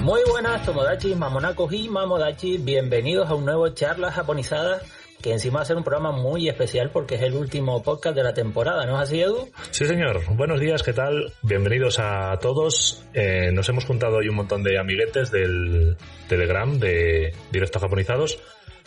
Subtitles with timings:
[0.00, 2.56] Muy buenas, Tomodachi, Mamonacos y Mamodachi.
[2.56, 4.82] Bienvenidos a un nuevo Charlas Japonizadas
[5.22, 8.22] que encima va a ser un programa muy especial porque es el último podcast de
[8.22, 9.48] la temporada, ¿no es así, Edu?
[9.70, 10.22] Sí, señor.
[10.34, 11.32] Buenos días, ¿qué tal?
[11.42, 13.04] Bienvenidos a todos.
[13.12, 15.96] Eh, nos hemos juntado hoy un montón de amiguetes del
[16.28, 18.38] Telegram de Directos Japonizados,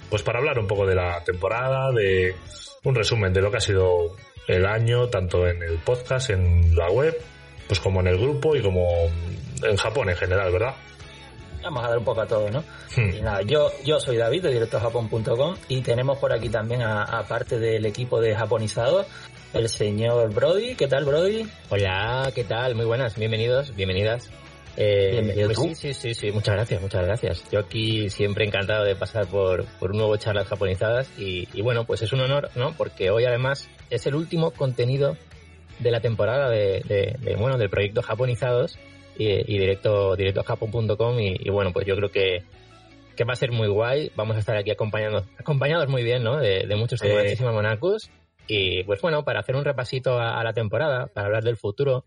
[0.10, 2.36] pues para hablar un poco de la temporada, de
[2.84, 4.16] un resumen de lo que ha sido
[4.48, 7.16] el año, tanto en el podcast, en la web,
[7.68, 8.88] pues como en el grupo y como
[9.62, 10.76] en Japón en general, ¿verdad?
[11.64, 12.64] Vamos a dar un poco a todo, ¿no?
[12.98, 17.86] Y nada, yo, yo soy David de directojapón.com y tenemos por aquí también, aparte del
[17.86, 19.06] equipo de japonizados,
[19.54, 20.76] el señor Brody.
[20.76, 21.48] ¿Qué tal, Brody?
[21.70, 22.76] Hola, ¿qué tal?
[22.76, 24.30] Muy buenas, bienvenidos, bienvenidas.
[24.76, 25.64] Eh, Bienvenido pues tú.
[25.68, 27.44] sí, sí, sí, sí, muchas gracias, muchas gracias.
[27.52, 31.86] Yo aquí siempre encantado de pasar por, por un nuevo charlas japonizadas y, y bueno,
[31.86, 32.74] pues es un honor, ¿no?
[32.76, 35.16] Porque hoy además es el último contenido
[35.80, 38.78] de la temporada de, de- de, bueno, del proyecto Japonizados
[39.18, 42.44] y, y directo, directojapon.com y, y bueno, pues yo creo que,
[43.16, 44.12] que va a ser muy guay.
[44.16, 46.38] Vamos a estar aquí acompañando, acompañados muy bien, ¿no?
[46.38, 47.08] De, de muchos Sí.
[47.38, 48.10] tomodachi
[48.48, 52.04] y pues bueno, para hacer un repasito a, a la temporada, para hablar del futuro,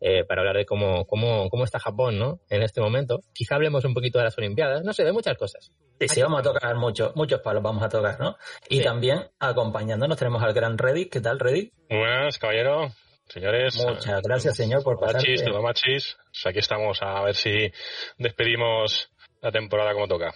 [0.00, 2.40] eh, para hablar de cómo, cómo, cómo está Japón, ¿no?
[2.48, 3.20] En este momento.
[3.34, 5.70] Quizá hablemos un poquito de las Olimpiadas, no sé, de muchas cosas.
[6.00, 8.36] Sí, sí, vamos a tocar muchos, muchos palos, vamos a tocar, ¿no?
[8.70, 8.84] Y Sí.
[8.84, 11.12] también acompañándonos tenemos al gran Reddit.
[11.12, 11.74] ¿Qué tal, Reddit?
[11.90, 12.90] Muy buenas, caballero.
[13.30, 13.76] Señores.
[13.86, 15.44] Muchas gracias, señor, por Machis, pasarte.
[15.44, 16.16] todo machis.
[16.32, 17.70] Pues aquí estamos a ver si
[18.18, 20.34] despedimos la temporada como toca.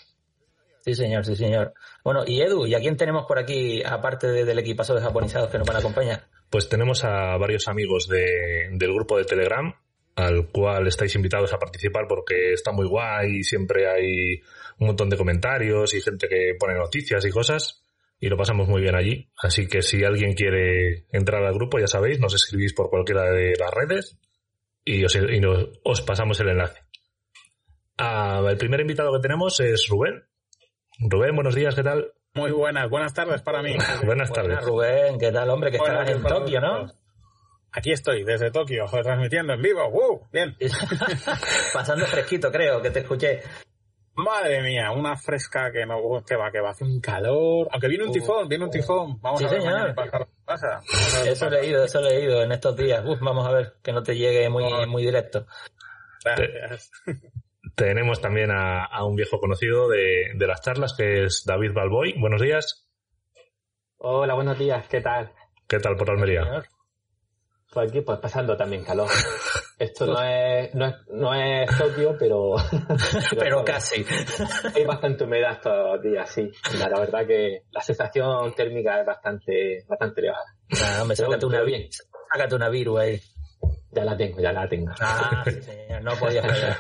[0.81, 1.73] Sí, señor, sí, señor.
[2.05, 5.51] Bueno, y Edu, ¿y a quién tenemos por aquí, aparte de- del equipazo de japonizados
[5.51, 6.25] que nos van a acompañar?
[6.51, 9.75] Pues tenemos a varios amigos de- del grupo de Telegram,
[10.15, 14.41] al cual estáis invitados a participar porque está muy guay y siempre hay
[14.79, 17.84] un montón de comentarios y gente que pone noticias y cosas
[18.25, 19.31] y lo pasamos muy bien allí.
[19.37, 23.53] Así que si alguien quiere entrar al grupo, ya sabéis, nos escribís por cualquiera de
[23.59, 24.19] las redes
[24.85, 26.81] y os, y nos- os pasamos el enlace.
[27.99, 30.25] Ah, el primer invitado que tenemos es Rubén.
[30.99, 32.13] Rubén, buenos días, ¿qué tal?
[32.35, 33.77] Muy buenas, buenas tardes para mí.
[34.05, 34.49] Buenas tardes.
[34.49, 35.71] Buenas, Rubén, ¿qué tal, hombre?
[35.71, 36.87] Que Buenas estarás en Tokio, ¿no?
[37.73, 39.89] Aquí estoy, desde Tokio, transmitiendo en vivo.
[39.91, 40.29] ¡Wow!
[40.33, 40.57] Bien.
[41.75, 43.41] Pasando fresquito, creo, que te escuché.
[44.17, 47.69] Madre mía, una fresca que no que va, que va, hace un calor.
[47.73, 49.21] Aunque viene un tifón, viene un tifón.
[49.21, 49.95] Vamos Sí, a ver señor.
[49.95, 50.27] pasa.
[50.45, 50.67] pasa.
[50.69, 53.05] Vamos a ver qué Eso he leído, eso he leído en estos días.
[53.05, 54.87] Uf, vamos a ver que no te llegue muy, Oh.
[54.87, 55.47] muy directo.
[56.25, 56.91] Gracias.
[57.75, 62.15] Tenemos también a, a un viejo conocido de, de las charlas, que es David Balboy.
[62.19, 62.89] Buenos días.
[63.99, 65.33] Hola, buenos días, ¿qué tal?
[65.67, 66.45] ¿Qué tal por Almería?
[66.45, 66.67] Señor.
[67.75, 69.09] Pues aquí, pues pasando también calor.
[69.79, 72.55] Esto no es, no es, no es Tokio, pero...
[73.37, 74.07] Pero casi.
[74.75, 76.49] Hay bastante humedad estos días, sí.
[76.79, 80.45] La, la verdad que la sensación térmica es bastante, bastante elevada.
[81.03, 81.89] Hombre, Pero sácate una, pero bien.
[82.33, 83.21] sácate una virus ahí.
[83.91, 84.93] Ya la tengo, ya la tengo.
[85.01, 86.77] Ah, sí, señor, no podía fallar.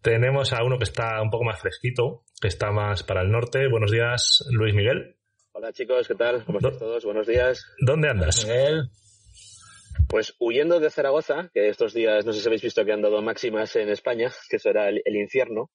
[0.00, 3.66] Tenemos a uno que está un poco más fresquito, que está más para el norte.
[3.68, 5.16] Buenos días, Luis Miguel.
[5.52, 6.44] Hola chicos, ¿qué tal?
[6.44, 7.04] ¿Cómo estáis todos?
[7.04, 7.64] Buenos días.
[7.80, 8.44] ¿Dónde andas?
[8.44, 8.90] Miguel,
[10.08, 13.22] Pues huyendo de Zaragoza, que estos días no sé si habéis visto que han dado
[13.22, 15.70] máximas en España, que eso era el, el infierno,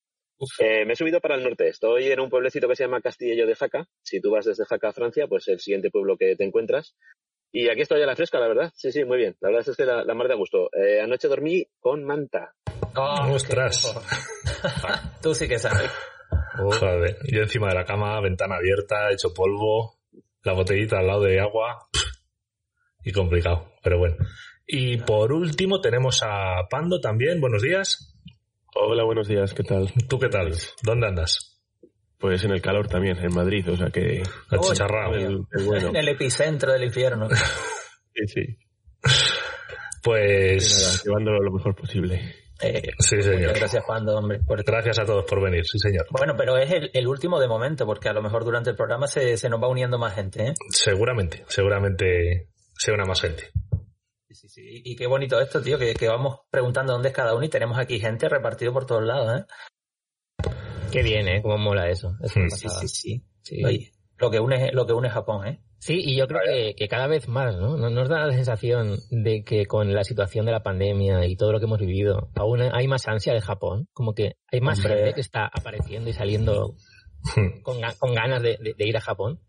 [0.59, 1.67] eh, me he subido para el norte.
[1.67, 3.87] Estoy en un pueblecito que se llama Castillo de Jaca.
[4.01, 6.95] Si tú vas desde Jaca a Francia, pues el siguiente pueblo que te encuentras.
[7.51, 8.71] Y aquí estoy a la fresca, la verdad.
[8.75, 9.35] Sí, sí, muy bien.
[9.41, 10.69] La verdad es que la, la mar de gusto.
[10.73, 12.53] Eh, anoche dormí con manta.
[12.95, 13.93] Oh, Ostras.
[15.21, 15.91] Tú sí que sabes.
[16.57, 19.97] Joder, yo encima de la cama, ventana abierta, hecho polvo,
[20.43, 21.87] la botellita al lado de agua.
[23.03, 24.15] Y complicado, pero bueno.
[24.67, 27.41] Y por último tenemos a Pando también.
[27.41, 28.15] Buenos días.
[28.75, 29.91] Hola, buenos días, ¿qué tal?
[30.07, 30.53] ¿Tú qué tal?
[30.83, 31.61] ¿Dónde andas?
[32.17, 34.23] Pues en el calor también, en Madrid, o sea que...
[34.49, 35.15] Achicharrado.
[35.15, 35.89] El, el bueno.
[35.89, 37.27] En el epicentro del infierno.
[38.13, 38.57] Sí, sí.
[40.03, 42.35] Pues nada, llevándolo lo mejor posible.
[42.61, 43.39] Eh, sí, señor.
[43.39, 44.39] muchas gracias, Pando, hombre.
[44.45, 46.05] por- Gracias a todos por venir, sí, señor.
[46.11, 49.07] Bueno, pero es el, el último de momento, porque a lo mejor durante el programa
[49.07, 50.53] se, se nos va uniendo más gente, ¿eh?
[50.71, 52.49] Seguramente, seguramente
[52.83, 53.51] se una más gente.
[54.27, 54.81] Sí, sí, sí.
[54.85, 57.77] Y qué bonito esto, tío, que, que vamos preguntando dónde es cada uno y tenemos
[57.77, 59.45] aquí gente repartido por todos lados, ¿eh?
[60.91, 61.41] Qué bien, ¿eh?
[61.41, 62.15] Cómo mola eso.
[62.23, 63.25] Sí, sí, sí.
[63.43, 63.63] Sí.
[63.63, 65.61] Oye, lo que une, lo que une Japón, ¿eh?
[65.79, 67.75] Sí, y yo creo que, que cada vez más, ¿no?
[67.77, 71.59] Nos- da la sensación de que con la situación de la pandemia y todo lo
[71.59, 73.87] que hemos vivido, aún hay más ansia de Japón.
[73.93, 74.95] Como que hay más Hombre.
[74.95, 76.75] gente que está apareciendo y saliendo
[77.63, 79.39] con, con ganas de, de- de ir a Japón.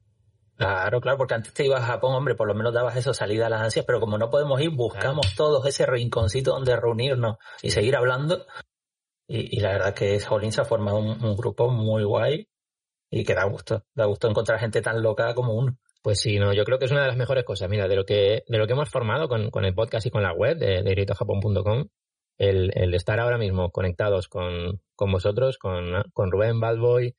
[0.57, 3.47] Claro, claro, porque antes te ibas a Japón, hombre, por lo menos dabas eso salida
[3.47, 7.71] a las ansias, pero como no podemos ir, buscamos todos ese rinconcito donde reunirnos y
[7.71, 8.47] seguir hablando.
[9.27, 12.49] Y, y la verdad que Jolín se ha formado un, un, grupo muy guay
[13.11, 15.77] y que da gusto, da gusto encontrar gente tan loca como uno.
[16.03, 17.69] Pues sí, no, yo creo que es una de las mejores cosas.
[17.69, 20.23] Mira, de lo que, de lo que hemos formado con, con el podcast y con
[20.23, 21.87] la web de, de directojapón.com,
[22.39, 27.15] el, el estar ahora mismo conectados con, con vosotros, con, con Rubén, Balboy,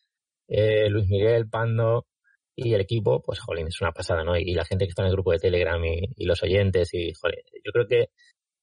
[0.48, 2.06] eh, Luis Miguel, Pando
[2.56, 4.38] y el equipo, pues jolín, es una pasada, ¿no?
[4.38, 6.94] Y, y la gente que está en el grupo de Telegram y, y los oyentes
[6.94, 8.10] y, jolín, yo creo que,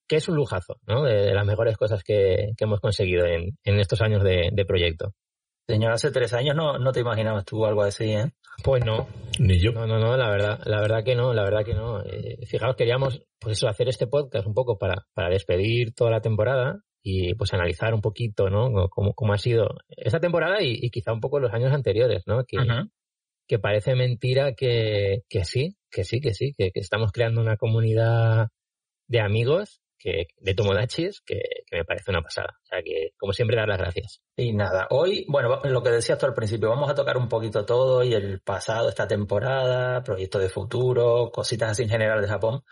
[0.08, 1.04] que es un lujazo, ¿no?
[1.04, 4.64] De, de las mejores cosas que, que hemos conseguido en, en estos años de, de
[4.64, 5.12] proyecto.
[5.68, 8.32] Señor, hace tres años no, no te imaginabas tú algo así, ¿eh?
[8.64, 9.06] Pues no.
[9.38, 9.70] Ni yo.
[9.70, 12.02] No, no, no, la verdad, la verdad que no, la verdad que no.
[12.04, 16.20] Eh, fijaos, queríamos, pues eso, hacer este podcast un poco para, para despedir toda la
[16.20, 18.88] temporada y pues analizar un poquito, ¿no?
[18.90, 22.44] Cómo, cómo ha sido esta temporada y, y, quizá un poco los años anteriores, ¿no?
[22.44, 22.90] Que, uh -huh.
[23.50, 27.56] Que parece mentira que, que sí, que sí, que sí, que, que estamos creando una
[27.56, 28.46] comunidad
[29.08, 32.54] de amigos que, de Tomodachis que, que, me parece una pasada.
[32.62, 34.20] O sea que, como siempre, dar las gracias.
[34.36, 37.66] Y nada, hoy, bueno, lo que decías tú al principio, vamos a tocar un poquito
[37.66, 42.62] todo y el pasado, esta temporada, proyectos de futuro, cositas así en general de Japón.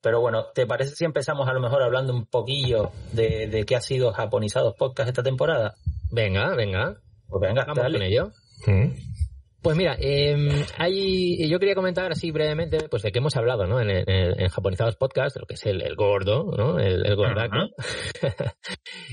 [0.00, 3.74] Pero bueno, ¿te parece si empezamos a lo mejor hablando un poquillo de, de qué
[3.74, 5.74] ha sido Japonizados Podcast esta temporada?
[6.12, 6.94] Venga, venga.
[7.26, 7.98] Pues venga, vamos dale.
[7.98, 8.30] con ello.
[8.68, 9.18] ¿Mm?
[9.60, 13.80] Pues mira, eh, hay, yo quería comentar así brevemente, pues de qué hemos hablado, ¿no?
[13.80, 16.78] En, en, en Japonizados Podcast, lo que es el, el gordo, ¿no?
[16.78, 17.56] El, el gordaco.
[17.56, 17.68] Uh
[18.22, 18.52] -huh.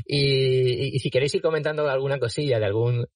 [0.05, 3.07] y, y, si queréis ir comentando alguna cosilla de algún,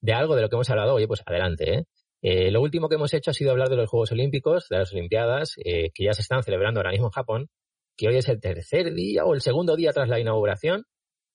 [0.00, 1.84] de algo de lo que hemos hablado, oye, pues adelante, ¿eh?
[2.22, 4.92] Eh, lo último que hemos hecho ha sido hablar de los Juegos Olímpicos, de las
[4.92, 7.48] Olimpiadas, eh, que ya se están celebrando ahora mismo en Japón,
[7.96, 10.84] que hoy es el tercer día o el segundo día tras la inauguración,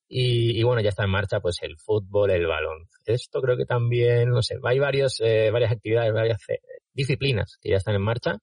[0.07, 2.87] y, y, bueno, ya está en marcha pues el fútbol, el balón.
[3.05, 6.59] Esto creo que también, no sé, hay varios, eh, varias actividades, varias eh,
[6.93, 8.37] disciplinas que ya están en marcha.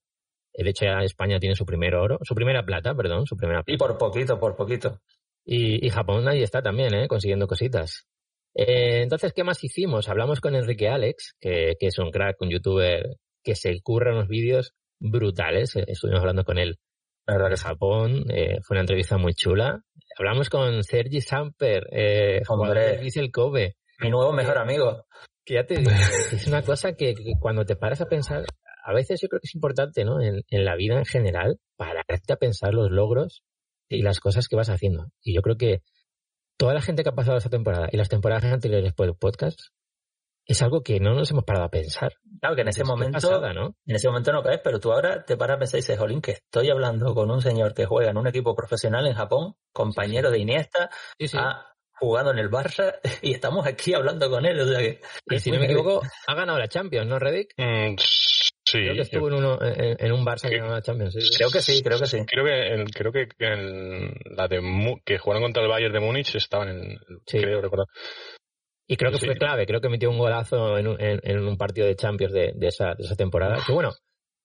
[0.53, 3.75] De hecho, ya España tiene su primer oro, su primera plata, perdón, su primera plata.
[3.75, 5.01] Y por poquito, por poquito.
[5.45, 7.09] Y, y Japón ahí está también, ¿eh?
[7.09, 8.07] consiguiendo cositas.
[8.55, 10.09] Eh, entonces, ¿qué más hicimos?
[10.09, 14.29] Hablamos con Enrique Alex, que, que es un crack, un youtuber que se curra unos
[14.29, 15.75] vídeos brutales.
[15.77, 16.79] Eh, estuvimos hablando con él
[17.27, 19.81] la verdad que Japón, eh, fue una entrevista muy chula.
[20.17, 22.43] Hablamos con Sergi Samper, eh,
[23.33, 23.77] Kobe.
[24.01, 25.07] Mi nuevo mejor amigo.
[25.45, 25.91] Que ya te digo,
[26.33, 28.45] es una cosa que, que, cuando te paras a pensar,
[28.85, 30.23] a veces yo creo que es importante, ¿no?
[30.23, 33.43] En, en, la vida en general, pararte a pensar los logros
[33.89, 35.09] y las cosas que vas haciendo.
[35.23, 35.83] Y yo creo que
[36.57, 39.59] toda la gente que ha pasado esta temporada y las temporadas anteriores por el podcast
[40.47, 42.13] es algo que no nos hemos parado a pensar.
[42.41, 43.77] Claro, que en ese es momento, pasada, ¿no?
[43.87, 46.21] en ese momento no caes, pero tú ahora te paras a pensar y dices, Jolín,
[46.21, 50.31] que estoy hablando con un señor que juega en un equipo profesional en Japón, compañero
[50.31, 51.39] de Iniesta, sí, sí.
[51.39, 55.01] ha jugado en el Barça y estamos aquí hablando con él, o sea que...
[55.31, 57.55] Y si no me equivoco, ha ganado la Champions, ¿no, Reddick?
[57.57, 58.79] Mm, sí.
[58.79, 61.15] Creo que estuvo en, uno, en, en un Barça que ganó la Champions.
[61.15, 62.19] Sí, creo que sí, creo que sí.
[62.27, 64.61] Creo que, el, creo que en la de
[65.07, 66.99] que jugaron contra el Bayern de Múnich estaban en...
[67.27, 67.87] Creo recordar.
[68.87, 69.27] Y creo que sí.
[69.27, 72.33] fue clave, creo que metió un golazo en un, en, en un partido de Champions
[72.33, 73.63] de, de, esa, de esa temporada.
[73.67, 73.93] Que bueno,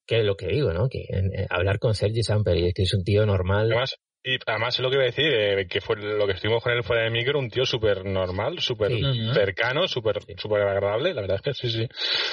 [0.08, 0.88] que lo que digo, ¿no?
[0.90, 3.68] Que en, en, hablar con Sergi Samper y es que es un tío normal.
[3.68, 6.64] Además, y además es lo que iba a decir, eh, que fue lo que estuvimos
[6.64, 9.04] con él fuera de micro, un tío súper normal, súper sí.
[9.34, 10.34] cercano, súper sí.
[10.38, 11.88] super agradable, la verdad es que sí, sí.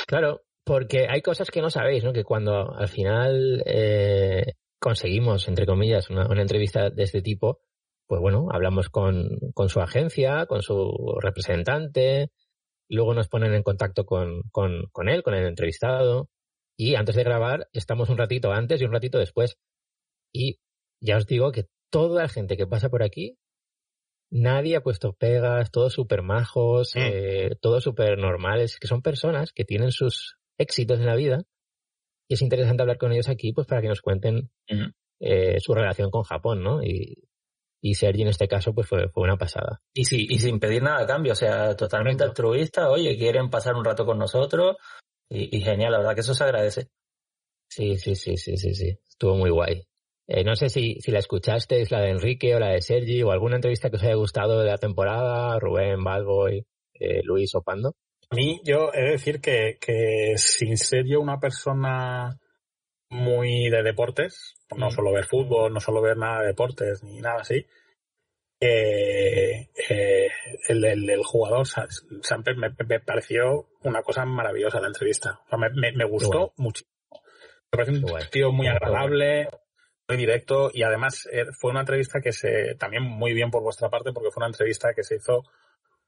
[0.06, 2.12] Claro, porque hay cosas que no sabéis, ¿no?
[2.12, 7.60] Que cuando al final eh, conseguimos, entre comillas, una, una entrevista de este tipo,
[8.06, 12.30] pues bueno, hablamos con, con su agencia, con su representante,
[12.88, 16.28] luego nos ponen en contacto con, con, con él, con el entrevistado,
[16.78, 19.58] y antes de grabar estamos un ratito antes y un ratito después.
[20.32, 20.58] Y
[21.00, 23.38] ya os digo que toda la gente que pasa por aquí,
[24.30, 26.98] nadie ha puesto pegas, todos súper majos, mm.
[27.00, 31.42] eh, todos súper normales, que son personas que tienen sus éxitos en la vida,
[32.28, 34.90] y es interesante hablar con ellos aquí, pues para que nos cuenten mm.
[35.20, 36.82] eh, su relación con Japón, ¿no?
[36.82, 37.16] Y,
[37.80, 39.80] y Sergi en este caso pues fue, fue una pasada.
[39.94, 43.74] Y, sí, y sin pedir nada a cambio, o sea, totalmente altruista, oye, quieren pasar
[43.74, 44.76] un rato con nosotros
[45.28, 46.88] y, y, genial, la verdad que eso se agradece.
[47.68, 49.82] Sí, sí, sí, sí, sí, sí, estuvo muy guay.
[50.28, 53.30] Eh, no sé si, si la escuchasteis, la de Enrique o la de Sergi, o
[53.30, 56.64] alguna entrevista que os haya gustado de la temporada, Rubén, Balboy,
[56.94, 57.94] eh, Luis o Pando.
[58.30, 62.36] A mí, yo he de decir que, que sin ser yo una persona
[63.08, 67.40] muy de deportes, no solo ver fútbol, no solo ver nada de deportes ni nada
[67.40, 67.66] así.
[68.58, 70.30] Eh, eh,
[70.68, 75.40] el, el, el, jugador Samper me, me, pareció una cosa maravillosa la entrevista.
[75.44, 76.90] O sea, me, me, me, gustó muchísimo.
[77.12, 79.48] Me parece un tío muy agradable,
[80.08, 83.90] muy directo y además eh, fue una entrevista que se, también muy bien por vuestra
[83.90, 85.42] parte porque fue una entrevista que se hizo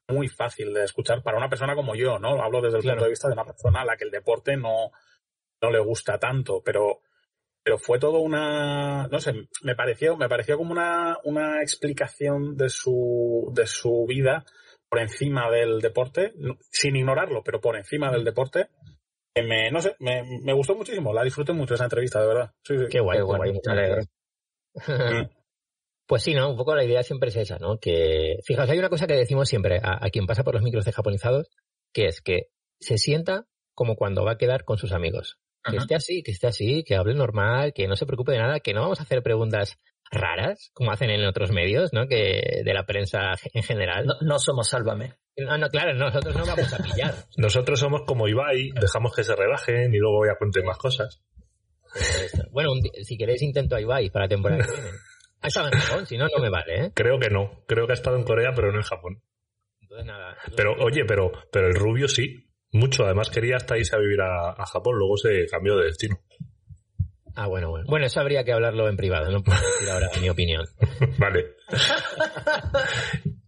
[0.07, 2.41] muy fácil de escuchar para una persona como yo, ¿no?
[2.41, 2.97] Hablo desde el claro.
[2.97, 4.91] punto de vista de una persona a la que el deporte no,
[5.61, 7.01] no le gusta tanto, pero
[7.63, 12.69] pero fue todo una no sé me pareció me pareció como una, una explicación de
[12.69, 14.45] su de su vida
[14.89, 16.33] por encima del deporte
[16.71, 18.69] sin ignorarlo pero por encima del deporte
[19.35, 22.53] que me no sé me, me gustó muchísimo la disfruté mucho esa entrevista de verdad
[22.63, 24.03] qué guay qué guay, muchas alegro
[24.87, 25.39] mm.
[26.09, 26.49] Pues sí, ¿no?
[26.49, 27.77] Un poco la idea siempre es esa, ¿no?
[27.77, 30.91] Que, fijaos, hay una cosa que decimos siempre a, quien pasa por los micros de
[30.91, 31.51] japonizados,
[31.93, 32.47] que es que
[32.79, 35.37] se sienta como cuando va a quedar con sus amigos.
[35.71, 38.59] Que esté así, que esté así, que hable normal, que no se preocupe de nada,
[38.59, 39.77] que no vamos a hacer preguntas
[40.11, 42.07] raras, como hacen en otros medios, ¿no?
[42.07, 44.05] Que de la prensa en general.
[44.21, 45.15] No, somos Sálvame.
[45.37, 47.15] No, no, claro, nosotros no vamos a pillar.
[47.37, 51.21] nosotros somos como Ibai, dejamos que se rebajen y luego voy a contar más cosas.
[52.51, 52.71] Bueno,
[53.03, 54.97] si queréis intento a Ibai para la temporada que viene.
[55.41, 56.91] Ha estado en Japón, si no, no me vale, ¿eh?
[56.93, 57.63] Creo que no.
[57.65, 59.21] Creo que ha estado en Corea, pero no en Japón.
[59.79, 60.37] Entonces nada.
[60.55, 62.48] Pero, oye, pero, pero el rubio sí.
[62.71, 63.05] Mucho.
[63.05, 66.19] Además quería hasta irse a vivir a, a Japón, luego se cambió de destino.
[67.35, 67.85] Ah, bueno, bueno.
[67.87, 70.65] Bueno, eso habría que hablarlo en privado, no puedo decir ahora mi opinión.
[71.17, 71.55] vale.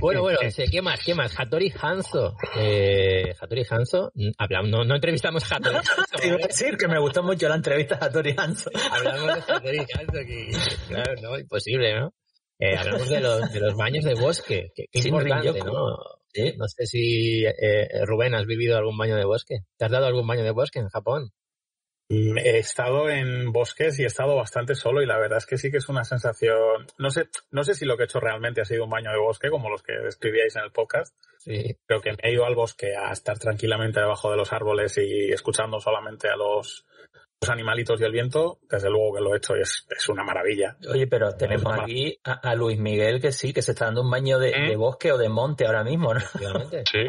[0.00, 0.38] Bueno, bueno,
[0.70, 1.00] ¿qué más?
[1.04, 1.38] ¿Qué más?
[1.38, 2.36] Hattori Hanzo.
[2.56, 5.92] Eh, Hattori Hanzo, hablamos, no, no entrevistamos a Hattori Hanzo.
[6.20, 8.70] Te iba a decir que me gustó mucho la entrevista a Hattori Hanzo.
[8.90, 10.50] Hablamos de Hattori Hanzo, que
[10.88, 12.14] claro, no, imposible, ¿no?
[12.58, 15.96] Eh, hablamos de los, de los baños de bosque, que, que importante, ¿no?
[16.32, 16.54] ¿Sí?
[16.56, 19.60] No sé si, eh, Rubén, ¿has vivido algún baño de bosque?
[19.76, 21.32] ¿Te has dado algún baño de bosque en Japón?
[22.10, 25.56] Mm, he estado en bosques y he estado bastante solo y la verdad es que
[25.56, 28.60] sí que es una sensación, no sé, no sé si lo que he hecho realmente
[28.60, 31.76] ha sido un baño de bosque como los que describíais en el podcast, sí.
[31.86, 35.30] pero que me he ido al bosque a estar tranquilamente debajo de los árboles y
[35.30, 36.84] escuchando solamente a los
[37.40, 40.22] los animalitos y el viento, desde luego que lo he hecho y es, es una
[40.22, 40.76] maravilla.
[40.90, 44.38] Oye, pero tenemos aquí a, Luis Miguel que sí, que se está dando un baño
[44.38, 44.76] de, ¿Eh?
[44.76, 46.20] bosque o de monte ahora mismo, ¿no?
[46.90, 47.06] Sí.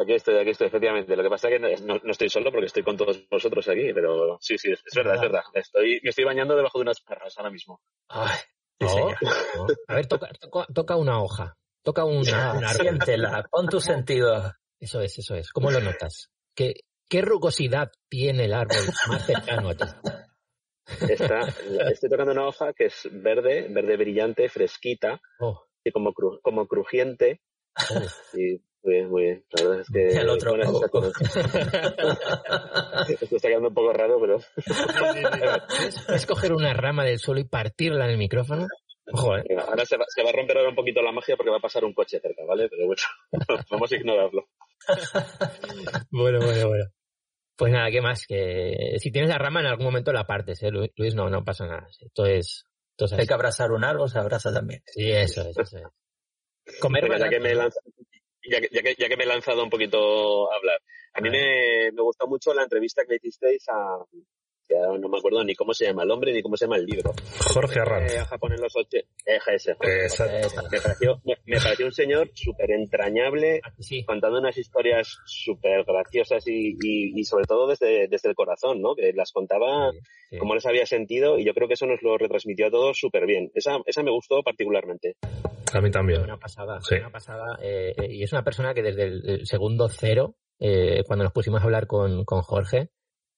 [0.00, 1.14] Aquí estoy, aquí estoy, efectivamente.
[1.14, 4.36] Lo que pasa es que no, estoy solo porque estoy con todos vosotros aquí, pero
[4.40, 5.42] sí, sí, es, verdad, es verdad.
[5.54, 7.80] Estoy, me estoy bañando debajo de unas perras ahora mismo.
[8.08, 8.38] Ay,
[9.86, 10.30] A ver, toca,
[10.74, 11.56] toca, una hoja.
[11.84, 14.54] Toca una, una Siéntela, pon tu sentido.
[14.80, 15.52] Eso es, eso es.
[15.52, 16.30] ¿Cómo lo notas?
[16.54, 16.74] ¿Qué,
[17.12, 19.84] ¿Qué rugosidad tiene el árbol más cercano a ti?
[21.90, 25.62] estoy tocando una hoja que es verde, verde brillante, fresquita, oh.
[25.84, 27.42] y como, como crujiente.
[27.90, 28.00] Oh.
[28.32, 29.44] Y muy bien, muy bien.
[29.50, 30.08] La verdad es que.
[30.20, 30.54] El otro.
[33.08, 34.38] Esto está quedando un poco raro, pero.
[36.06, 38.68] ¿Puedes coger una rama del suelo y partirla en el micrófono?
[39.12, 39.44] Ojo, ¿eh?
[39.68, 41.60] ahora se va, se va, a romper ahora un poquito la magia porque va a
[41.60, 42.70] pasar un coche cerca, ¿vale?
[42.70, 43.02] Pero bueno,
[43.70, 44.48] vamos a ignorarlo.
[46.10, 46.86] bueno, bueno, bueno.
[47.56, 48.26] Pues nada, ¿qué más?
[48.26, 50.70] Que si tienes la rama en algún momento la partes, ¿eh?
[50.70, 51.86] Luis, no, no pasa nada.
[52.00, 52.64] Esto es...
[53.18, 54.82] Hay que abrazar un árbol, se abraza también.
[54.86, 55.56] Sí, eso es.
[55.58, 55.78] Eso
[56.80, 60.80] Comer ya que, me ya, que, ya, que, me he lanzado un poquito a hablar.
[61.14, 63.98] A mí me, me gustó mucho la entrevista que hicisteis a,
[64.98, 67.12] no me acuerdo ni cómo se llama el hombre ni cómo se llama el libro.
[67.52, 68.12] Jorge Arranz.
[68.12, 68.98] Eh, Japón en los ocho.
[69.24, 69.76] EGS.
[70.70, 73.70] Me pareció, me, pareció un señor súper entrañable, ah,
[74.06, 78.94] contando unas historias súper graciosas y, y, sobre todo desde, desde el corazón, ¿no?
[78.94, 79.90] Que las contaba
[80.38, 83.26] como les había sentido y yo creo que eso nos lo retransmitió a todos súper
[83.26, 83.50] bien.
[83.54, 85.16] Esa, esa me gustó particularmente.
[85.72, 86.22] A mí también.
[86.22, 87.58] Una pasada, una pasada.
[87.62, 91.64] Eh, y es una persona que desde el, segundo cero, eh, cuando nos pusimos a
[91.64, 92.90] hablar con, con Jorge,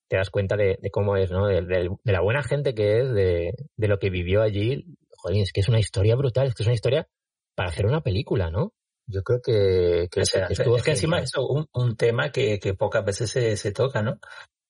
[0.08, 1.46] te das cuenta de, cómo es, ¿no?
[1.46, 4.84] De, la buena gente que es, de, lo que vivió allí.
[5.16, 7.08] Joder, es que es una historia brutal, es que es una historia
[7.54, 8.72] para hacer una película, ¿no?
[9.06, 10.32] Yo creo que, que, es
[10.82, 14.18] que encima es un, un tema que, pocas veces se, se, toca, ¿no?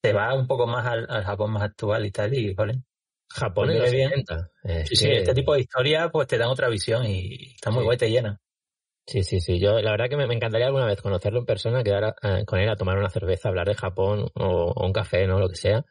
[0.00, 2.76] Te va un poco más al, Japón más actual y tal, y joder.
[3.30, 7.54] Japón en los sí, sí, este tipo de historia pues te dan otra visión y
[7.54, 8.40] está muy guay, te llena.
[9.06, 9.58] Sí, sí, sí.
[9.60, 12.68] Yo la verdad que me, encantaría alguna vez conocerlo en persona, quedar eh, con él
[12.70, 15.38] a tomar una cerveza, hablar de Japón o, un café, ¿no?
[15.38, 15.84] Lo que sea.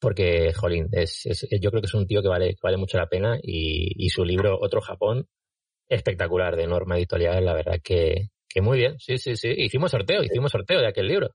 [0.00, 1.24] Porque, jolín, es,
[1.60, 4.58] yo creo que es un tío que vale, vale mucho la pena y, su libro
[4.60, 5.28] Otro Japón,
[5.88, 8.98] espectacular, de Norma Editorial, la verdad que, que muy bien.
[8.98, 9.48] Sí, sí, sí.
[9.56, 11.34] Hicimos sorteo, hicimos sorteo de aquel libro.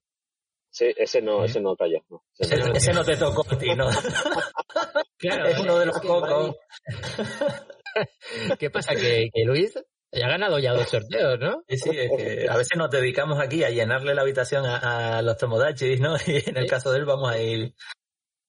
[0.70, 2.00] Sí, ese no, ese no cayó.
[2.10, 2.24] No.
[2.38, 3.88] Ese, no, te tocó a ti, ¿no?
[5.18, 6.56] claro, es uno de los pocos.
[8.60, 8.96] ¿Qué pasa?
[8.96, 9.74] ¿Que, que Luis
[10.13, 11.63] ya ha ganado ya dos sorteos, ¿no?
[11.67, 15.38] Sí, sí, es que a veces nos dedicamos aquí a llenarle la habitación a, los
[15.38, 16.15] Tomodachis, ¿no?
[16.27, 17.74] Y en el caso de él vamos a ir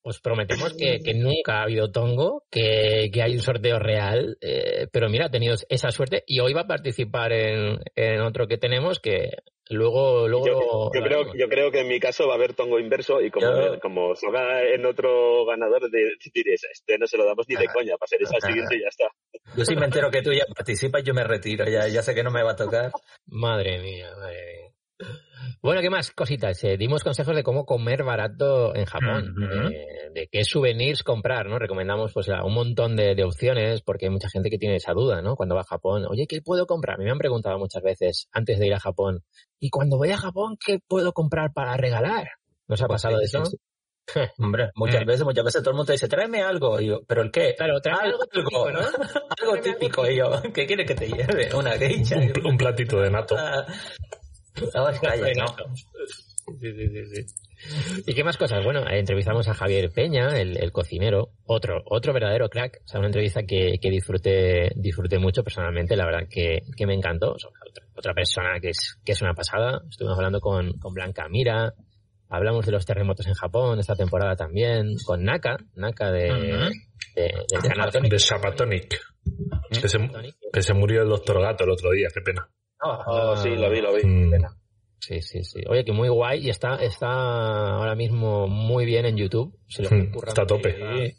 [0.07, 5.27] os prometemos que, nunca ha habido tongo, que, hay un sorteo real, eh, pero mira,
[5.27, 9.31] ha tenido esa suerte y hoy va a participar en, otro que tenemos que
[9.71, 10.29] luego...
[10.29, 13.31] luego yo, creo, yo creo que en mi caso va a haber tongo inverso y
[13.31, 17.97] como, como salga en otro ganador, diréis, este no se lo damos ni de coña,
[17.97, 19.07] para ser esa siguiente y ya está.
[19.57, 22.23] Yo sí me entero que tú ya participas, yo me retiro, ya, ya sé que
[22.23, 22.93] no me va a tocar.
[23.27, 24.74] Madre mía, madre mía.
[25.61, 26.63] Bueno, ¿qué más cositas?
[26.65, 29.35] Eh, dimos consejos de cómo comer barato en Japón,
[29.73, 31.59] eh, de qué souvenirs comprar, ¿no?
[31.59, 35.37] Recomendamos pues un montón de, opciones porque hay mucha gente que tiene esa duda, ¿no?
[35.37, 36.97] Cuando va a Japón, oye, ¿qué puedo comprar?
[36.97, 39.23] A mí me han preguntado muchas veces antes de ir a Japón,
[39.59, 42.29] ¿y cuando voy a Japón qué puedo comprar para regalar?
[42.69, 43.43] ¿Nos ha pues pasado eso?
[44.39, 45.07] Hombre, muchas mm.
[45.07, 46.81] veces, muchas veces todo el mundo dice, tráeme algo.
[46.81, 47.55] Y yo, ¿pero el qué?
[47.57, 48.81] Claro, tráeme algo, típico, ¿no?
[49.41, 50.09] algo típico.
[50.09, 51.55] Y yo, ¿qué quieres que te lleve?
[51.55, 52.17] Una geisha.
[52.45, 53.37] Un, platito de nato.
[54.77, 54.93] Ah,
[58.07, 58.63] ¿Y qué más cosas?
[58.63, 62.83] Bueno, entrevistamos a Javier Peña, el, cocinero, otro, otro verdadero crack.
[62.85, 66.93] O sea, una entrevista que, que disfruté, disfruté mucho personalmente, la verdad que, que me
[66.93, 67.37] encantó.
[67.97, 69.81] otra, persona que es, que es una pasada.
[69.89, 71.73] Estuvimos hablando con, con Blanca Mira,
[72.29, 76.29] hablamos de los terremotos en Japón esta temporada también, con Naka, Naka de,
[77.15, 77.33] de,
[78.09, 79.01] de, Zapatonic.
[80.53, 82.49] Que se, murió el doctor Gato el otro día, qué pena.
[82.83, 84.05] Oh, sí, lo vi, lo vi.
[84.05, 84.33] Mm.
[85.01, 85.61] Sí, sí, sí.
[85.69, 89.55] Oye, que muy guay y está, está ahora mismo muy bien en YouTube.
[89.79, 91.15] Hmm, está a tope.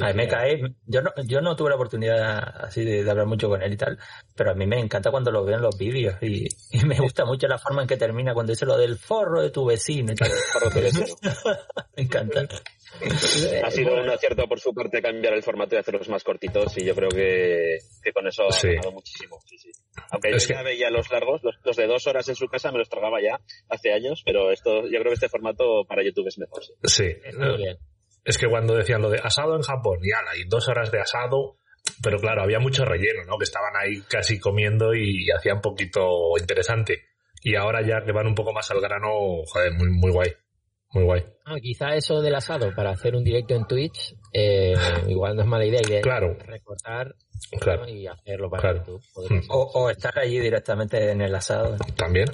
[0.00, 3.48] A mí me cae, yo no, yo no tuve la oportunidad así de, hablar mucho
[3.48, 3.98] con él y tal,
[4.36, 6.48] pero a mí me encanta cuando lo veo en los vídeos y,
[6.86, 9.64] me gusta mucho la forma en que termina cuando dice lo del forro de tu
[9.64, 10.30] vecino y tal.
[11.96, 12.46] me encanta.
[13.64, 16.84] ha sido un acierto por su parte cambiar el formato y hacerlos más cortitos y
[16.84, 17.78] yo creo que,
[18.12, 19.38] con eso ha ganado muchísimo.
[20.10, 22.88] Aunque yo ya veía los largos, los, de dos horas en su casa me los
[22.88, 26.62] tragaba ya hace años, pero esto yo creo que este formato para YouTube es mejor.
[26.84, 27.14] Sí.
[28.24, 31.00] Es que cuando decían lo de asado en Japón y ala, y dos horas de
[31.00, 31.56] asado,
[32.02, 33.38] pero claro, había mucho relleno, ¿no?
[33.38, 37.04] Que estaban ahí casi comiendo y hacía un poquito interesante.
[37.42, 39.08] Y ahora ya que van un poco más al grano,
[39.46, 40.32] joder, muy, muy guay.
[40.92, 41.24] Muy guay.
[41.44, 44.74] Ah, quizá eso del asado para hacer un directo en Twitch, eh,
[45.08, 45.80] igual no es mala idea.
[45.80, 46.36] Y claro.
[46.44, 47.14] recortar
[47.60, 47.88] claro.
[47.88, 49.00] y hacerlo para YouTube.
[49.28, 49.40] Hmm.
[49.48, 51.76] O, estar allí directamente en el asado.
[51.96, 52.26] También.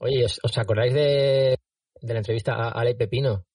[0.00, 1.56] Oye, ¿os, acordáis de,
[2.00, 3.46] de la entrevista a Ale Pepino?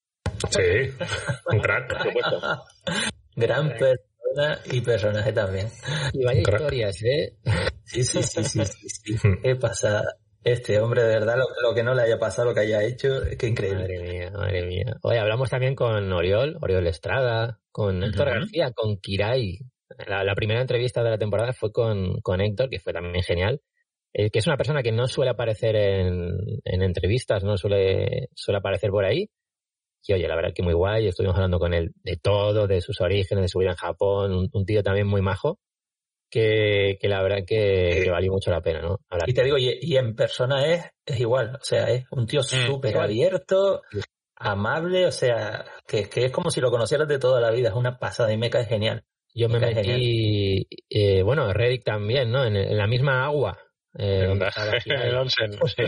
[0.50, 1.06] Sí,
[1.52, 1.88] un crack.
[1.88, 2.64] Por supuesto.
[3.36, 5.68] Gran persona y personaje también.
[6.14, 7.38] Y vaya historias, ¿eh?
[7.84, 9.16] Sí, sí, sí, sí, sí.
[9.44, 10.04] Qué pasada.
[10.44, 13.38] Este hombre, de verdad, lo, que no le haya pasado, lo que haya hecho, es
[13.38, 13.82] que increíble.
[13.82, 14.96] Madre mía, madre mía.
[15.04, 19.60] Hoy hablamos también con Oriol, Oriol Estrada, con Héctor García, con Kirai.
[20.08, 23.62] La, primera entrevista de la temporada fue con, con Héctor, que fue también genial.
[24.14, 28.58] Eh, que es una persona que no suele aparecer en, en entrevistas, no suele, suele
[28.58, 29.30] aparecer por ahí.
[30.04, 31.08] Y oye, la verdad que muy guay.
[31.08, 34.50] Estuvimos hablando con él de todo, de sus orígenes, de su vida en Japón.
[34.52, 35.60] un tío también muy majo
[36.32, 39.00] que, la verdad que, que, valió mucho la pena, ¿no?
[39.28, 42.44] Y te digo, y, en persona es, es igual, o sea, es un tío mm,
[42.44, 43.82] súper abierto,
[44.36, 47.76] amable, o sea, que, que es como si lo conocieras de toda la vida, es
[47.76, 49.04] una pasada y me cae genial.
[49.34, 52.44] Yo me, metí, eh, bueno, Reddick también, ¿no?
[52.44, 53.58] En, la misma agua.
[53.98, 54.26] Eh,
[54.86, 55.84] el onsen, sí.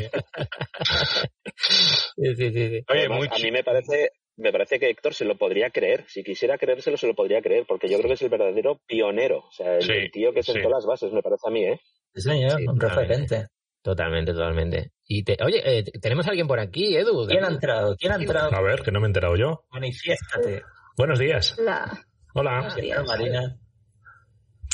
[2.16, 2.86] sí, sí, sí.
[2.90, 6.06] Oye, a mí me parece me parece que Héctor se lo podría creer.
[6.08, 9.40] Si quisiera creérselo, se lo podría creer, porque yo creo que es el verdadero pionero.
[9.40, 11.80] O sea, el, tío que sentó las bases, me parece a mí, ¿eh?
[12.16, 13.48] Sí, señor, un referente.
[13.82, 14.92] Totalmente, totalmente.
[15.06, 17.28] Y te, oye, eh, tenemos a alguien por aquí, Edu.
[17.28, 17.96] ¿Quién ha entrado?
[17.98, 18.56] ¿Quién ha entrado?
[18.56, 19.66] A ver, que no me he enterado yo.
[19.72, 20.64] Manifiéstate.
[20.98, 21.56] Buenos días.
[21.60, 22.06] Hola.
[22.34, 22.74] Hola.
[23.06, 23.60] Marina.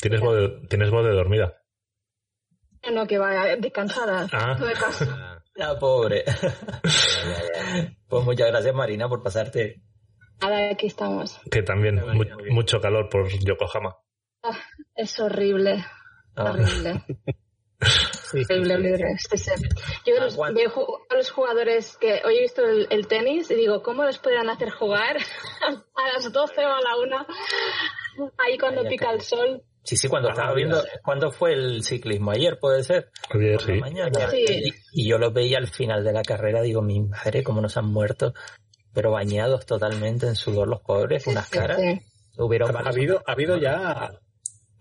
[0.01, 1.58] ¿Tienes voz, de, ¿Tienes voz de dormida?
[2.91, 4.27] No, que va descansada.
[4.31, 4.55] Ah.
[4.59, 4.73] No de
[5.55, 6.23] La pobre.
[8.07, 9.81] pues muchas gracias, Marina, por pasarte.
[10.41, 11.39] Ahora aquí estamos.
[11.51, 12.01] Que también
[12.49, 13.97] mucho calor por Yokohama.
[14.43, 14.57] Ah,
[14.95, 15.83] es horrible.
[16.35, 16.51] Ah.
[16.51, 17.03] Horrible.
[18.31, 18.43] Sí,
[20.05, 24.19] Yo veo a los jugadores que hoy he visto el, tenis y digo, ¿cómo los
[24.19, 27.27] podrían hacer jugar a las 12 o a la 1?
[28.37, 29.63] Ahí cuando pica el sol.
[29.83, 32.31] Sí, sí, cuando estaba viendo, ¿cuándo fue el ciclismo?
[32.31, 33.09] Ayer puede ser.
[33.33, 33.73] Ayer, sí.
[33.73, 34.11] Mañana.
[34.93, 37.85] Y, yo los veía al final de la carrera, digo, mi madre, cómo nos han
[37.85, 38.33] muerto,
[38.93, 41.79] pero bañados totalmente en sudor los pobres, unas caras.
[41.79, 44.19] ha, habido, ha habido ya, ha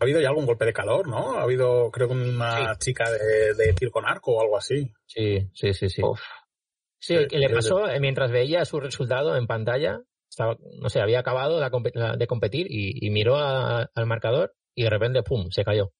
[0.01, 1.39] habido ya algún golpe de calor, ¿no?
[1.39, 4.93] Ha habido, creo que una chica de, de tiro con arco o algo así.
[5.07, 6.03] Sí, sí, sí, sí.
[7.01, 11.21] Sí, que le pasó eh, mientras veía su resultado en pantalla, estaba, no sé, había
[11.21, 15.91] acabado de competir y, miró al marcador y de repente, ¡pum!, se cayó.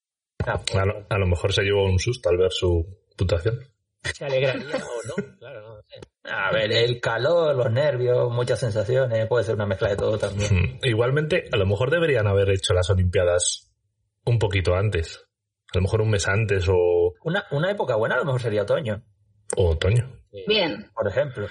[0.47, 2.87] a, lo, mejor se llevó un susto al ver su
[3.17, 3.59] puntuación.
[4.05, 6.01] Se alegraría o no, claro, no sé.
[6.23, 10.55] A ver, el calor, los nervios, muchas sensaciones, puede ser una mezcla de todo también.
[10.55, 10.79] Hmm.
[10.85, 13.75] Igualmente, a lo mejor deberían haber hecho las Olimpiadas
[14.25, 15.27] un poquito antes.
[15.75, 17.15] A lo mejor un mes antes o...
[17.25, 19.03] Una, una época buena a lo mejor sería otoño.
[19.57, 20.09] O otoño.
[20.47, 20.89] Bien.
[20.95, 21.49] Por ejemplo.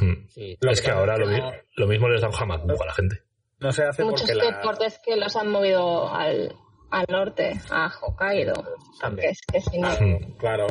[0.00, 0.26] Hmm.
[0.34, 3.22] es que, ahora lo, mismo les da jamás a la gente.
[3.60, 6.54] No se hace Muchos deportes que los han movido al,
[6.90, 8.54] al norte, a Hokkaido.
[9.00, 9.34] También.
[9.52, 9.88] Que, que si no...
[9.88, 10.36] Hmm.
[10.38, 10.66] Claro.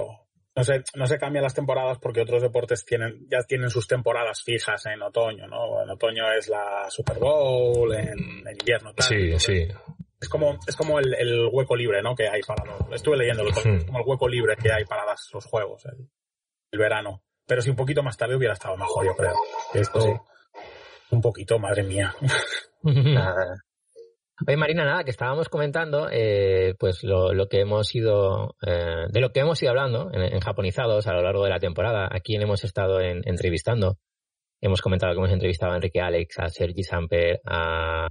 [0.55, 4.43] no se, no se cambian las temporadas porque otros deportes tienen, ya tienen sus temporadas
[4.43, 5.83] fijas en otoño, ¿no?
[5.83, 9.05] En otoño es la Super Bowl, en, invierno tal.
[9.05, 9.67] Sí, sí.
[10.19, 12.15] Es como, es como el, hueco libre, ¿no?
[12.15, 13.75] Que hay para los, estuve leyéndolo, hmm.
[13.77, 17.23] es como el hueco libre que hay para los juegos, el, verano.
[17.45, 19.33] Pero si un poquito más tarde hubiera estado mejor, yo creo.
[19.73, 20.25] Esto,
[21.11, 22.13] un poquito, madre mía.
[24.47, 29.19] Oye, Marina, nada, que estábamos comentando, eh, pues lo, lo, que hemos ido, eh, de
[29.19, 32.41] lo que hemos ido hablando en, japonizados a lo largo de la temporada, a quién
[32.41, 33.97] hemos estado entrevistando.
[34.61, 38.07] Hemos comentado que hemos entrevistado a Enrique Alex, a Sergi Samper, a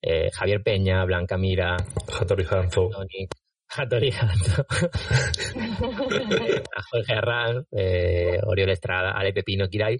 [0.00, 1.76] eh, Javier Peña, Blanca Mira,
[2.18, 2.88] Hattori Hanzo,
[3.68, 4.66] Hattori Hanzo,
[6.76, 9.98] a Jorge Arranz, eh, Oriol Estrada, Ale Pepino Kirai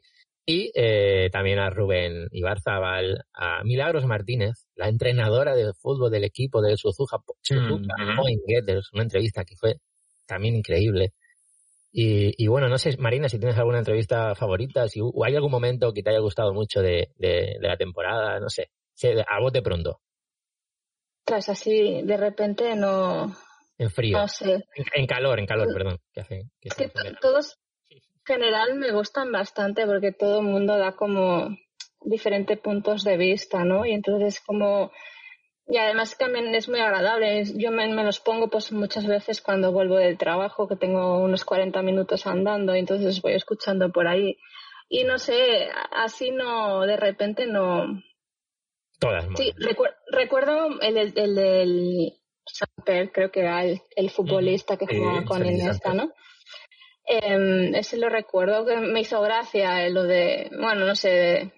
[0.51, 6.63] y eh, también a Rubén Ibarzabal, a Milagros Martínez, la entrenadora de fútbol del equipo
[6.63, 8.19] de Suzuka, Suzuka mm,
[8.95, 9.77] una entrevista que fue
[10.25, 11.13] también increíble.
[11.93, 16.03] Y, bueno, no sé, Marina, si tienes alguna entrevista favorita, si hay algún momento que
[16.03, 17.11] te haya gustado mucho de,
[17.61, 18.71] la temporada, no sé,
[19.29, 20.01] a bote pronto.
[21.25, 23.37] Tras así, de repente no.
[23.77, 24.17] En frío.
[24.17, 24.65] No sé.
[24.95, 25.99] En, calor, en calor, perdón.
[26.15, 27.59] es que todos,
[28.29, 31.49] general me gustan bastante porque todo el mundo da como
[32.03, 33.87] diferentes puntos de vista, ¿no?
[33.87, 34.93] Y entonces como...
[35.71, 37.45] Y además también es muy agradable.
[37.57, 41.83] Yo me, los pongo pues muchas veces cuando vuelvo del trabajo, que tengo unos 40
[41.83, 44.39] minutos andando, y entonces voy escuchando por ahí.
[44.89, 48.03] Y no sé, así no, de repente no...
[48.99, 49.27] Todas.
[49.37, 49.55] Sí,
[50.11, 52.13] recuerdo el, el, del
[52.47, 56.11] Samper, creo que era el, futbolista que jugaba con Iniesta, ¿no?
[57.09, 61.53] Eh, ese lo recuerdo que me hizo gracia eh, lo de, bueno, no sé,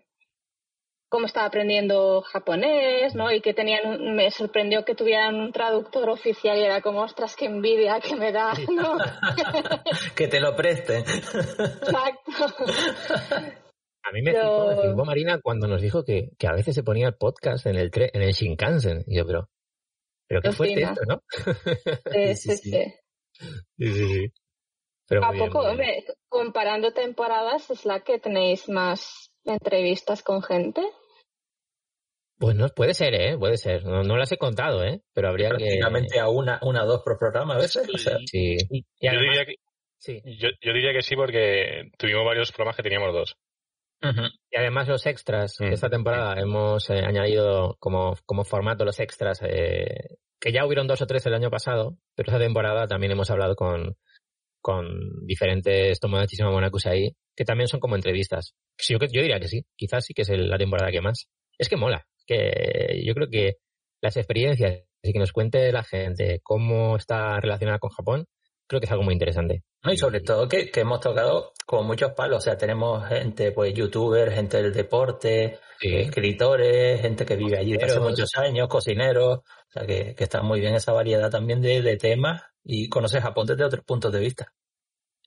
[1.08, 3.32] cómo estaba aprendiendo japonés, ¿no?
[3.32, 7.46] Y que tenían, me sorprendió que tuvieran un traductor oficial y era como, ostras, qué
[7.46, 8.96] envidia que me da, ¿no?
[10.14, 11.00] que te lo presten.
[11.00, 12.30] Exacto.
[14.02, 17.16] A mí me flipó, Marina cuando nos dijo que, que, a veces se ponía el
[17.16, 19.04] podcast en el, en el Shinkansen.
[19.06, 19.50] Y yo, pero,
[20.26, 21.22] pero qué fuerte esto, ¿no?
[22.34, 22.94] sí, sí, sí.
[23.78, 24.32] sí, sí.
[25.18, 25.64] ¿A poco,
[26.29, 30.83] comparando temporadas, es la que tenéis más entrevistas con gente?
[32.38, 33.37] Pues no, puede ser, ¿eh?
[33.37, 33.85] Puede ser.
[33.85, 35.03] No, las he contado, ¿eh?
[35.12, 37.87] Pero habría Prácticamente a una, una o dos por programa a veces.
[38.27, 38.57] Sí.
[39.01, 39.57] yo, diría que,
[39.99, 40.23] sí.
[40.38, 43.37] Yo, diría que sí porque tuvimos varios programas que teníamos dos.
[44.51, 45.64] Y además los extras, mm.
[45.64, 51.03] esta temporada hemos eh, añadido como, como formato los extras, eh, que ya hubieron dos
[51.03, 53.99] o tres el año pasado, pero esta temporada también hemos hablado con,
[54.61, 58.55] con diferentes Tomodachi y Mamonakus ahí, que también son como entrevistas.
[58.79, 61.29] Yo, yo diría que sí, quizás sí que es la temporada que más.
[61.59, 63.57] Es que mola, que yo creo que
[64.01, 68.27] las experiencias y que nos cuente la gente cómo está relacionada con Japón,
[68.66, 69.64] creo que es algo muy interesante.
[69.83, 74.35] y sobre todo que, hemos tocado con muchos palos, o sea, tenemos gente, pues youtubers,
[74.35, 79.87] gente del deporte, escritores, gente que vive allí desde hace muchos años, cocineros, o sea,
[79.87, 83.85] que, está muy bien esa variedad también de, de temas y conoces Japón desde otros
[83.85, 84.53] puntos de vista.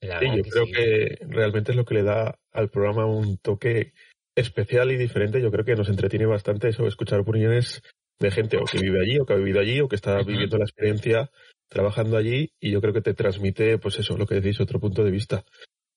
[0.02, 3.94] Sí, yo creo que realmente es lo que le da al programa un toque
[4.36, 5.42] especial y diferente.
[5.42, 7.82] Yo creo que nos entretiene bastante eso, escuchar opiniones
[8.20, 10.58] de gente o que vive allí, o que ha vivido allí, o que está viviendo
[10.58, 11.30] la experiencia
[11.70, 15.04] trabajando allí, y yo creo que te transmite, pues eso, lo que decís, otro punto
[15.04, 15.44] de vista.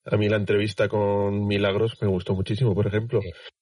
[0.05, 3.19] A mí la entrevista con Milagros me gustó muchísimo, por ejemplo,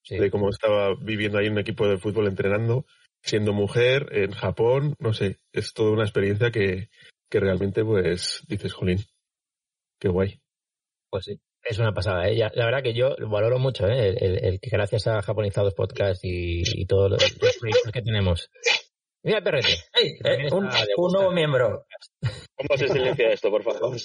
[0.08, 2.86] de cómo estaba viviendo ahí en un equipo de fútbol entrenando,
[3.22, 6.88] siendo mujer en Japón, no sé, es toda una experiencia que,
[7.28, 8.98] que realmente pues dices, jolín,
[9.98, 10.40] qué guay.
[11.10, 12.28] Pues sí, es una pasada.
[12.28, 12.36] ¿eh?
[12.36, 14.14] la verdad que yo valoro mucho ¿eh?
[14.18, 17.22] el, que gracias a Japonizados Podcast y, y todos los,
[17.58, 18.50] proyectos que tenemos.
[19.22, 19.74] Mira el perrete.
[20.00, 20.68] Eh, un,
[21.12, 21.86] nuevo miembro.
[22.54, 23.96] ¿Cómo se silencia esto, por favor?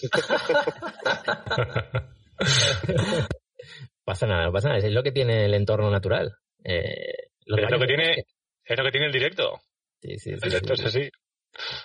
[4.04, 4.80] pasa nada, pasa nada.
[4.80, 6.36] Es lo que tiene el entorno natural.
[6.64, 8.26] Eh, es, lo que tiene,
[8.66, 9.62] es lo que tiene el directo.
[10.02, 10.32] Sí, sí, sí.
[10.32, 11.12] El directo es así.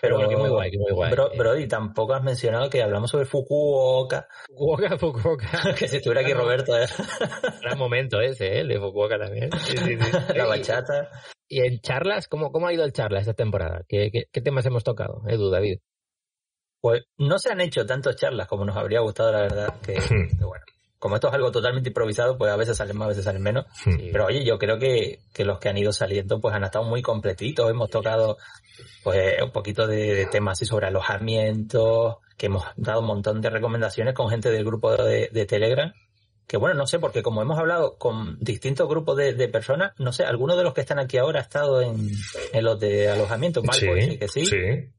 [0.01, 1.11] Pero, muy guay, muy guay.
[1.11, 4.29] Bro, Brody, tampoco has mencionado que hablamos sobre Fukuoka.
[4.47, 5.47] Fukuoka, Fukuoka.
[5.79, 6.77] que si estuviera aquí Roberto.
[6.77, 6.87] ¿eh?
[7.63, 8.61] Gran momento ese, ¿eh?
[8.61, 9.51] El de Fukuoka también.
[9.53, 10.13] Sí, sí, sí.
[10.35, 11.11] La bachata.
[11.49, 13.83] Y en charlas, ¿cómo, cómo ha ido el charla esta temporada?
[13.89, 15.79] ¿Qué, qué, temas hemos tocado, Edu, David?
[16.81, 19.81] Pues no se han hecho tantas charlas como nos habría gustado, la verdad.
[19.81, 20.65] Que, que bueno,
[20.99, 23.67] como esto es algo totalmente improvisado, pues a veces salen más, a veces salen menos.
[23.85, 27.03] Pero oye, yo creo que, que, los que han ido saliendo pues han estado muy
[27.03, 27.71] completitos.
[27.71, 28.39] Hemos tocado
[29.05, 34.15] pues un poquito de, temas así sobre alojamiento, que hemos dado un montón de recomendaciones
[34.15, 35.93] con gente del grupo de, de Telegram.
[36.47, 40.13] Que bueno, no sé, porque como hemos hablado con distintos grupos de, de personas, no
[40.13, 42.09] sé, alguno de los que están aquí ahora ha estado en,
[42.53, 43.63] en los de alojamiento.
[43.73, 44.47] sí, que sí.
[44.47, 44.93] sí.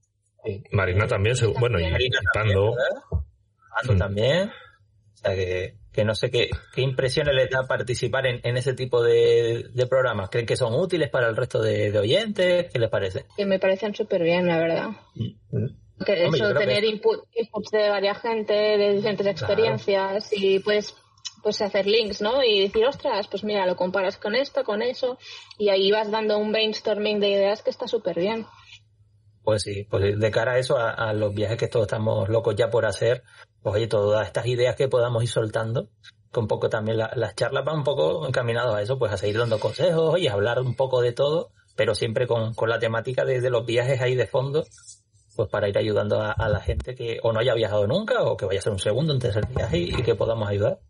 [0.72, 2.74] Marina también, bueno, y Marina trabajando
[3.94, 3.98] mm.
[3.98, 4.50] también.
[4.50, 8.76] O sea que, que no sé qué, qué impresiones les da participar en, en ese
[8.76, 10.30] tipo de, de, programas.
[10.30, 12.72] ¿Creen que son útiles para el resto de, oyentes?
[12.72, 13.26] ¿Qué les parece?
[13.36, 14.90] Que me parecen súper bien, la verdad.
[15.16, 16.06] Mm.
[16.06, 20.96] Que eso, tener inputs de varias gente, de diferentes experiencias y pues
[21.42, 22.44] pues hacer links, ¿no?
[22.44, 25.18] Y decir, ostras, pues mira, lo comparas con esto, con eso,
[25.58, 28.46] y ahí vas dando un brainstorming de ideas que está súper bien.
[29.48, 32.70] Pues sí, pues de cara a eso, a, los viajes que todos estamos locos ya
[32.70, 33.24] por hacer,
[33.62, 35.88] pues oye, todas estas ideas que podamos ir soltando,
[36.34, 39.38] que un poco también las charlas van un poco encaminadas a eso, pues a seguir
[39.38, 43.66] dando consejos y hablar un poco de todo, pero siempre con, la temática de, los
[43.66, 44.66] viajes ahí de fondo,
[45.38, 48.46] pues para ir ayudando a, la gente que o no haya viajado nunca o que
[48.46, 50.82] vaya a ser un segundo, un tercer viaje y que podamos ayudar.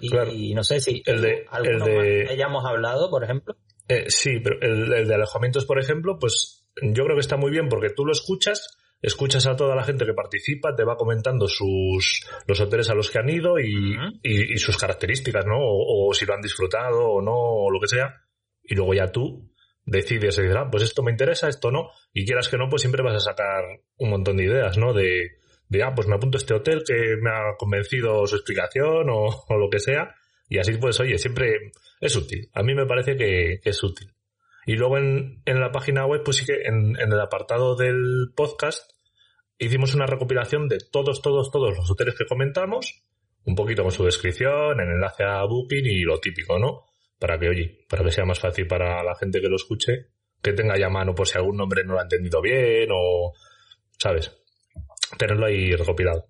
[0.00, 2.28] Y, no sé si el de, el de...
[2.30, 3.54] hayamos hablado, por ejemplo.
[3.88, 7.68] Eh, sí, pero el, de alojamientos, por ejemplo, pues yo creo que está muy bien
[7.68, 12.26] porque tú lo escuchas, escuchas a toda la gente que participa, te va comentando sus
[12.46, 15.58] los hoteles a los que han ido y, y, sus características, ¿no?
[15.58, 18.22] O, si lo han disfrutado o no, o lo que sea.
[18.62, 19.50] Y luego ya tú
[19.84, 21.90] decides, y ah, pues esto me interesa, esto no.
[22.12, 23.64] Y quieras que no, pues siempre vas a sacar
[23.98, 24.92] un montón de ideas, ¿no?
[24.94, 25.32] De,
[25.68, 29.44] de, ah, pues me apunto a este hotel que me ha convencido su explicación o,
[29.58, 30.14] lo que sea.
[30.48, 32.48] Y así pues, oye, siempre es útil.
[32.52, 34.10] A mí me parece que, es útil.
[34.66, 38.32] Y luego en, en, la página web, pues sí que en, en, el apartado del
[38.34, 38.92] podcast
[39.58, 43.04] hicimos una recopilación de todos, todos, todos los hoteles que comentamos,
[43.44, 46.86] un poquito con su descripción, el enlace a Booking y lo típico, ¿no?
[47.18, 50.08] Para que, oye, para que sea más fácil para la gente que lo escuche,
[50.42, 53.32] que tenga ya mano por si algún nombre no lo ha entendido bien o,
[53.98, 54.32] ¿sabes?
[55.18, 56.26] tenerlo ahí recopilado.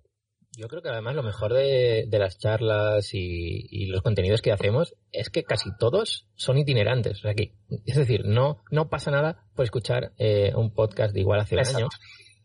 [0.57, 5.29] Yo creo que además lo mejor de, las charlas y, los contenidos que hacemos es
[5.29, 7.19] que casi todos son itinerantes.
[7.19, 7.53] O sea que,
[7.85, 11.65] es decir, no, no pasa nada por escuchar eh, un podcast de igual hace un
[11.65, 11.89] año.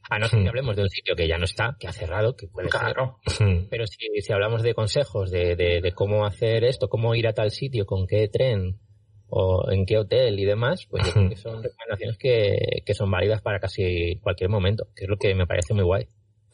[0.09, 2.35] A no ser que hablemos de un sitio que ya no está, que ha cerrado,
[2.35, 3.18] que puede claro.
[3.38, 3.68] Hmm.
[3.70, 7.51] Pero si, si, hablamos de consejos, de, de, cómo hacer esto, cómo ir a tal
[7.51, 8.81] sitio, con qué tren,
[9.29, 13.11] o en qué hotel y demás, pues yo creo que son recomendaciones que, que son
[13.11, 16.09] válidas para casi cualquier momento, que es lo que me parece muy guay.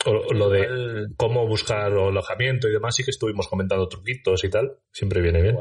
[0.06, 4.78] O lo de cómo buscar alojamiento y demás, sí que estuvimos comentando truquitos y tal.
[4.92, 5.58] Siempre viene bien.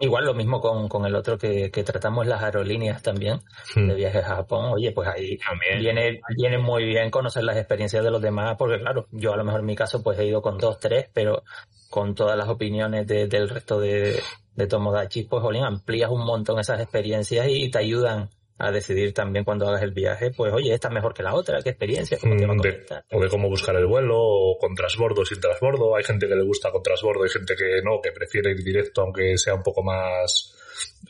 [0.00, 0.26] Igual, hmm.
[0.26, 3.40] lo mismo con, el otro que, tratamos las aerolíneas también,
[3.74, 3.96] de hmm.
[3.96, 4.72] viajes a Japón.
[4.72, 8.78] Oye, pues ahí también viene, viene muy bien conocer las experiencias de los demás, porque
[8.78, 11.42] claro, yo a lo mejor en mi caso pues he ido con dos, tres, pero
[11.90, 14.18] con todas las opiniones del resto de,
[14.54, 19.44] de Tomodachi, pues Olin, amplías un montón esas experiencias y te ayudan a decidir también
[19.44, 22.36] cuando hagas el viaje, pues oye, esta es mejor que la otra, qué experiencia, cómo
[22.36, 25.94] te va a mm, O de cómo buscar el vuelo, o con transbordo, sin transbordo.
[25.94, 29.02] Hay gente que le gusta con transbordo, hay gente que no, que prefiere ir directo
[29.02, 30.54] aunque sea un poco más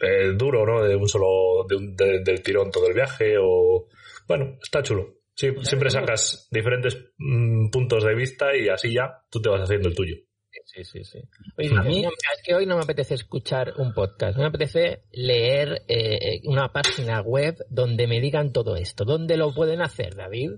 [0.00, 0.82] eh, duro, ¿no?
[0.82, 3.86] De un solo, de del tirón todo el viaje, o
[4.26, 5.14] bueno, está chulo.
[5.34, 9.88] Sí, siempre sacas diferentes mm, puntos de vista y así ya tú te vas haciendo
[9.88, 10.16] el tuyo.
[10.76, 11.74] Sí, sí, sí.
[11.74, 16.42] a mí es que hoy no me apetece escuchar un podcast, me apetece leer eh,
[16.44, 19.06] una página web donde me digan todo esto.
[19.06, 20.50] ¿Dónde lo pueden hacer, David?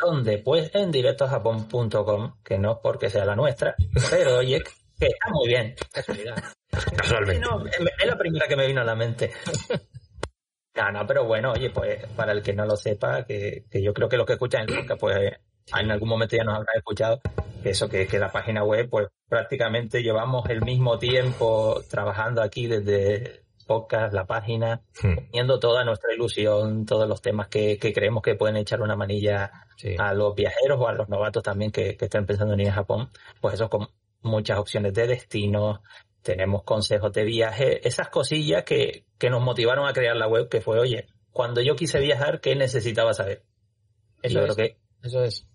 [0.00, 0.38] ¿Dónde?
[0.38, 3.74] Pues en directojapón.com, que no porque sea la nuestra,
[4.10, 4.62] pero oye,
[4.98, 5.74] que está muy bien.
[6.96, 7.46] Casualmente.
[7.98, 9.30] es la primera que me vino a la mente.
[10.74, 13.92] No, no, pero bueno, oye, pues para el que no lo sepa, que, que yo
[13.92, 15.32] creo que los que escuchan el podcast, pues
[15.78, 17.20] en algún momento ya nos habrán escuchado
[17.62, 22.66] que eso, que, que la página web, pues prácticamente llevamos el mismo tiempo trabajando aquí
[22.66, 25.14] desde podcast, la página, hmm.
[25.14, 29.52] poniendo toda nuestra ilusión, todos los temas que, que creemos que pueden echar una manilla
[29.98, 32.72] a los viajeros o a los novatos también que, que estén pensando en ir a
[32.72, 33.88] Japón, pues eso con
[34.22, 35.82] muchas opciones de destino,
[36.22, 40.60] tenemos consejos de viaje, esas cosillas que, que nos motivaron a crear la web, que
[40.60, 43.44] fue, oye, cuando yo quise viajar, ¿qué necesitaba saber?
[44.20, 44.56] Eso es.
[44.56, 45.49] que eso es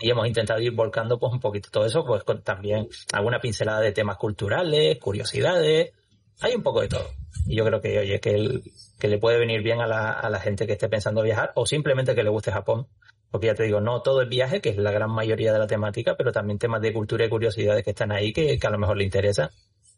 [0.00, 3.80] y hemos intentado ir volcando pues un poquito todo eso, pues con también alguna pincelada
[3.80, 5.92] de temas culturales, curiosidades,
[6.40, 7.10] hay un poco de todo.
[7.46, 8.62] Y yo creo que, oye, que, el,
[8.98, 11.66] que le puede venir bien a la, a la gente que esté pensando viajar o
[11.66, 12.86] simplemente que le guste Japón.
[13.30, 15.66] Porque ya te digo, no todo es viaje, que es la gran mayoría de la
[15.66, 18.96] temática, pero también temas de cultura y curiosidades que están ahí que, a lo mejor
[18.96, 19.50] le interesa.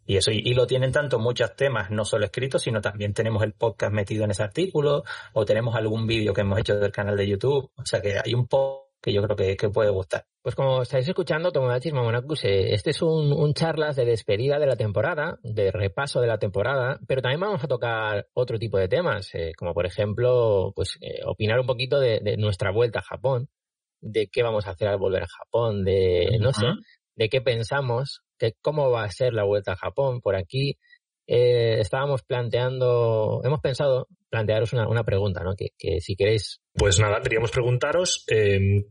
[0.05, 3.53] Y eso, y, lo tienen tanto muchos temas, no solo escritos, sino también tenemos el
[3.53, 7.29] podcast metido en ese artículo, o tenemos algún vídeo que hemos hecho del canal de
[7.29, 7.71] YouTube.
[7.77, 10.25] O sea que hay un poco que yo creo que, puede gustar.
[10.43, 14.77] Pues como estáis escuchando, Tomodachis Mamonakus, este es un, un, charlas de despedida de la
[14.77, 19.35] temporada, de repaso de la temporada, pero también vamos a tocar otro tipo de temas,
[19.35, 23.49] eh, como por ejemplo, pues eh, opinar un poquito de, nuestra vuelta a Japón,
[24.01, 26.67] de qué vamos a hacer al volver a Japón, de, no sé,
[27.17, 30.79] de qué pensamos, de cómo va a ser la vuelta a Japón por aquí.
[31.27, 35.55] Eh, estábamos planteando, hemos pensado plantearos una, una pregunta, ¿no?
[35.55, 38.85] Que, que si queréis pues nada, queríamos preguntaros em,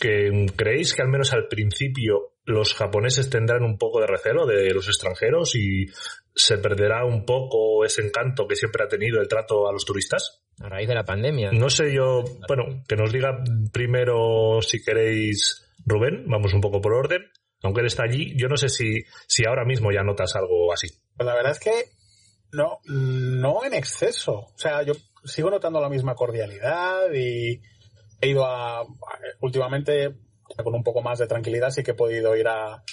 [0.00, 4.72] que creéis que al menos al principio los japoneses tendrán un poco de recelo de
[4.74, 5.86] los extranjeros y
[6.34, 10.42] se perderá un poco ese encanto que siempre ha tenido el trato a los turistas?
[10.60, 11.52] A raíz de la pandemia.
[11.52, 16.94] No sé yo, bueno, que nos diga primero si queréis Rubén, vamos un poco por
[16.94, 17.22] orden.
[17.62, 20.88] Aunque él está allí, yo no sé si, si ahora mismo ya notas algo así.
[21.16, 21.70] Pues la verdad es que
[22.52, 24.32] no, no en exceso.
[24.54, 27.60] O sea, yo sigo notando la misma cordialidad y
[28.20, 28.86] he ido a,
[29.40, 30.14] últimamente
[30.62, 32.84] con un poco más de tranquilidad sí que he podido ir a,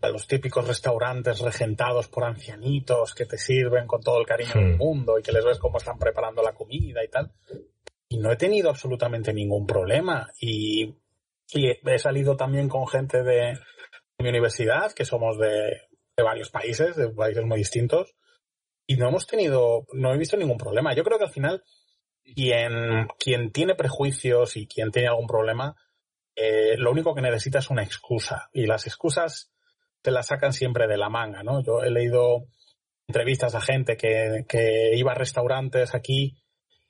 [0.00, 4.74] a los típicos restaurantes regentados por ancianitos que te sirven con todo el cariño del
[4.74, 4.78] hmm.
[4.78, 7.32] mundo y que les ves cómo están preparando la comida y tal.
[8.08, 10.30] Y no he tenido absolutamente ningún problema.
[10.40, 10.96] Y,
[11.52, 13.58] y he salido también con gente de
[14.18, 15.82] mi universidad, que somos de,
[16.16, 18.14] de varios países, de países muy distintos,
[18.90, 20.94] y no hemos tenido, no he visto ningún problema.
[20.94, 21.62] Yo creo que al final,
[22.34, 25.76] quien, quien tiene prejuicios y quien tiene algún problema,
[26.34, 28.48] eh, lo único que necesita es una excusa.
[28.50, 29.52] Y las excusas
[30.00, 31.62] te las sacan siempre de la manga, ¿no?
[31.62, 32.46] Yo he leído
[33.06, 36.38] entrevistas a gente que, que iba a restaurantes aquí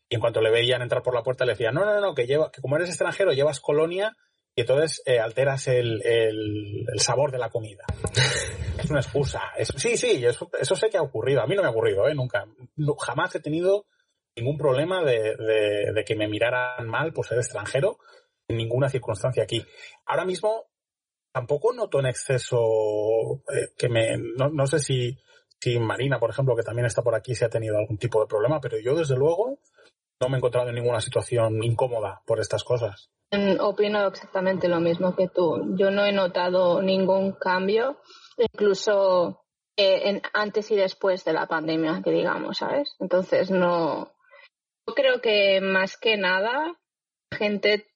[0.09, 2.29] y en cuanto le veían entrar por la puerta le decían, no, no, no, que,
[2.29, 4.17] lleva, que como eres extranjero llevas colonia
[4.59, 7.85] y entonces eh, alteras el, el, sabor de la comida.
[8.77, 9.41] es una excusa.
[9.57, 11.43] sí, sí, eso, eso sé que ha ocurrido.
[11.43, 12.15] A mí no me ha ocurrido, ¿eh?
[12.17, 12.45] Nunca.
[12.99, 13.87] jamás he tenido
[14.35, 15.37] ningún problema de,
[15.95, 17.99] de, que me miraran mal por ser extranjero
[18.49, 19.65] en ninguna circunstancia aquí.
[20.07, 20.65] Ahora mismo
[21.31, 22.59] tampoco noto en exceso
[23.55, 24.17] eh, que me...
[24.19, 25.17] No, no sé si,
[25.61, 28.27] si Marina, por ejemplo, que también está por aquí, se ha tenido algún tipo de
[28.27, 29.61] problema, pero yo desde luego
[30.21, 33.11] no me he encontrado en ninguna situación incómoda por estas cosas.
[33.61, 35.77] Opino exactamente lo mismo que tú.
[35.77, 37.99] Yo no he notado ningún cambio,
[38.39, 39.45] incluso
[39.77, 42.97] eh, antes y después de la pandemia, que digamos, ¿sabes?
[42.99, 44.13] Entonces no.
[44.87, 46.75] Yo creo que más que nada,
[47.31, 47.87] gente,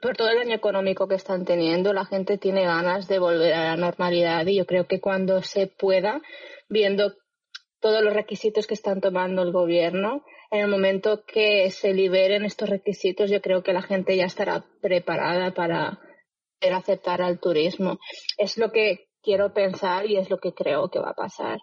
[0.00, 3.64] por todo el año económico que están teniendo, la gente tiene ganas de volver a
[3.64, 6.22] la normalidad y yo creo que cuando se pueda,
[6.70, 7.12] viendo
[7.80, 12.68] todos los requisitos que están tomando el gobierno, en el momento que se liberen estos
[12.68, 16.00] requisitos, yo creo que la gente ya estará preparada para
[16.60, 17.98] aceptar al turismo.
[18.36, 21.58] Es lo que quiero pensar y es lo que creo que va a pasar.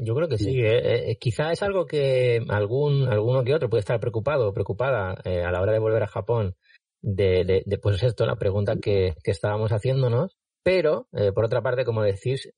[0.00, 0.60] Yo creo que sí.
[0.60, 5.20] Eh, eh, quizá es algo que algún alguno que otro puede estar preocupado o preocupada
[5.24, 6.54] eh, a la hora de volver a Japón
[7.02, 10.36] de, de, pues esto, la pregunta que, que estábamos haciéndonos.
[10.64, 12.52] Pero, por otra parte, como decís,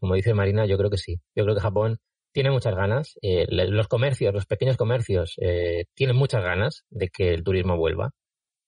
[0.00, 1.16] como dice Marina, yo creo que sí.
[1.34, 1.98] Yo creo que Japón
[2.32, 7.34] tiene muchas ganas, eh, los comercios, los pequeños comercios eh, tienen muchas ganas de que
[7.34, 8.10] el turismo vuelva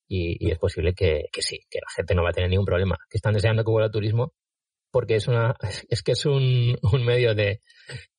[0.06, 3.16] y, es posible que, sí, que la gente no va a tener ningún problema, que
[3.16, 4.32] están deseando que vuelva el turismo
[4.90, 5.54] porque es una
[5.88, 7.60] es que es un, un medio de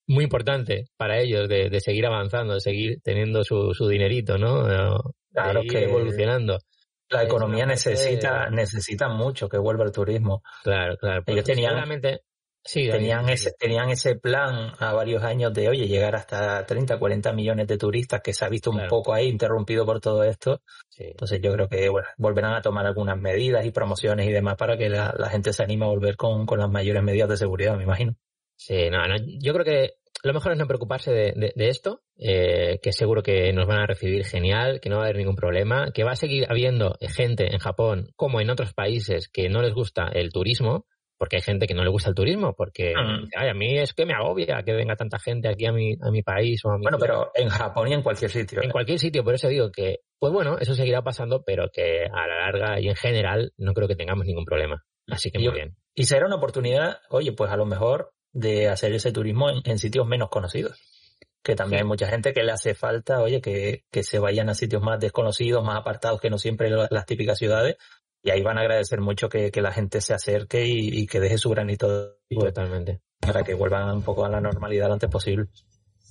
[0.07, 4.63] muy importante para ellos de, de seguir avanzando, de seguir teniendo su, su dinerito, ¿no?
[5.31, 6.59] claro que evolucionando.
[7.09, 10.41] La economía necesita, necesita mucho que vuelva el turismo.
[10.63, 11.23] Claro, claro.
[11.27, 11.75] Ellos tenían,
[12.67, 17.31] Sí, tenían ese, tenían ese plan a varios años de, oye, llegar hasta 30, 40
[17.31, 20.61] millones de turistas que se ha visto un poco ahí interrumpido por todo esto.
[20.97, 24.77] Entonces yo creo que bueno, volverán a tomar algunas medidas y promociones y demás para
[24.77, 27.83] que la, gente se anime a volver con, con, las mayores medidas de seguridad, me
[27.83, 28.15] imagino.
[28.55, 29.91] Sí, no, no yo creo que
[30.23, 33.85] lo mejor es no preocuparse de, de, esto, eh, que seguro que nos van a
[33.85, 37.53] recibir genial, que no va a haber ningún problema, que va a seguir habiendo gente
[37.53, 41.67] en Japón como en otros países que no les gusta el turismo, porque hay gente
[41.67, 43.37] que no le gusta el turismo, porque mm.
[43.37, 46.21] a mí es que me agobia que venga tanta gente aquí a mi, a mi
[46.23, 48.61] país o a mi Bueno, pero en Japón y en cualquier sitio.
[48.61, 52.27] En cualquier sitio, por eso digo que, pues bueno, eso seguirá pasando, pero que a
[52.27, 54.83] la larga y en general no creo que tengamos ningún problema.
[55.07, 55.77] Así que muy bien.
[55.93, 60.05] Y será una oportunidad, oye, pues a lo mejor de hacer ese turismo en, sitios
[60.05, 60.77] menos conocidos.
[61.41, 64.55] Que también hay mucha gente que le hace falta, oye, que, que se vayan a
[64.55, 67.77] sitios más desconocidos, más apartados que no siempre las típicas ciudades,
[68.25, 71.51] y ahí van a agradecer mucho que, la gente se acerque y, que deje su
[71.51, 75.45] granito totalmente para que vuelvan un poco a la normalidad lo antes posible.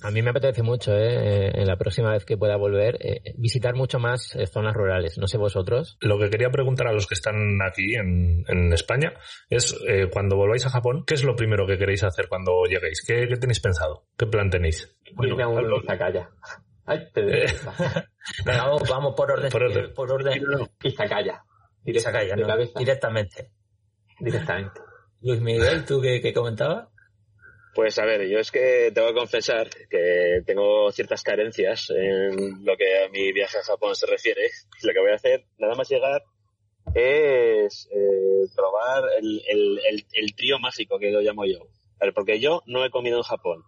[0.00, 1.50] A mí me apetece mucho, ¿eh?
[1.54, 5.18] en la próxima vez que pueda volver, eh, visitar mucho más eh, zonas rurales.
[5.18, 5.96] No sé vosotros.
[6.00, 9.14] Lo que quería preguntar a los que están aquí en, España
[9.50, 9.76] es,
[10.12, 13.02] cuando volváis a Japón, ¿qué es lo primero que queréis hacer cuando lleguéis?
[13.04, 14.04] ¿Qué, tenéis pensado?
[14.16, 14.96] ¿Qué plan tenéis?
[15.14, 15.36] Bueno,
[16.86, 17.00] Ay,
[18.44, 19.50] vamos, vamos por orden.
[19.50, 19.94] Por orden.
[19.94, 20.42] Por orden.
[21.84, 23.50] Directamente.
[24.18, 24.80] Directamente.
[25.20, 26.88] Luis Miguel, ¿tú qué, comentabas?
[27.74, 32.76] Pues a ver, yo es que tengo que confesar que tengo ciertas carencias en lo
[32.76, 34.50] que a mi viaje a Japón se refiere.
[34.82, 36.22] Lo que voy a hacer, nada más llegar,
[36.94, 39.42] es eh, probar el,
[40.12, 41.68] el, trío mágico que lo llamo yo.
[42.00, 43.64] A ver, porque yo no he comido en Japón.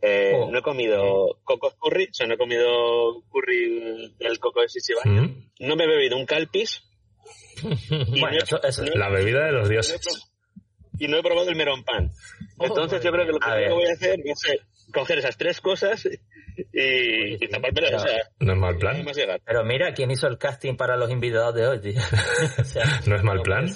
[0.00, 0.50] Eh, oh.
[0.50, 5.22] No he comido coco curry, o sea, no he comido curry del coco de Shichibayo.
[5.22, 5.50] Mm.
[5.60, 6.87] No me he bebido un calpis,
[7.60, 8.38] bueno,
[8.94, 10.00] la bebida de los dioses.
[10.98, 12.10] Y no he probado el melón pan.
[12.58, 14.42] Oh, Entonces yo creo que lo que voy a hacer es
[14.92, 16.04] coger esas tres cosas
[16.72, 18.04] y, y taparme la
[18.40, 19.04] No es mal plan.
[19.44, 22.00] Pero mira, ¿quién hizo el casting para los invitados de hoy, tío?
[23.06, 23.66] no es mal plan.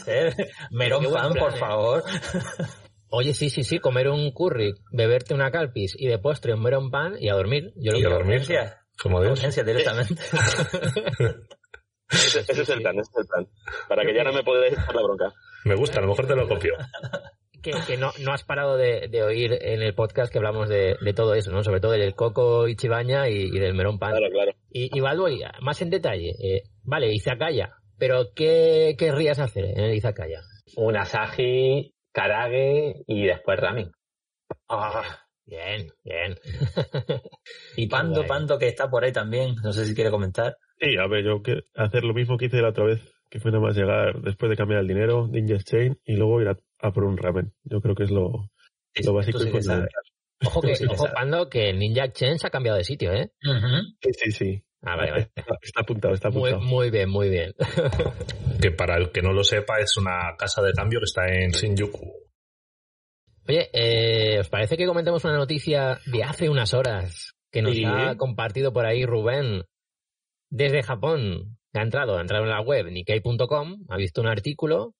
[0.70, 1.58] Melón pan, por ¿eh?
[1.58, 2.04] favor.
[3.14, 6.90] Oye, sí, sí, sí, comer un curry, beberte una calpis y de postre un melón
[6.90, 7.72] pan y a dormir.
[7.76, 8.42] Yo y a dormir.
[9.00, 9.40] Como Dios.
[9.64, 10.22] directamente.
[12.12, 13.48] Ese, es el plan, ese es el plan.
[13.88, 15.32] Para que ya no me podáis echar la bronca.
[15.64, 16.74] Me gusta, a lo mejor te lo copio.
[17.62, 21.52] Que, no, no, has parado de, oír en el podcast que hablamos de, todo eso,
[21.52, 21.62] ¿no?
[21.62, 24.10] Sobre todo del coco Ichibaña y, y del melón pan.
[24.10, 24.52] Claro, claro.
[24.68, 25.00] Y, y
[25.60, 26.34] más en detalle.
[26.40, 27.76] Eh, vale, Izakaya.
[27.98, 30.42] Pero ¿qué querrías hacer en el Izakaya?
[30.74, 33.92] Un asaji, karage y después ramen.
[34.68, 36.36] Ah, bien, bien.
[37.76, 39.54] y Pando, Pando que está por ahí también.
[39.62, 40.56] No sé si quiere comentar.
[40.82, 43.52] Sí, a ver, yo quiero hacer lo mismo que hice la otra vez, que fue
[43.52, 47.04] nada más llegar después de cambiar el dinero, Ninja Chain, y luego ir a, por
[47.04, 47.52] un ramen.
[47.62, 48.50] Yo creo que es lo,
[49.04, 49.50] lo básico y
[50.44, 53.30] Ojo que, ojo, Pando, que Ninja Chain se ha cambiado de sitio, ¿eh?
[54.00, 54.64] Sí, sí, sí.
[54.82, 55.30] Ah, vale, vale.
[55.62, 56.58] Está, apuntado, está apuntado.
[56.58, 57.54] Muy, muy bien, muy bien.
[58.60, 61.52] que para el que no lo sepa, es una casa de cambio que está en
[61.52, 62.12] Shinjuku.
[63.46, 68.16] Oye, eh, ¿os parece que comentemos una noticia de hace unas horas que nos ha
[68.16, 69.62] compartido por ahí Rubén
[70.52, 71.56] desde Japón?
[71.72, 74.94] Ha entrado, ha entrado en la web nikkei.com, ha visto un artículo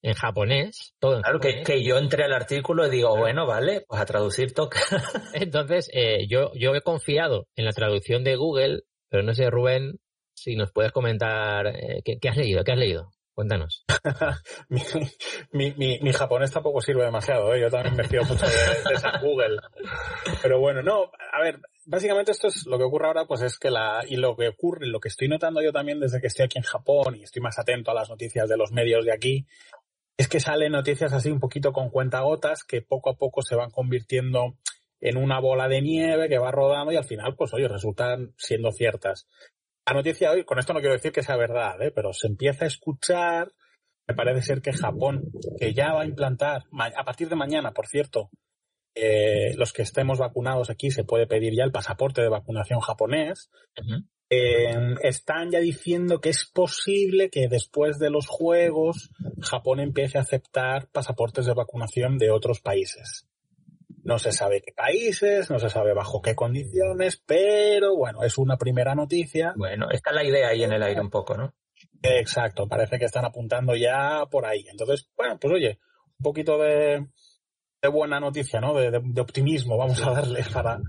[0.00, 4.00] en japonés, todo Claro, Que, que, yo entré al artículo y digo, bueno, vale, pues
[4.00, 4.80] a traducir toca.
[5.34, 9.98] Entonces, eh, yo, yo he confiado en la traducción de Google, pero no sé, Rubén,
[10.34, 13.10] si nos puedes comentar eh, ¿qué, has leído, qué has leído.
[13.34, 13.84] Cuéntanos.
[15.52, 17.60] mi, mi, mi, japonés tampoco sirve demasiado, ¿eh?
[17.60, 19.58] yo también me fío mucho de, de Google.
[20.42, 23.70] Pero bueno, no, a ver, básicamente esto es lo que ocurre ahora, pues es que
[23.70, 26.58] la, y lo que ocurre, lo que estoy notando yo también desde que estoy aquí
[26.58, 29.46] en Japón y estoy más atento a las noticias de los medios de aquí,
[30.16, 33.70] es que salen noticias así un poquito con cuentagotas que poco a poco se van
[33.70, 34.56] convirtiendo
[35.00, 38.70] en una bola de nieve que va rodando y al final, pues oye, resultan siendo
[38.70, 39.26] ciertas.
[39.84, 41.90] La noticia hoy, con esto no quiero decir que sea verdad, ¿eh?
[41.90, 43.52] pero se empieza a escuchar,
[44.06, 45.24] me parece ser que Japón,
[45.58, 46.64] que ya va a implantar,
[46.96, 48.30] a partir de mañana, por cierto,
[48.94, 53.50] eh, los que estemos vacunados aquí se puede pedir ya el pasaporte de vacunación japonés.
[54.28, 59.10] Eh, están ya diciendo que es posible que después de los Juegos
[59.42, 63.28] Japón empiece a aceptar pasaportes de vacunación de otros países.
[64.04, 68.56] No se sabe qué países, no se sabe bajo qué condiciones, pero bueno, es una
[68.56, 69.54] primera noticia.
[69.56, 71.54] Bueno, está la idea ahí en el aire un poco, ¿no?
[72.02, 74.64] Exacto, parece que están apuntando ya por ahí.
[74.70, 75.78] Entonces, bueno, pues oye,
[76.18, 77.06] un poquito de,
[77.88, 78.74] buena noticia, ¿no?
[78.74, 80.80] De, optimismo vamos a darle para,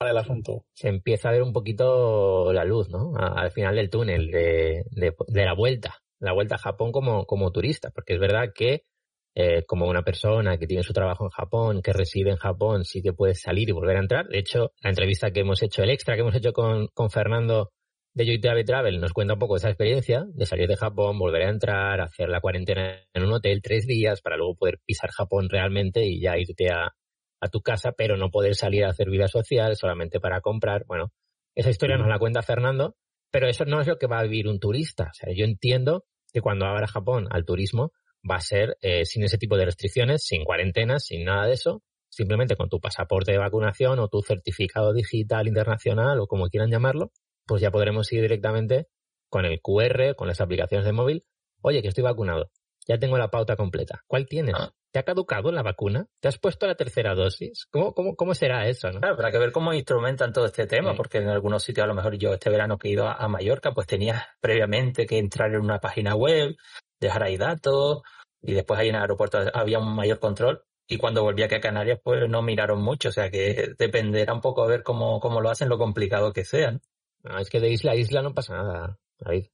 [0.00, 0.64] el asunto.
[0.72, 3.12] Se empieza a ver un poquito la luz, ¿no?
[3.16, 7.90] Al final del túnel, de, de, la vuelta, la vuelta a Japón como, como turista,
[7.90, 8.84] porque es verdad que
[9.36, 13.02] eh, como una persona que tiene su trabajo en Japón, que reside en Japón, sí
[13.02, 14.28] que puede salir y volver a entrar.
[14.28, 17.72] De hecho, la entrevista que hemos hecho, el extra que hemos hecho con, con Fernando
[18.14, 21.42] de Joy Travel Travel nos cuenta un poco esa experiencia de salir de Japón, volver
[21.42, 25.48] a entrar, hacer la cuarentena en un hotel tres días para luego poder pisar Japón
[25.50, 26.94] realmente y ya irte a,
[27.40, 30.84] a tu casa, pero no poder salir a hacer vida social solamente para comprar.
[30.86, 31.12] Bueno,
[31.56, 32.96] esa historia nos la cuenta Fernando,
[33.32, 35.10] pero eso no es lo que va a vivir un turista.
[35.10, 37.92] O sea, yo entiendo que cuando abra Japón al turismo
[38.28, 41.82] va a ser eh, sin ese tipo de restricciones, sin cuarentenas, sin nada de eso,
[42.08, 47.10] simplemente con tu pasaporte de vacunación o tu certificado digital internacional o como quieran llamarlo,
[47.46, 48.88] pues ya podremos ir directamente
[49.28, 51.24] con el QR, con las aplicaciones de móvil.
[51.62, 52.50] Oye, que estoy vacunado.
[52.86, 54.02] Ya tengo la pauta completa.
[54.06, 54.54] ¿Cuál tienes?
[54.56, 54.70] Ah.
[54.92, 56.06] ¿Te ha caducado la vacuna?
[56.20, 57.66] ¿Te has puesto la tercera dosis?
[57.70, 58.92] ¿Cómo, cómo, cómo será eso?
[58.92, 59.00] ¿no?
[59.00, 61.94] Claro, habrá que ver cómo instrumentan todo este tema, porque en algunos sitios, a lo
[61.94, 65.62] mejor yo este verano que he ido a, Mallorca, pues tenía previamente que entrar en
[65.62, 66.54] una página web,
[67.00, 68.02] dejar ahí datos,
[68.40, 70.62] y después ahí en el aeropuerto había un mayor control.
[70.86, 74.42] Y cuando volví aquí a Canarias, pues no miraron mucho, o sea que dependerá un
[74.42, 76.82] poco a ver cómo, cómo lo hacen, lo complicado que sean.
[77.24, 78.98] No, es que de isla a isla no pasa nada,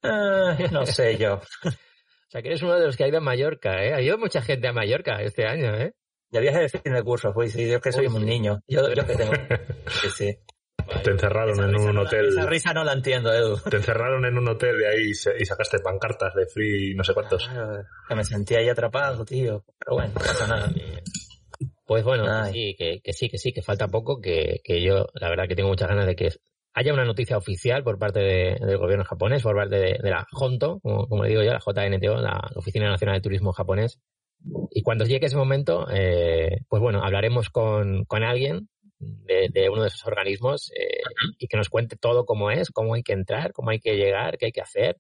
[0.03, 1.41] ah, no sé yo.
[2.31, 3.93] O sea, que eres uno de los que ha ido a Mallorca, ¿eh?
[3.93, 5.95] Ha ido mucha gente a Mallorca este año, ¿eh?
[6.31, 8.61] Ya viaje de fin de curso, pues sí, yo que soy un niño.
[8.69, 9.33] Yo, yo que tengo.
[9.89, 10.39] Sí, sí.
[11.03, 12.29] Te encerraron en un hotel.
[12.29, 13.59] esa risa no la entiendo, Edu.
[13.69, 17.51] Te encerraron en un hotel y ahí y sacaste pancartas de free no sé cuántos.
[18.09, 19.65] que me sentía ahí atrapado, tío.
[19.77, 20.73] Pero bueno, no pasa nada.
[21.85, 25.29] Pues bueno, sí, que, que, sí, que sí, que falta poco, que, que yo la
[25.29, 26.29] verdad que tengo muchas ganas de que
[26.75, 31.25] haya una noticia oficial por parte del gobierno japonés, por parte de, la JONTO, como,
[31.25, 34.01] le digo yo, la JNTO, la Oficina Nacional de Turismo Japonés.
[34.71, 38.69] Y cuando llegue ese momento, eh, pues bueno, hablaremos con, con alguien
[38.99, 41.01] de, uno de esos organismos eh,
[41.39, 44.39] y que nos cuente todo cómo es, cómo hay que entrar, cómo hay que llegar,
[44.39, 44.97] qué hay que hacer.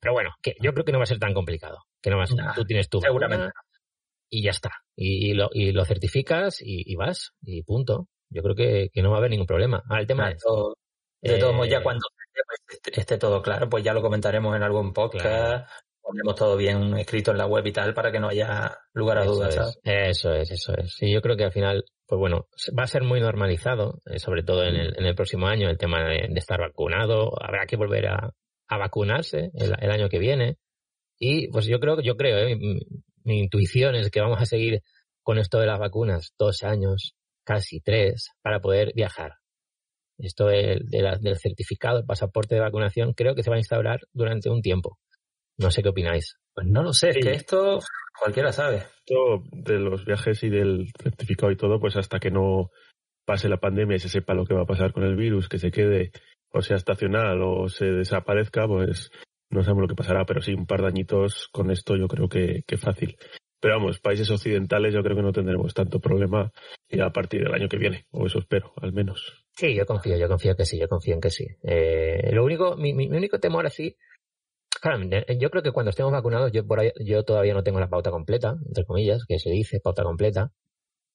[0.00, 1.78] pero bueno, que yo creo que no va a ser tan complicado.
[2.00, 3.50] Que no vas, tú tienes tu seguramente
[4.30, 4.70] y ya está.
[4.94, 8.08] Y, lo, y lo certificas y, vas y punto.
[8.30, 9.82] Yo creo que, no va a haber ningún problema.
[9.88, 10.36] Ahora el tema de
[11.20, 12.06] todos modos, ya eh, cuando
[12.92, 15.68] esté, todo claro, pues ya lo comentaremos en algún podcast.
[16.00, 19.24] Ponemos todo bien escrito en la web y tal para que no haya lugar a
[19.24, 19.78] dudas.
[19.82, 20.96] Eso es, eso es.
[21.02, 22.48] Y yo creo que al final, pues bueno,
[22.78, 25.76] va a ser muy normalizado, eh, sobre todo en el, en el próximo año, el
[25.76, 27.32] tema de, estar vacunado.
[27.42, 28.32] Habrá que volver a,
[28.70, 30.56] vacunarse el, año que viene.
[31.18, 32.56] Y pues yo creo, yo creo, eh,
[33.24, 34.80] mi intuición es que vamos a seguir
[35.22, 37.14] con esto de las vacunas dos años,
[37.44, 39.34] casi tres, para poder viajar.
[40.18, 44.62] Esto del certificado, el pasaporte de vacunación, creo que se va a instaurar durante un
[44.62, 44.98] tiempo.
[45.56, 46.36] No sé qué opináis.
[46.54, 47.78] Pues no lo sé, es que esto
[48.18, 48.82] cualquiera sabe.
[49.06, 52.70] Esto de los viajes y del certificado y todo, pues hasta que no
[53.24, 55.58] pase la pandemia y se sepa lo que va a pasar con el virus, que
[55.58, 56.10] se quede
[56.50, 59.10] o sea estacional o se desaparezca, pues
[59.50, 62.28] no sabemos lo que pasará, pero sí, un par de añitos con esto yo creo
[62.28, 63.16] que, que fácil.
[63.60, 66.52] Pero vamos, países occidentales yo creo que no tendremos tanto problema
[67.00, 69.44] a partir del año que viene, o eso espero, al menos.
[69.56, 71.46] Sí, yo confío, yo confío que sí, yo confío en que sí.
[71.62, 73.96] Eh, lo único, mi, mi, único temor así,
[74.80, 75.00] claro,
[75.38, 78.10] yo creo que cuando estemos vacunados, yo por ahí, yo todavía no tengo la pauta
[78.10, 80.52] completa, entre comillas, que se dice pauta completa.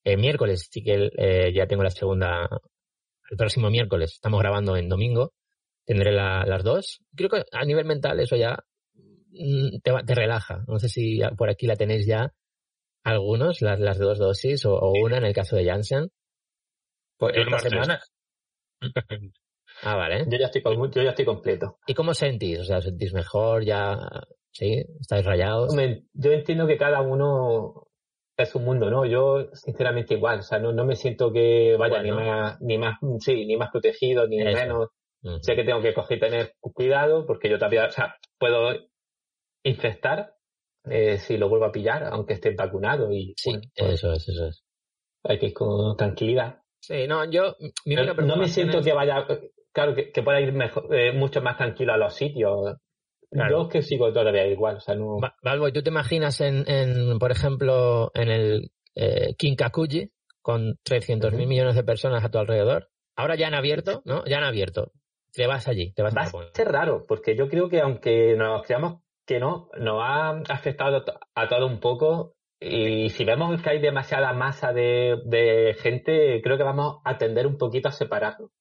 [0.03, 2.49] El miércoles sí que eh, ya tengo la segunda,
[3.29, 5.31] el próximo miércoles, estamos grabando en domingo,
[5.85, 6.99] tendré las dos.
[7.15, 8.59] Creo que a nivel mental eso ya
[9.83, 10.63] te, te relaja.
[10.67, 12.33] No sé si por aquí la tenéis ya
[13.03, 16.09] algunos, las, las dos dosis o, una en el caso de Janssen.
[17.17, 17.99] Pues esta semana.
[19.83, 20.25] ah, vale.
[20.27, 21.77] Yo ya, estoy, yo ya estoy completo.
[21.85, 22.59] ¿Y cómo sentís?
[22.59, 23.63] O sea, ¿sentís mejor?
[23.65, 23.97] ¿Ya?
[24.51, 24.85] ¿Sí?
[24.99, 25.75] ¿Estáis rayados?
[26.13, 27.87] Yo entiendo que cada uno
[28.37, 29.05] es un mundo, ¿no?
[29.05, 30.39] Yo, sinceramente, igual.
[30.39, 33.71] O sea, no, no me siento que vaya ni más, ni más, sí, ni más
[33.71, 34.89] protegido, ni menos.
[35.41, 38.73] Sé que tengo que coger y tener cuidado porque yo también, o sea, puedo
[39.63, 40.35] infectar
[40.85, 43.11] eh, si lo vuelvo a pillar, aunque esté vacunado.
[43.11, 44.63] Y, sí, pues eso es, eso es.
[45.23, 46.61] Hay que ir con tranquilidad.
[46.81, 47.55] Sí, no, yo.
[47.85, 49.25] no, me siento que vaya.
[49.71, 52.77] Claro, que, pueda ir mejor, eh, mucho más tranquilo a los sitios.
[53.31, 54.77] Yo es que sigo todavía igual.
[54.77, 55.17] O sea, no...
[55.41, 60.11] Valvo, ¿y tú te imaginas en, en por ejemplo, en el eh, Kinkakuji,
[60.41, 62.89] con 300.000 mil millones de personas a tu alrededor?
[63.15, 64.23] Ahora ya han abierto, ¿no?
[64.25, 64.91] Ya han abierto.
[65.31, 68.61] Te vas allí, te vas Va a ser raro, porque yo creo que aunque nos
[68.63, 71.03] creamos que no, nos ha afectado
[71.35, 76.63] a todo un poco y si vemos que hay demasiada masa de, gente, creo que
[76.63, 78.51] vamos a tender un poquito a separarlo.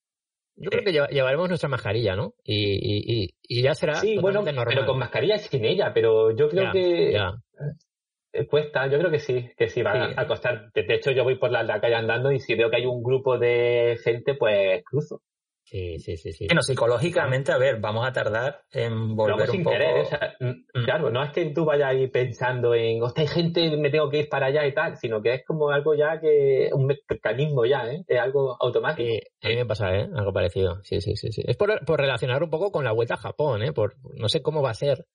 [0.56, 2.34] Yo creo que llevaremos nuestra mascarilla, ¿no?
[2.44, 7.16] Y, y, ya será sí, bueno, pero con mascarilla sin ella, pero yo creo que
[8.34, 10.72] eh, cuesta, yo creo que sí, que sí va a costar.
[10.72, 13.38] De hecho, yo voy por la calle andando y si veo que hay un grupo
[13.38, 15.22] de gente, pues cruzo.
[15.72, 16.46] Sí, sí, sí, sí.
[16.48, 19.70] Bueno, psicológicamente, a ver, vamos a tardar en volver un poco...
[19.70, 20.06] Querer,
[20.38, 20.84] mm.
[20.84, 24.18] claro, no es que tú vayas ahí pensando en, hostia, hay gente, me tengo que
[24.18, 27.90] ir para allá y tal, sino que es como algo ya que, un mecanismo ya,
[27.90, 28.04] ¿eh?
[28.06, 29.08] Es algo automático.
[29.40, 30.10] a mí me pasa, ¿eh?
[30.14, 30.82] Algo parecido.
[30.82, 31.42] Sí, sí, sí, sí.
[31.46, 33.72] Es por, por relacionar un poco con la vuelta a Japón, ¿eh?
[33.72, 35.06] Por, no sé cómo va a ser.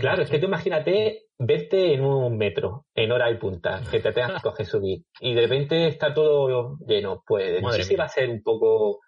[0.00, 4.10] Claro, es que tú imagínate verte en un metro, en hora y punta, que te
[4.10, 7.22] tengas que coger subir, y de repente está todo lleno.
[7.24, 8.98] Pues no sé si va a ser un poco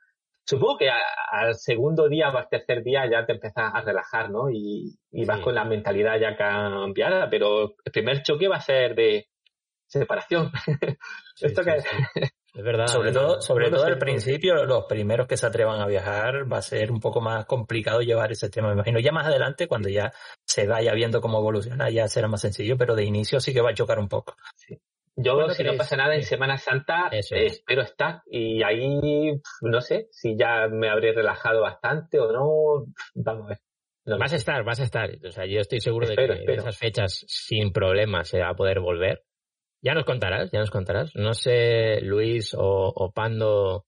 [0.46, 4.50] Supongo que al segundo día o al tercer día ya te empiezas a relajar, ¿no?
[4.50, 9.28] Y, vas con la mentalidad ya cambiada, pero el primer choque va a ser de
[9.86, 10.50] separación.
[11.40, 11.76] Esto que
[12.54, 12.86] es verdad.
[12.86, 16.62] Sobre todo, sobre todo al principio, los primeros que se atrevan a viajar va a
[16.62, 18.68] ser un poco más complicado llevar ese tema.
[18.68, 20.12] Me imagino ya más adelante, cuando ya
[20.44, 23.70] se vaya viendo cómo evoluciona, ya será más sencillo, pero de inicio sí que va
[23.70, 24.36] a chocar un poco.
[24.54, 24.78] Sí.
[25.16, 30.36] Yo, si no pasa nada, en Semana Santa espero estar y ahí no sé si
[30.36, 32.92] ya me habré relajado bastante o no.
[33.14, 34.18] Vamos a ver.
[34.18, 35.10] vas a estar, vas a estar.
[35.24, 38.56] O sea, yo estoy seguro de que en esas fechas sin problemas se va a
[38.56, 39.22] poder volver.
[39.82, 41.14] Ya nos contarás, ya nos contarás.
[41.14, 43.84] No sé, Luis o, Pando,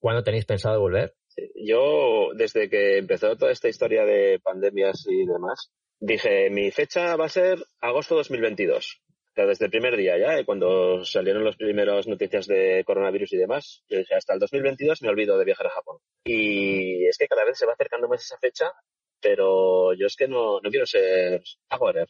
[0.00, 1.14] ¿cuándo tenéis pensado volver?
[1.54, 7.26] Yo, desde que empezó toda esta historia de pandemias y demás, dije, mi fecha va
[7.26, 9.02] a ser agosto 2022
[9.46, 13.82] desde el primer día ya, eh, cuando salieron las primeras noticias de coronavirus y demás,
[13.88, 15.98] yo dije, hasta el 2022 me olvido de viajar a Japón.
[16.24, 18.72] Y es que cada vez se va acercando más esa fecha,
[19.20, 22.08] pero yo es que no, no quiero ser agorer,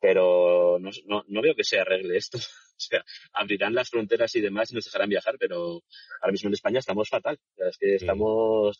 [0.00, 0.90] pero no,
[1.26, 2.38] no, veo que se arregle esto.
[2.80, 3.04] O sea,
[3.34, 5.82] abrirán las fronteras y demás y nos dejarán viajar, pero
[6.22, 7.38] ahora mismo en España estamos fatal.
[7.58, 8.78] es que estamos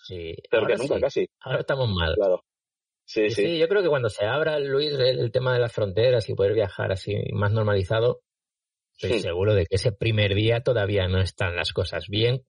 [0.48, 1.28] peor que nunca casi.
[1.40, 2.14] Ahora estamos mal.
[2.14, 2.42] Claro.
[3.12, 6.34] Sí, sí, yo creo que cuando se abra, Luis, el, tema de las fronteras y
[6.36, 8.22] poder viajar así más normalizado,
[8.96, 12.46] estoy seguro de que ese primer día todavía no están las cosas bien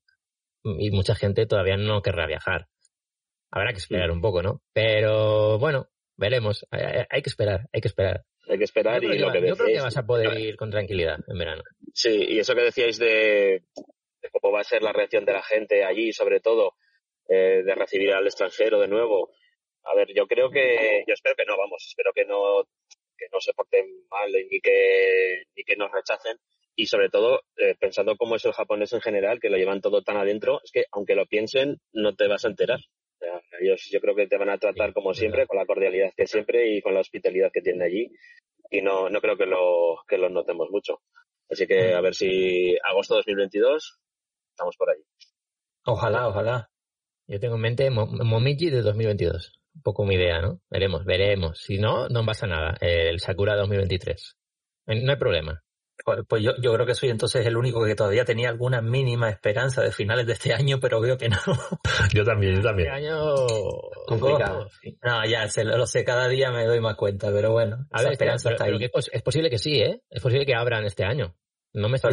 [0.63, 2.67] y mucha gente todavía no querrá viajar.
[3.49, 4.61] Habrá que esperar un poco, ¿no?
[4.71, 6.63] Pero bueno, veremos.
[6.69, 8.21] Hay, que esperar, hay que esperar.
[8.47, 11.17] Hay que esperar y lo que Yo creo que vas a poder ir con tranquilidad
[11.27, 11.63] en verano.
[11.91, 13.63] Sí, y eso que decíais de,
[14.31, 16.75] cómo va a ser la reacción de la gente allí, sobre todo,
[17.27, 19.31] eh, de recibir al extranjero de nuevo.
[19.83, 22.63] A ver, yo creo que, yo espero que no, vamos, espero que no,
[23.17, 26.37] que no se porten mal ni que, ni que nos rechacen.
[26.75, 30.01] Y sobre todo, eh, pensando cómo es el japonés en general, que lo llevan todo
[30.01, 32.79] tan adentro, es que aunque lo piensen, no te vas a enterar.
[33.59, 36.69] ellos yo creo que te van a tratar como siempre, con la cordialidad que siempre
[36.69, 38.09] y con la hospitalidad que tienen allí.
[38.69, 41.01] Y no, no creo que lo, que lo notemos mucho.
[41.49, 43.99] Así que a ver si agosto 2022
[44.51, 45.03] estamos por ahí.
[45.85, 46.69] Ojalá, ojalá.
[47.27, 49.60] Yo tengo en mente Momiji de 2022.
[49.73, 50.61] Un poco mi idea, ¿no?
[50.69, 51.59] Veremos, veremos.
[51.59, 52.77] Si no, no pasa nada.
[52.81, 54.37] El Sakura 2023.
[54.87, 55.63] No hay problema.
[56.27, 59.81] Pues yo, yo creo que soy entonces el único que todavía tenía alguna mínima esperanza
[59.81, 61.37] de finales de este año, pero veo que no.
[62.13, 62.93] yo también, yo también.
[62.93, 63.35] Este año
[64.07, 64.67] complicado.
[65.03, 68.51] No, ya lo sé, cada día me doy más cuenta, pero bueno, a ver, esperanza
[68.51, 68.89] está ahí.
[69.11, 70.01] es posible que sí, ¿eh?
[70.09, 71.35] Es posible que abran este año.
[71.73, 72.09] No me está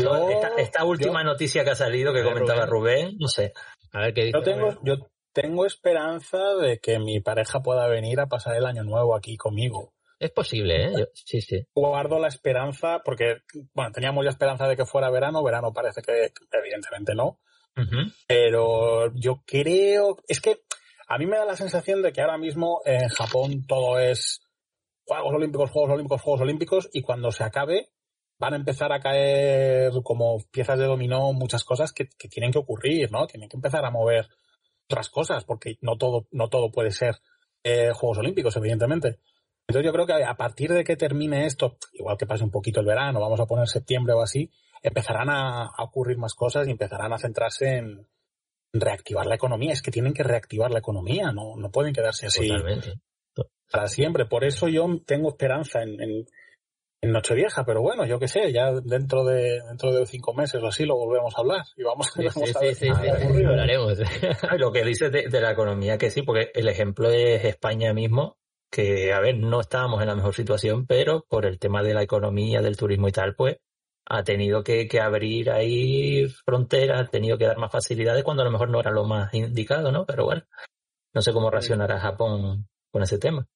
[0.59, 3.53] esta, última noticia que ha salido que comentaba Rubén, no sé.
[3.93, 4.39] A ver qué dice.
[4.39, 4.95] Yo tengo, yo
[5.33, 9.93] tengo esperanza de que mi pareja pueda venir a pasar el año nuevo aquí conmigo.
[10.19, 11.09] Es posible, ¿eh?
[11.15, 11.65] sí, sí.
[11.73, 13.37] Guardo la esperanza, porque,
[13.73, 17.39] bueno, teníamos ya esperanza de que fuera verano, verano parece que evidentemente no.
[18.27, 20.63] Pero yo creo, es que
[21.07, 24.41] a mí me da la sensación de que ahora mismo en Japón todo es
[25.05, 27.91] Juegos Olímpicos, Juegos Olímpicos, Juegos Olímpicos, y cuando se acabe
[28.39, 33.11] van a empezar a caer como piezas de dominó muchas cosas que, tienen que ocurrir,
[33.11, 33.27] ¿no?
[33.27, 34.29] Tienen que empezar a mover
[34.89, 37.17] otras cosas, porque no todo, no todo puede ser
[37.63, 39.19] eh, Juegos Olímpicos, evidentemente.
[39.67, 42.81] Entonces yo creo que a partir de que termine esto, igual que pase un poquito
[42.81, 44.51] el verano, vamos a poner septiembre o así,
[44.83, 48.07] empezarán a, ocurrir más cosas y empezarán a centrarse en
[48.73, 49.75] reactivar la economía.
[49.75, 52.49] Es que tienen que reactivar la economía, no, no pueden quedarse así
[53.71, 54.25] para siempre.
[54.25, 56.27] Por eso yo tengo esperanza en, en
[57.01, 60.85] Nochevieja, pero bueno, yo qué sé, ya dentro de dentro de cinco meses o así
[60.85, 63.99] lo volvemos a hablar y vamos, a ver sí, hablaremos.
[64.59, 68.37] Lo que dices de, la economía, que sí, porque el ejemplo es España mismo,
[68.69, 72.03] que, a ver, no estábamos en la mejor situación, pero por el tema de la
[72.03, 73.59] economía, del turismo y tal, pues
[74.07, 78.47] ha tenido que, que abrir ahí fronteras, ha tenido que dar más facilidades cuando a
[78.47, 80.05] lo mejor no era lo más indicado, ¿no?
[80.05, 80.43] Pero bueno,
[81.15, 83.47] no sé cómo reaccionará Japón con ese tema.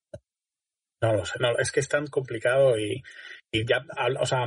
[1.01, 3.03] No lo sé, no, es que es tan complicado y,
[3.53, 3.85] y ya,
[4.19, 4.47] o sea,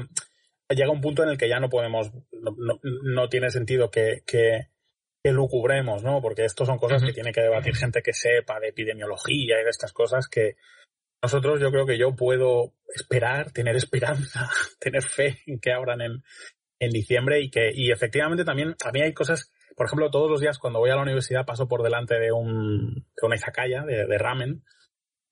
[0.70, 4.70] llega un punto en el que ya no podemos, no, no, tiene sentido que, que,
[5.24, 6.22] que, lucubremos, ¿no?
[6.22, 9.70] Porque esto son cosas que tiene que debatir gente que sepa de epidemiología y de
[9.70, 10.56] estas cosas que
[11.22, 14.50] nosotros yo creo que yo puedo esperar, tener esperanza,
[14.80, 16.24] tener fe en que abran en,
[16.80, 20.42] en diciembre y que, y efectivamente también a mí hay cosas, por ejemplo, todos los
[20.42, 24.08] días cuando voy a la universidad paso por delante de un, de una izakaya, de,
[24.08, 24.64] de ramen,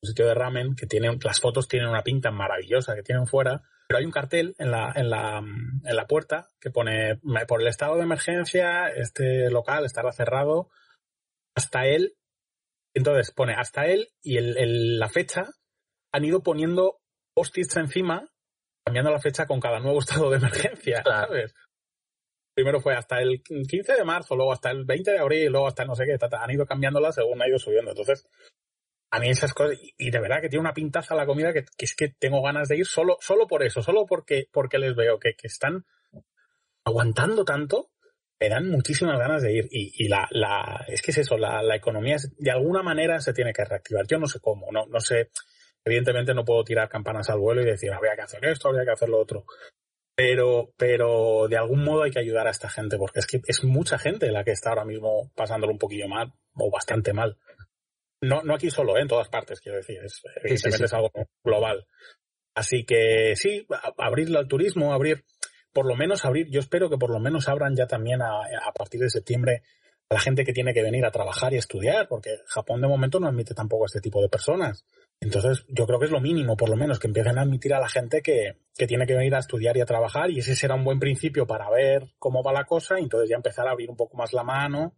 [0.04, 3.64] un sitio de ramen que tiene, las fotos tienen una pinta maravillosa que tienen fuera,
[3.88, 7.68] pero hay un cartel en la, en la, en la puerta que pone, por el
[7.68, 10.70] estado de emergencia, este local estará cerrado
[11.56, 12.16] hasta él.
[12.93, 15.45] Entonces pone hasta él y el, la fecha
[16.12, 16.99] han ido poniendo
[17.34, 18.30] post-its encima,
[18.86, 21.56] cambiando la fecha con cada nuevo estado de emergencia, ¿sabes?
[22.54, 25.86] Primero fue hasta el 15 de marzo, luego hasta el 20 de abril, luego hasta
[25.86, 27.91] no sé qué, han ido cambiándola según ha ido subiendo.
[27.91, 28.28] Entonces,
[29.14, 31.95] a mí esas cosas, y de verdad que tiene una pintaza la comida que, es
[31.95, 35.36] que tengo ganas de ir solo, solo por eso, solo porque, porque les veo que,
[35.43, 35.86] están
[36.84, 37.91] aguantando tanto,
[38.39, 39.68] me dan muchísimas ganas de ir.
[39.70, 43.53] Y, la, la, es que es eso, la, la economía de alguna manera se tiene
[43.53, 44.07] que reactivar.
[44.07, 45.30] Yo no sé cómo, no, no sé,
[45.86, 48.93] evidentemente no puedo tirar campanas al vuelo y decir, habría que hacer esto, habría que
[48.93, 49.45] hacer lo otro.
[50.16, 53.64] Pero, pero de algún modo hay que ayudar a esta gente, porque es que es
[53.64, 57.38] mucha gente la que está ahora mismo pasándolo un poquillo mal, o bastante mal.
[58.24, 59.01] No, no aquí solo, ¿eh?
[59.01, 59.97] en todas partes, quiero decir.
[60.01, 61.11] Es, evidentemente es algo
[61.43, 61.86] global.
[62.55, 63.67] Así que sí,
[63.97, 65.26] abrirlo al turismo, abrir,
[65.74, 68.30] por lo menos abrir, yo espero que por lo menos abran ya también a,
[68.65, 69.63] a partir de septiembre
[70.09, 73.19] a la gente que tiene que venir a trabajar y estudiar, porque Japón de momento
[73.19, 74.86] no admite tampoco a este tipo de personas.
[75.19, 77.80] Entonces, yo creo que es lo mínimo, por lo menos, que empiecen a admitir a
[77.80, 80.76] la gente que, que, tiene que venir a estudiar y a trabajar, y ese será
[80.76, 83.89] un buen principio para ver cómo va la cosa, y entonces ya empezar a abrir
[83.89, 84.93] un poco más la mano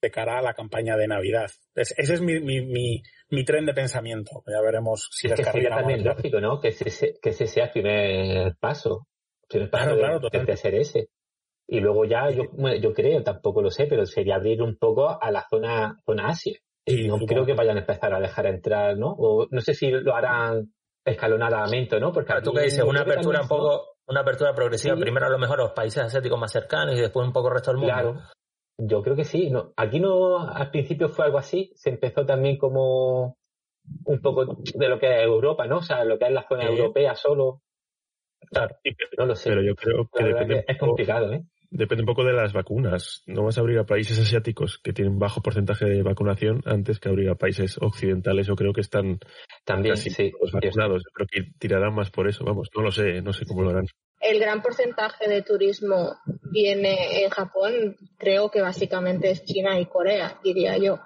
[0.00, 1.50] de cara a la campaña de Navidad.
[1.74, 4.42] ese es mi, mi, mi, tren de pensamiento.
[4.46, 6.60] Ya veremos si es que sería también lógico, ¿no?
[6.60, 9.06] Que ese, que ese sea el primer paso.
[9.48, 11.08] Primer paso claro, de, de, hacer ese.
[11.66, 12.44] Y luego ya, yo,
[12.80, 16.58] yo creo, tampoco lo sé, pero sería abrir un poco a la zona, zona Asia.
[16.84, 19.14] Y no creo que vayan a empezar a dejar entrar, ¿no?
[19.16, 20.72] O no sé si lo harán
[21.04, 22.12] escalonadamente, ¿no?
[22.12, 25.58] Porque tú qué dices, una apertura un poco, una apertura progresiva, primero a lo mejor
[25.58, 27.92] los países asiáticos más cercanos y después un poco el resto del mundo.
[27.92, 28.20] Claro,
[28.80, 29.50] yo creo que sí.
[29.50, 31.72] No, aquí no, al principio fue algo así.
[31.74, 33.36] Se empezó también como
[34.04, 35.78] un poco de lo que es Europa, ¿no?
[35.78, 37.62] O sea, lo que es la zona europea solo.
[38.50, 38.76] Claro,
[39.18, 39.50] no lo sé.
[39.50, 41.42] Pero yo creo que, depende es complicado, ¿eh?
[41.72, 43.22] Depende un poco de las vacunas.
[43.26, 47.08] No vas a abrir a países asiáticos que tienen bajo porcentaje de vacunación antes que
[47.08, 48.48] abrir a países occidentales.
[48.48, 49.20] Yo creo que están
[49.64, 51.04] también sí, vacunados.
[51.04, 52.44] Yo creo que tirarán más por eso.
[52.44, 53.86] Vamos, no lo sé, no sé cómo lo harán.
[54.20, 56.18] El gran porcentaje de turismo
[56.52, 61.00] viene en Japón, creo que básicamente es China y Corea, diría yo.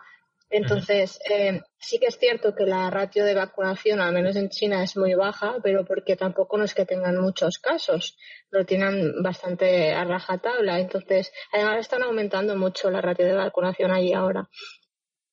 [0.50, 4.84] Entonces, eh, sí que es cierto que la ratio de vacunación, al menos en China,
[4.84, 8.16] es muy baja, pero porque tampoco no es que tengan muchos casos,
[8.50, 10.78] lo tienen bastante a rajatabla.
[10.78, 14.48] Entonces, además están aumentando mucho la ratio de vacunación allí ahora.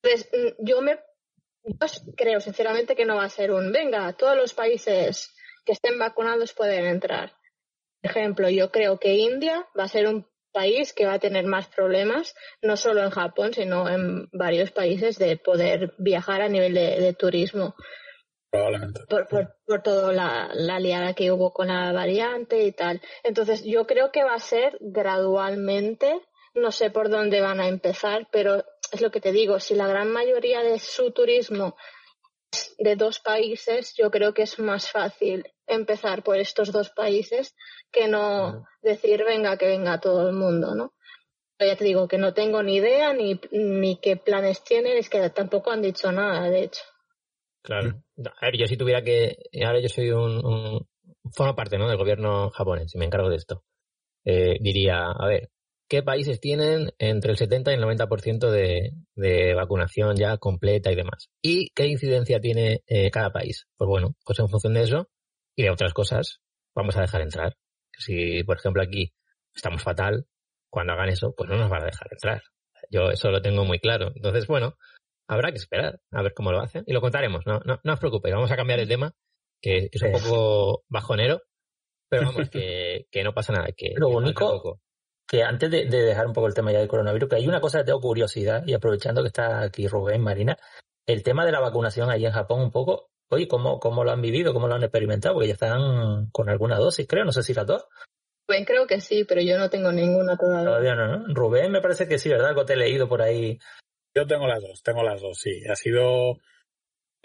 [0.02, 0.98] Entonces, mm, yo me
[1.64, 5.32] yo creo sinceramente que no va a ser un, venga, todos los países
[5.64, 7.32] que estén vacunados pueden entrar.
[8.02, 11.68] Ejemplo, yo creo que India va a ser un país que va a tener más
[11.68, 17.14] problemas, no solo en Japón, sino en varios países, de poder viajar a nivel de,
[17.14, 17.74] turismo.
[18.50, 19.00] Probablemente.
[19.08, 23.00] Por, por, por toda la, la liada que hubo con la variante y tal.
[23.22, 26.20] Entonces, yo creo que va a ser gradualmente,
[26.54, 29.86] no sé por dónde van a empezar, pero es lo que te digo, si la
[29.86, 31.76] gran mayoría de su turismo
[32.78, 37.54] de dos países, yo creo que es más fácil empezar por estos dos países
[37.90, 40.94] que no decir venga que venga todo el mundo, ¿no?
[41.56, 45.08] Pero ya te digo que no tengo ni idea ni, ni qué planes tienen, es
[45.08, 46.82] que tampoco han dicho nada, de hecho.
[47.62, 48.02] Claro.
[48.40, 49.36] A ver, yo si tuviera que.
[49.64, 50.44] Ahora yo soy un.
[50.44, 50.88] un
[51.32, 51.88] formo parte ¿no?
[51.88, 53.62] del gobierno japonés y me encargo de esto.
[54.24, 55.50] Eh, diría, a ver,
[55.92, 60.94] ¿qué países tienen entre el 70 y el 90% de, de vacunación ya completa y
[60.94, 61.28] demás?
[61.42, 63.66] ¿Y qué incidencia tiene eh, cada país?
[63.76, 65.10] Pues bueno, pues en función de eso
[65.54, 66.40] y de otras cosas,
[66.74, 67.58] vamos a dejar entrar.
[67.98, 69.12] Si, por ejemplo, aquí
[69.54, 70.24] estamos fatal,
[70.70, 72.42] cuando hagan eso, pues no nos van a dejar entrar.
[72.90, 74.12] Yo eso lo tengo muy claro.
[74.14, 74.78] Entonces, bueno,
[75.28, 77.44] habrá que esperar a ver cómo lo hacen y lo contaremos.
[77.44, 79.12] No, no, no os preocupéis, vamos a cambiar el tema,
[79.60, 81.42] que, es un poco bajonero,
[82.08, 83.68] pero vamos, que, que no pasa nada.
[83.76, 84.80] Que, lo único
[85.32, 87.78] que antes de, dejar un poco el tema ya del coronavirus, que hay una cosa
[87.78, 90.58] que tengo curiosidad, y aprovechando que está aquí Rubén, Marina,
[91.06, 94.20] el tema de la vacunación ahí en Japón un poco, Oye, ¿cómo, ¿cómo lo han
[94.20, 94.52] vivido?
[94.52, 95.34] ¿Cómo lo han experimentado?
[95.34, 97.86] Porque ya están con alguna dosis, creo, no sé si las dos.
[98.46, 100.66] Rubén creo que sí, pero yo no tengo ninguna todavía.
[100.66, 101.34] Todavía no, ¿no?
[101.34, 102.48] Rubén me parece que sí, ¿verdad?
[102.48, 103.58] Algo te he leído por ahí.
[104.14, 105.62] Yo tengo las dos, tengo las dos, sí.
[105.66, 106.36] Ha sido...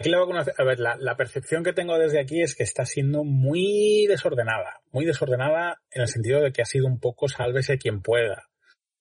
[0.00, 4.06] Aquí la a ver, la, percepción que tengo desde aquí es que está siendo muy
[4.06, 8.48] desordenada, muy desordenada en el sentido de que ha sido un poco sálvese quien pueda.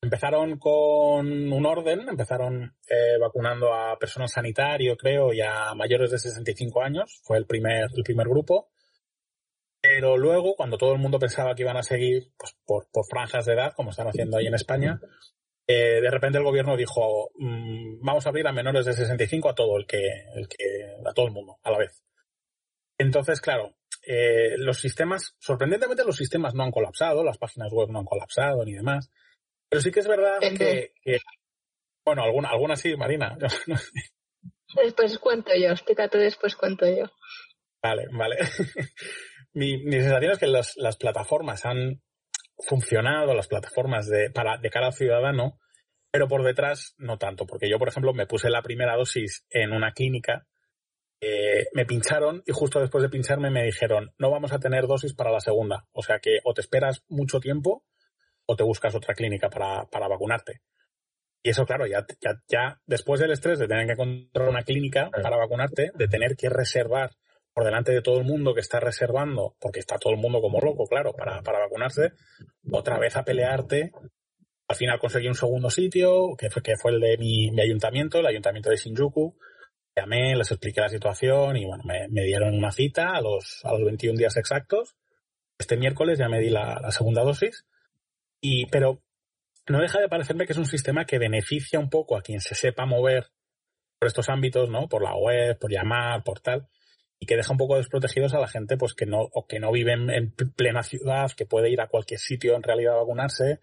[0.02, 6.18] Empezaron con un orden, empezaron eh, vacunando a personal sanitario, creo, y a mayores de
[6.18, 8.70] 65 años, fue el primer, el primer grupo.
[9.80, 13.46] Pero luego, cuando todo el mundo pensaba que iban a seguir pues, por, por franjas
[13.46, 15.00] de edad, como están haciendo ahí en España,
[15.70, 19.56] eh, de repente el gobierno dijo, mm, vamos a abrir a menores de 65 a
[19.56, 20.00] todo el que,
[20.34, 22.02] el que, a todo el mundo, a la vez.
[22.98, 23.76] Entonces, claro,
[24.08, 28.64] eh, los sistemas, sorprendentemente los sistemas no han colapsado, las páginas web no han colapsado
[28.64, 29.12] ni demás.
[29.70, 30.94] Pero sí que es verdad que,
[32.06, 33.38] bueno, alguna, alguna sí, Marina.
[34.76, 37.10] Después cuento yo, explícate después cuento yo.
[37.82, 38.38] Vale, vale.
[39.54, 42.02] mi, mi, sensación es que las plataformas han
[42.60, 45.60] funcionado, las plataformas de, para, de cara al ciudadano,
[46.12, 49.72] pero por detrás no tanto, porque yo, por ejemplo, me puse la primera dosis en
[49.72, 50.48] una clínica,
[51.20, 55.14] eh, me pincharon y justo después de pincharme me dijeron, no vamos a tener dosis
[55.14, 57.84] para la segunda, o sea que o te esperas mucho tiempo
[58.46, 60.62] o te buscas otra clínica para, para vacunarte.
[61.44, 65.10] Y eso, claro, ya, ya, ya después del estrés de tener que encontrar una clínica
[65.10, 67.12] para vacunarte, de tener que reservar
[67.58, 70.60] por delante de todo el mundo que está reservando, porque está todo el mundo como
[70.60, 72.12] loco, claro, para, para vacunarse,
[72.72, 73.94] otra vez a pelearte.
[74.68, 78.20] Al final conseguí un segundo sitio, que fue, que fue el de mi, mi ayuntamiento,
[78.20, 79.36] el ayuntamiento de Shinjuku.
[79.96, 83.72] Llamé, les expliqué la situación y bueno, me, me, dieron una cita a los, a
[83.74, 84.96] los 21 días exactos.
[85.58, 87.66] Este miércoles ya me di la, la segunda dosis
[88.40, 89.02] y, pero
[89.68, 92.54] no deja de parecerme que es un sistema que beneficia un poco a quien se
[92.54, 93.32] sepa mover
[93.98, 94.88] por estos ámbitos, ¿no?
[94.88, 96.68] Por la web, por llamar, por tal,
[97.20, 99.72] y que deja un poco desprotegidos a la gente, pues que no, o que no
[99.72, 103.60] vive en, plena ciudad, que puede ir a cualquier sitio en realidad a vacunarse,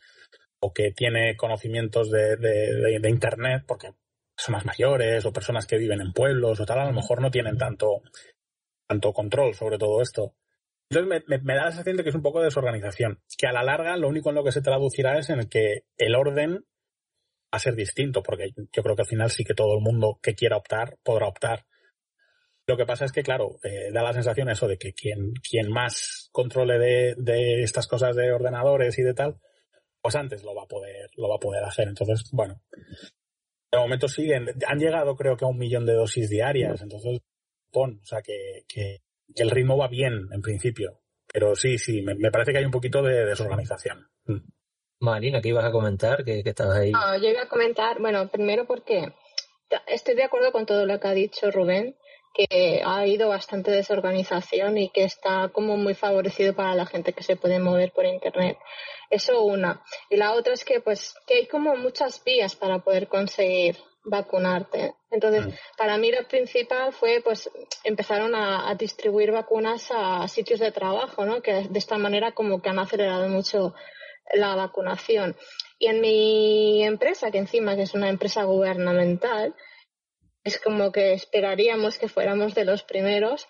[0.60, 3.92] o que tiene conocimientos de, de, internet, porque
[4.34, 7.56] personas mayores o personas que viven en pueblos o tal, a lo mejor no tienen
[7.56, 8.02] tanto,
[8.88, 10.34] tanto control sobre todo esto.
[10.90, 13.62] Entonces me, da la sensación de que es un poco de desorganización, que a la
[13.62, 17.58] larga lo único en lo que se traducirá es en que el orden va a
[17.58, 20.56] ser distinto, porque yo creo que al final sí que todo el mundo que quiera
[20.56, 21.66] optar podrá optar.
[22.66, 25.70] Lo que pasa es que, claro, eh, da la sensación eso de que quien, quien
[25.70, 29.36] más controle de, de, estas cosas de ordenadores y de tal,
[30.00, 31.88] pues antes lo va a poder, lo va a poder hacer.
[31.88, 32.60] Entonces, bueno,
[33.74, 37.20] de momento siguen, han llegado creo que a un millón de dosis diarias, entonces
[37.70, 39.02] pon, o sea que, que,
[39.34, 41.00] el ritmo va bien en principio.
[41.32, 44.06] Pero sí, sí, me, parece que hay un poquito de desorganización.
[44.26, 44.46] Mm.
[45.00, 46.24] Marina, ¿qué ibas a comentar?
[46.24, 46.92] Que, estabas ahí.
[46.92, 49.12] No, yo iba a comentar, bueno, primero porque
[49.88, 51.96] estoy de acuerdo con todo lo que ha dicho Rubén,
[52.34, 57.22] que ha habido bastante desorganización y que está como muy favorecido para la gente que
[57.22, 58.58] se puede mover por internet.
[59.08, 59.82] Eso una.
[60.10, 64.94] Y la otra es que pues que hay como muchas vías para poder conseguir vacunarte.
[65.10, 65.50] Entonces, mm.
[65.78, 67.50] para mí lo principal fue, pues,
[67.84, 71.40] empezaron a, distribuir vacunas a sitios de trabajo, ¿no?
[71.40, 73.74] Que de esta manera como que han acelerado mucho
[74.32, 75.36] la vacunación.
[75.78, 79.54] Y en mi empresa, que encima que es una empresa gubernamental,
[80.44, 83.48] es como que esperaríamos que fuéramos de los primeros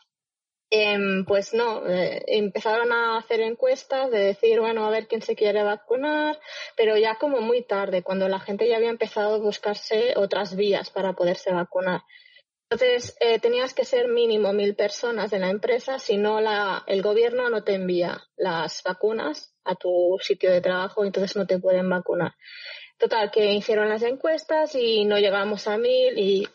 [0.77, 5.37] Em, pues no, eh, empezaron a hacer encuestas de decir, bueno, a ver quién se
[5.37, 6.41] quiere vacunar,
[6.77, 10.91] pero ya como muy tarde, cuando la gente ya había empezado a buscarse otras vías
[10.91, 12.03] para poderse vacunar.
[12.69, 16.41] Entonces, eh, tenías que ser mínimo mil personas en la empresa, si no
[16.87, 21.61] el gobierno no te envía las vacunas a tu sitio de trabajo, entonces no te
[21.61, 22.35] pueden vacunar.
[22.99, 26.49] Total, que hicieron las encuestas y no llegamos a mil y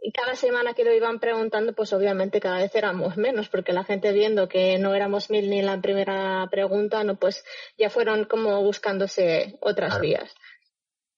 [0.00, 3.84] y cada semana que lo iban preguntando, pues obviamente cada vez éramos menos, porque la
[3.84, 7.44] gente viendo que no éramos mil ni en la primera pregunta, no, pues
[7.76, 10.34] ya fueron como buscándose otras vías.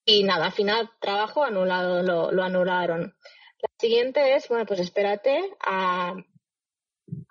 [0.03, 3.15] Y nada, al final trabajo anulado, lo, lo anularon.
[3.61, 6.15] La siguiente es, bueno, pues espérate a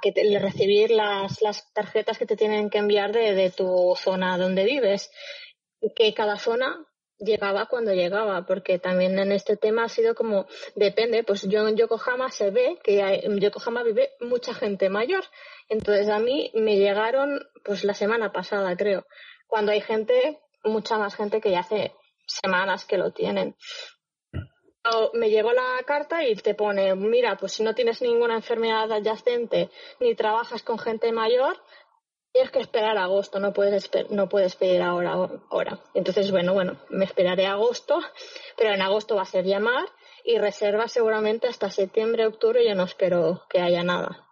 [0.01, 4.38] que te, recibir las, las tarjetas que te tienen que enviar de, de tu zona
[4.38, 5.11] donde vives.
[5.96, 6.86] Que cada zona
[7.21, 11.77] llegaba cuando llegaba, porque también en este tema ha sido como, depende, pues yo en
[11.77, 15.25] Yokohama se ve que en Yokohama vive mucha gente mayor,
[15.68, 19.07] entonces a mí me llegaron pues la semana pasada creo,
[19.47, 21.93] cuando hay gente, mucha más gente que ya hace
[22.27, 23.57] semanas que lo tienen.
[25.12, 29.68] Me llegó la carta y te pone, mira, pues si no tienes ninguna enfermedad adyacente
[30.01, 31.62] ni trabajas con gente mayor,
[32.33, 35.12] Tienes que esperar a agosto, no puedes, no puedes pedir ahora,
[35.51, 35.81] ahora.
[35.95, 38.01] Entonces, bueno, bueno, me esperaré a agosto,
[38.57, 39.87] pero en agosto va a ser llamar
[40.24, 44.28] y reserva seguramente hasta septiembre, octubre, yo no espero que haya nada.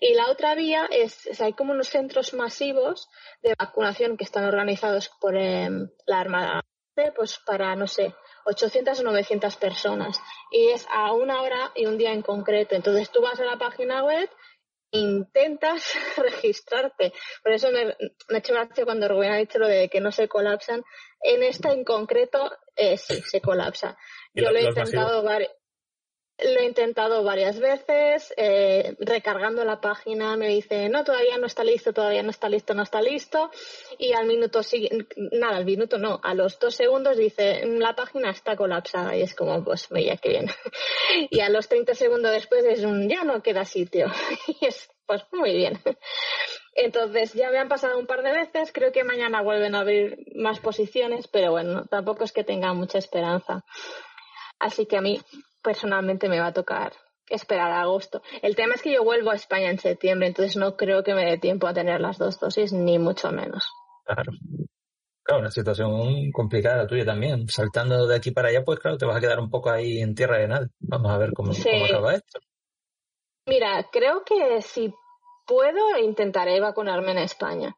[0.00, 3.08] Y la otra vía es, hay como unos centros masivos
[3.42, 6.60] de vacunación que están organizados por em, la Armada,
[7.14, 10.20] pues para, no sé, 800 o 900 personas.
[10.50, 12.74] Y es a una hora y un día en concreto.
[12.74, 14.28] Entonces tú vas a la página web
[14.94, 15.82] intentas
[16.16, 17.12] registrarte.
[17.42, 20.12] Por eso me, me ha hecho gracia cuando Rubén ha dicho lo de que no
[20.12, 20.82] se colapsan.
[21.20, 23.96] En esta en concreto, eh, sí, se colapsa.
[24.34, 25.50] Yo lo he intentado varias
[26.38, 31.62] lo he intentado varias veces, eh, recargando la página me dice, no, todavía no está
[31.62, 33.50] listo, todavía no está listo, no está listo.
[33.98, 38.30] Y al minuto siguiente, nada, al minuto no, a los dos segundos dice, la página
[38.30, 39.16] está colapsada.
[39.16, 40.46] Y es como, pues, mira, qué bien.
[41.30, 44.08] y a los 30 segundos después es un, ya no queda sitio.
[44.60, 45.80] y es, pues, muy bien.
[46.74, 50.18] Entonces, ya me han pasado un par de veces, creo que mañana vuelven a abrir
[50.34, 53.64] más posiciones, pero bueno, tampoco es que tenga mucha esperanza.
[54.58, 55.20] Así que a mí
[55.64, 56.92] personalmente me va a tocar
[57.28, 58.22] esperar a agosto.
[58.42, 61.24] El tema es que yo vuelvo a España en septiembre, entonces no creo que me
[61.24, 63.68] dé tiempo a tener las dos dosis, ni mucho menos.
[64.04, 64.32] Claro.
[65.22, 67.48] Claro, una situación complicada la tuya también.
[67.48, 70.14] Saltando de aquí para allá, pues claro, te vas a quedar un poco ahí en
[70.14, 70.68] tierra de nada.
[70.80, 72.40] Vamos a ver cómo, cómo acaba esto.
[73.46, 74.92] Mira, creo que si
[75.46, 77.74] puedo, intentaré vacunarme en España.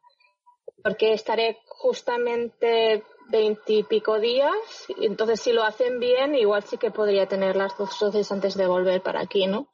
[0.83, 4.53] Porque estaré justamente veintipico días.
[5.01, 8.67] Entonces, si lo hacen bien, igual sí que podría tener las dos dosis antes de
[8.67, 9.69] volver para aquí, ¿no?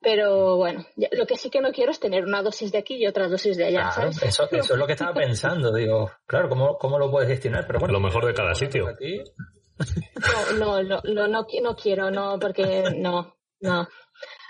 [0.00, 3.06] Pero bueno, lo que sí que no quiero es tener una dosis de aquí y
[3.06, 3.90] otra dosis de allá.
[4.22, 5.72] Eso, eso es lo que estaba pensando.
[5.72, 7.66] Digo, claro, ¿cómo, cómo lo puedes gestionar?
[7.66, 8.86] Pero bueno, lo mejor de cada sitio.
[10.58, 13.88] No, no, no, no, no quiero, no, porque no, no.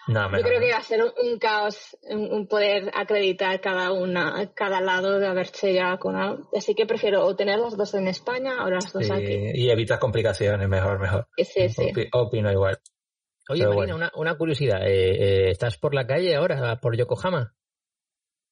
[0.08, 5.18] Yo creo que va a ser un, caos un, poder acreditar cada una, cada lado
[5.18, 6.48] de haberse ya vacunado.
[6.56, 9.50] Así que prefiero o tener las dos en España o las dos aquí.
[9.54, 11.28] Y evitas complicaciones, mejor, mejor.
[11.36, 11.92] Sí, sí.
[12.12, 12.78] opino igual.
[13.50, 14.86] Oye, Marina, una, una, curiosidad.
[14.86, 17.54] Eh, eh, ¿Estás por la calle ahora, por Yokohama?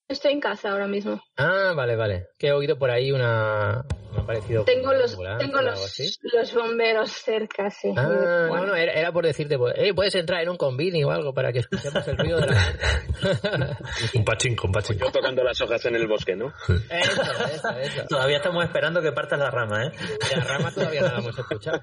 [0.09, 1.21] Estoy en casa ahora mismo.
[1.37, 2.29] Ah, vale, vale.
[2.39, 3.85] Que he oído por ahí una.
[4.13, 4.65] Me ha parecido.
[4.65, 7.93] Tengo los, tengo los, los, bomberos cerca, sí.
[7.97, 11.53] Ah, no, no, era, por decirte, pues, puedes entrar en un convini o algo para
[11.53, 13.79] que escuchemos el ruido de la
[14.15, 14.97] un pachín, un pachín.
[14.97, 16.53] Yo tocando las hojas en el bosque, ¿no?
[16.89, 18.05] Eso, eso, eso.
[18.09, 19.93] Todavía estamos esperando que partas la rama, ¿eh?
[20.37, 21.83] La rama todavía no la hemos escuchado.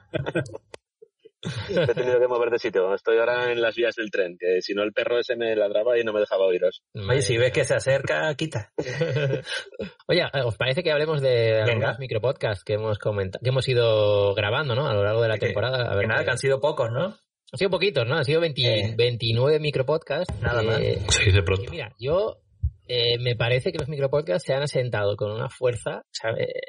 [1.70, 2.94] He tenido que mover de sitio.
[2.94, 6.00] Estoy ahora en las vías del tren, que si no el perro ese me ladraba
[6.00, 6.84] y no me dejaba oíros.
[6.94, 8.72] Oye, si ves que se acerca, quita.
[10.08, 14.76] Oye, ¿os parece que hablemos de algunos micropodcasts que hemos comentado, que hemos ido grabando,
[14.76, 14.88] ¿no?
[14.88, 15.92] A lo largo de la temporada.
[15.92, 17.16] A ver, que nada, que han sido pocos, ¿no?
[17.52, 18.18] Ha sido poquitos, ¿no?
[18.18, 20.42] Ha sido 29 micropodcasts.
[20.42, 20.78] Nada más.
[20.78, 21.72] Se dice pronto.
[21.72, 22.43] Mira, yo
[22.96, 26.04] eh, me parece que los micropodcasts se han asentado con una fuerza.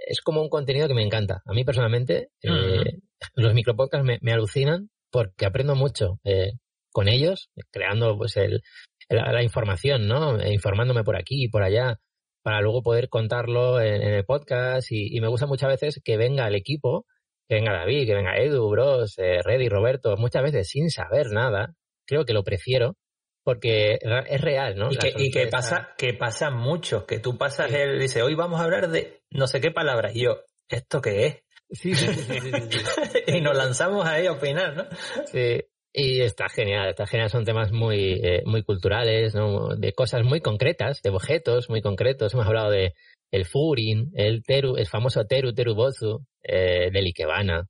[0.06, 1.42] es como un contenido que me encanta.
[1.44, 3.00] A mí personalmente, eh,
[3.34, 6.52] los micropodcasts me, me, alucinan porque aprendo mucho eh,
[6.90, 8.62] con ellos, creando pues el,
[9.10, 10.42] la, información, ¿no?
[10.42, 12.00] Informándome por aquí y por allá
[12.42, 14.88] para luego poder contarlo en, el podcast.
[14.92, 17.04] Y, me gusta muchas veces que venga el equipo,
[17.46, 21.74] que venga David, que venga Edu, Bros, eh, Reddy, Roberto, muchas veces sin saber nada.
[22.06, 22.96] Creo que lo prefiero
[23.44, 24.90] porque es real, ¿no?
[24.90, 28.60] Y que, y que, pasa, que pasa mucho, que tú pasas el, dice, hoy vamos
[28.60, 31.36] a hablar de no sé qué palabras, y yo, ¿esto qué es?
[31.70, 32.38] Sí, sí, sí,
[33.26, 34.84] y nos lanzamos ahí a opinar, ¿no?
[35.26, 35.60] Sí,
[35.92, 39.76] y está genial, está genial, son temas muy, eh, muy culturales, ¿no?
[39.76, 42.94] De cosas muy concretas, de objetos muy concretos, hemos hablado de
[43.30, 47.66] el Furin, el Teru, el famoso Teru Terubozu, eh, del Ikebana,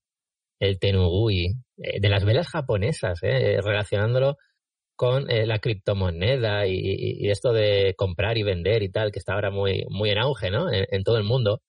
[0.61, 4.37] el Tenugui, eh, de las velas japonesas, eh, relacionándolo
[4.97, 9.51] con eh, la criptomoneda y, esto de comprar y vender y tal, que está ahora
[9.51, 10.66] muy, muy en auge, ¿no?
[10.70, 11.62] En, todo el mundo,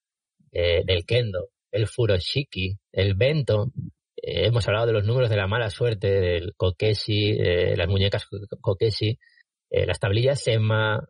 [0.52, 3.72] eh, del kendo, el furoshiki, el bento.
[4.16, 7.34] Eh, hemos hablado de los números de la mala suerte, del kokeshi,
[7.76, 8.26] las muñecas
[8.60, 9.18] kokeshi,
[9.70, 11.00] las tablillas SEMA.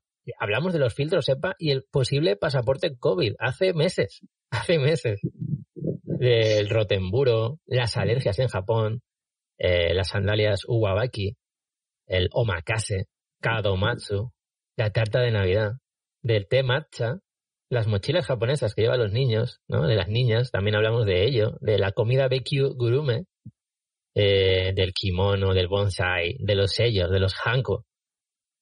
[0.41, 5.21] Hablamos de los filtros SEPA y el posible pasaporte COVID hace meses, hace meses.
[5.75, 9.03] Del rotemburo, las alergias en Japón,
[9.59, 11.37] las sandalias Uwabaki,
[12.07, 13.07] el omakase,
[13.41, 14.33] kadomatsu,
[14.77, 15.73] la tarta de Navidad,
[16.23, 17.19] del té matcha,
[17.69, 19.87] las mochilas japonesas que llevan los niños, ¿no?
[19.87, 23.25] De las niñas, también hablamos de ello, de la comida Bekyu Gurume,
[24.15, 27.85] eh, del kimono, del bonsai, de los sellos, de los hanko,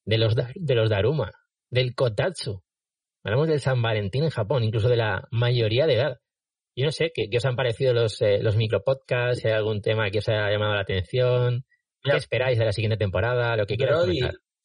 [0.05, 1.31] de los, de los daruma,
[1.69, 2.61] del kotatsu.
[3.23, 6.17] Hablamos del San Valentín en Japón, incluso de la mayoría de edad.
[6.75, 9.41] Yo no sé, ¿qué, os han parecido los, eh, los micropodcasts?
[9.41, 11.65] Si hay algún tema que os haya llamado la atención?
[12.11, 13.55] ¿Qué esperáis de la siguiente temporada?
[13.55, 14.05] Lo que quieras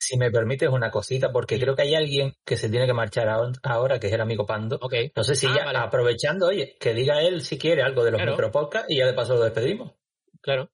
[0.01, 3.29] si me permites una cosita, porque creo que hay alguien que se tiene que marchar
[3.29, 4.79] ahora, que es el amigo Pando.
[4.81, 5.13] Okay.
[5.15, 8.23] No sé si ah, ya, aprovechando, oye, que diga él si quiere algo de los
[8.23, 9.93] micropodcasts y ya de paso lo despedimos.
[10.41, 10.71] Claro.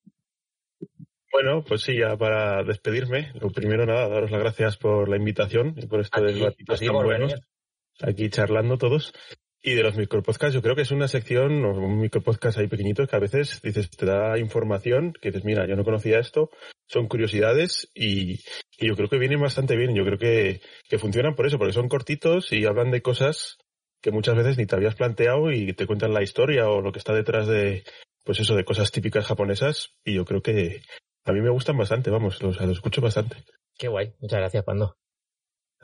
[1.32, 5.74] Bueno, pues sí, ya para despedirme, lo primero nada, daros las gracias por la invitación
[5.76, 7.34] y por esto del ratito tan buenos.
[8.00, 9.12] Aquí charlando todos.
[9.62, 13.08] Y de los micropodcasts, yo creo que es una sección, o un micropodcast ahí pequeñitos
[13.08, 16.50] que a veces dices, te da información, que dices, mira, yo no conocía esto,
[16.86, 18.40] son curiosidades y,
[18.78, 19.94] yo creo que vienen bastante bien.
[19.94, 23.56] Yo creo que, que funcionan por eso, porque son cortitos y hablan de cosas
[24.00, 26.98] que muchas veces ni te habías planteado y te cuentan la historia o lo que
[26.98, 27.82] está detrás de,
[28.24, 29.94] pues eso, de cosas típicas japonesas.
[30.04, 30.82] Y yo creo que
[31.24, 33.36] a mí me gustan bastante, vamos, los, los escucho bastante.
[33.78, 34.14] Qué guay.
[34.20, 34.96] Muchas gracias, Pando.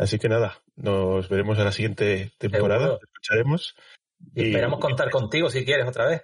[0.03, 3.77] Así que nada, nos veremos en la siguiente temporada, escucharemos.
[4.35, 6.23] Y, esperamos contar contigo si quieres otra vez.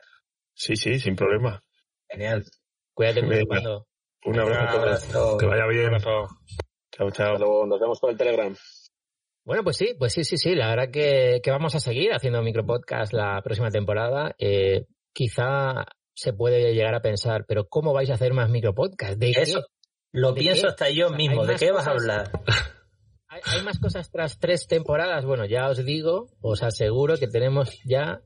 [0.52, 1.62] Sí, sí, sin problema.
[2.08, 2.44] Genial.
[2.92, 3.86] Cuídate mucho,
[4.24, 5.92] Un abrazo, Que vaya bien.
[6.00, 7.66] Chao, chao.
[7.66, 8.52] nos vemos por el Telegram.
[9.44, 10.56] Bueno, pues sí, pues sí, sí, sí.
[10.56, 14.34] La verdad que, que vamos a seguir haciendo micropodcast la próxima temporada.
[14.38, 19.18] Eh, quizá se puede llegar a pensar, pero ¿cómo vais a hacer más micropodcast?
[19.18, 19.64] ¿De Eso
[20.10, 21.46] lo pienso hasta yo mismo.
[21.46, 22.32] ¿De qué vas a hablar?
[23.44, 25.24] ¿Hay, más cosas tras tres temporadas?
[25.24, 28.20] Bueno, ya os digo, os aseguro que tenemos ya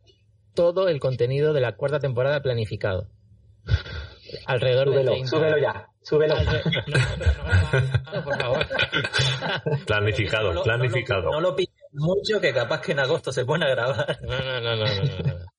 [0.54, 3.08] todo el contenido de la cuarta temporada planificado.
[4.46, 6.34] Alrededor súbelo, de Súbelo ya, súbelo.
[8.24, 8.66] por favor.
[9.86, 11.30] Planificado, planificado.
[11.30, 14.18] No lo, pides mucho que capaz que en agosto se pone a grabar.
[14.22, 15.51] No, no, no, no, no.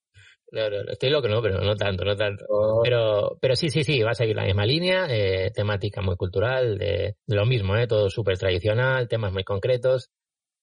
[0.54, 0.92] No.
[0.92, 1.42] Estoy loco, ¿no?
[1.42, 2.46] Pero no tanto, no tanto.
[2.48, 2.82] Oh.
[2.84, 6.78] Pero, pero sí, sí, sí, va a seguir la misma línea, eh, temática muy cultural,
[6.78, 7.88] de, lo mismo, ¿eh?
[7.88, 10.10] Todo súper tradicional, temas muy concretos.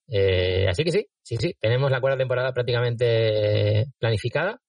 [0.09, 4.61] Eh, así que sí, sí, sí, tenemos la cuarta temporada prácticamente planificada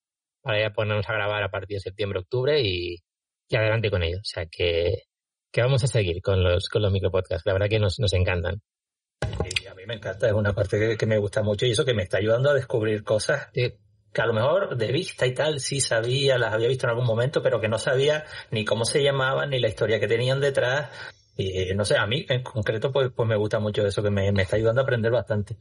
[0.42, 2.98] para ya ponernos a grabar a partir de septiembre, octubre y,
[3.48, 4.18] y adelante con ello.
[4.18, 5.04] O sea que,
[5.52, 7.46] que vamos a seguir con los, con los micropodcasts.
[7.46, 8.62] La verdad que nos, nos encantan.
[9.22, 11.86] Sí, a mí me encanta, es una parte que, que, me gusta mucho y eso
[11.86, 13.50] que me está ayudando a descubrir cosas.
[13.54, 13.72] Sí
[14.14, 17.06] que a lo mejor de vista y tal sí sabía, las había visto en algún
[17.06, 20.90] momento, pero que no sabía ni cómo se llamaban, ni la historia que tenían detrás.
[21.38, 24.30] Y no sé, a mí en concreto pues, pues me gusta mucho eso, que me,
[24.30, 25.58] está ayudando a aprender bastante.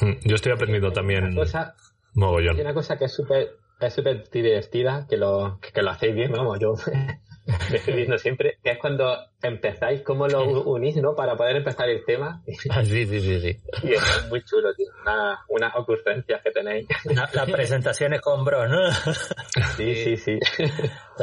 [0.00, 1.76] Hmm, yo estoy aprendiendo también una cosa,
[2.14, 2.58] mogollón.
[2.58, 3.56] Una cosa que es súper
[3.86, 6.74] es súper divertida, que lo, que lo hacéis bien, vamos, yo
[8.08, 11.14] me siempre, que es cuando empezáis, cómo lo unís, ¿no?
[11.14, 12.42] Para poder empezar el tema.
[12.70, 13.56] Ah, sí, sí, sí, sí.
[13.82, 14.86] Y es muy chulo, tío.
[15.02, 16.86] Una, unas ocurrencias que tenéis.
[17.04, 18.90] Las presentaciones con bro, ¿no?
[19.76, 20.38] Sí, sí, sí.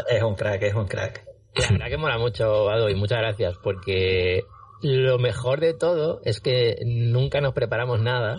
[0.09, 1.23] Es un crack, es un crack.
[1.55, 4.43] La verdad que mola mucho, Ado, y muchas gracias, porque
[4.81, 8.37] lo mejor de todo es que nunca nos preparamos nada.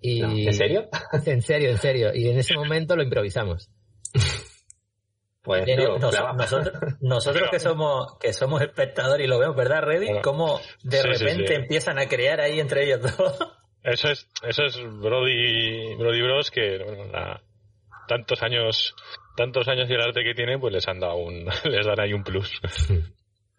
[0.00, 0.46] Y...
[0.46, 0.88] ¿En serio?
[1.24, 2.10] En serio, en serio.
[2.14, 3.70] Y en ese momento lo improvisamos.
[5.42, 5.66] Pues
[5.98, 10.20] nosotros, nosotros que somos que somos espectadores y lo vemos, ¿verdad, Reddy?
[10.22, 13.38] Cómo de repente empiezan a crear ahí entre ellos dos.
[13.84, 16.78] Eso es, eso es Brody, Brody Bros que
[18.06, 18.94] tantos años,
[19.36, 22.12] tantos años y el arte que tienen, pues les han dado un, les dan ahí
[22.12, 22.60] un plus.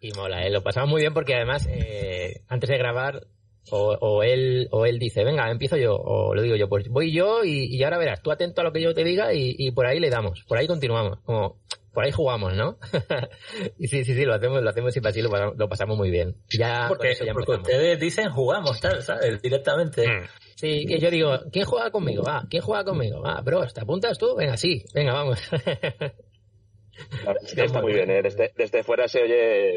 [0.00, 0.50] Y mola, ¿eh?
[0.50, 3.26] lo pasamos muy bien porque además eh, antes de grabar
[3.70, 7.44] o, él o él dice, venga, empiezo yo, o lo digo yo, pues voy yo
[7.44, 10.10] y, ahora verás, tú atento a lo que yo te diga y, por ahí le
[10.10, 11.60] damos, por ahí continuamos, como
[11.92, 12.76] por ahí jugamos, ¿no?
[13.78, 16.34] y sí, sí, sí, lo hacemos, lo hacemos siempre así, lo pasamos, muy bien.
[16.50, 19.40] Ya, porque, ustedes dicen jugamos, tal, ¿sabes?
[19.40, 20.08] Directamente.
[20.08, 20.26] Mm.
[20.56, 22.24] Sí, que yo digo, ¿quién juega conmigo?
[22.24, 23.22] Va, ¿quién juega conmigo?
[23.22, 24.34] Va, bro, ¿te apuntas tú?
[24.34, 25.40] Venga, sí, venga, vamos.
[27.56, 28.22] está muy bien, ¿eh?
[28.22, 29.76] desde, desde fuera se oye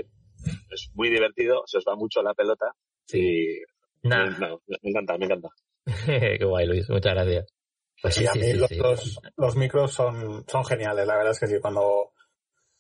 [0.71, 2.73] es muy divertido, se os va mucho la pelota
[3.07, 3.63] sí.
[4.03, 5.49] No, me encanta, me encanta.
[6.05, 6.89] Qué guay, Luis.
[6.89, 7.53] Muchas gracias.
[8.01, 11.59] Pues sí, a mí los, los, micros son, son geniales, la verdad es que sí.
[11.59, 12.11] Cuando,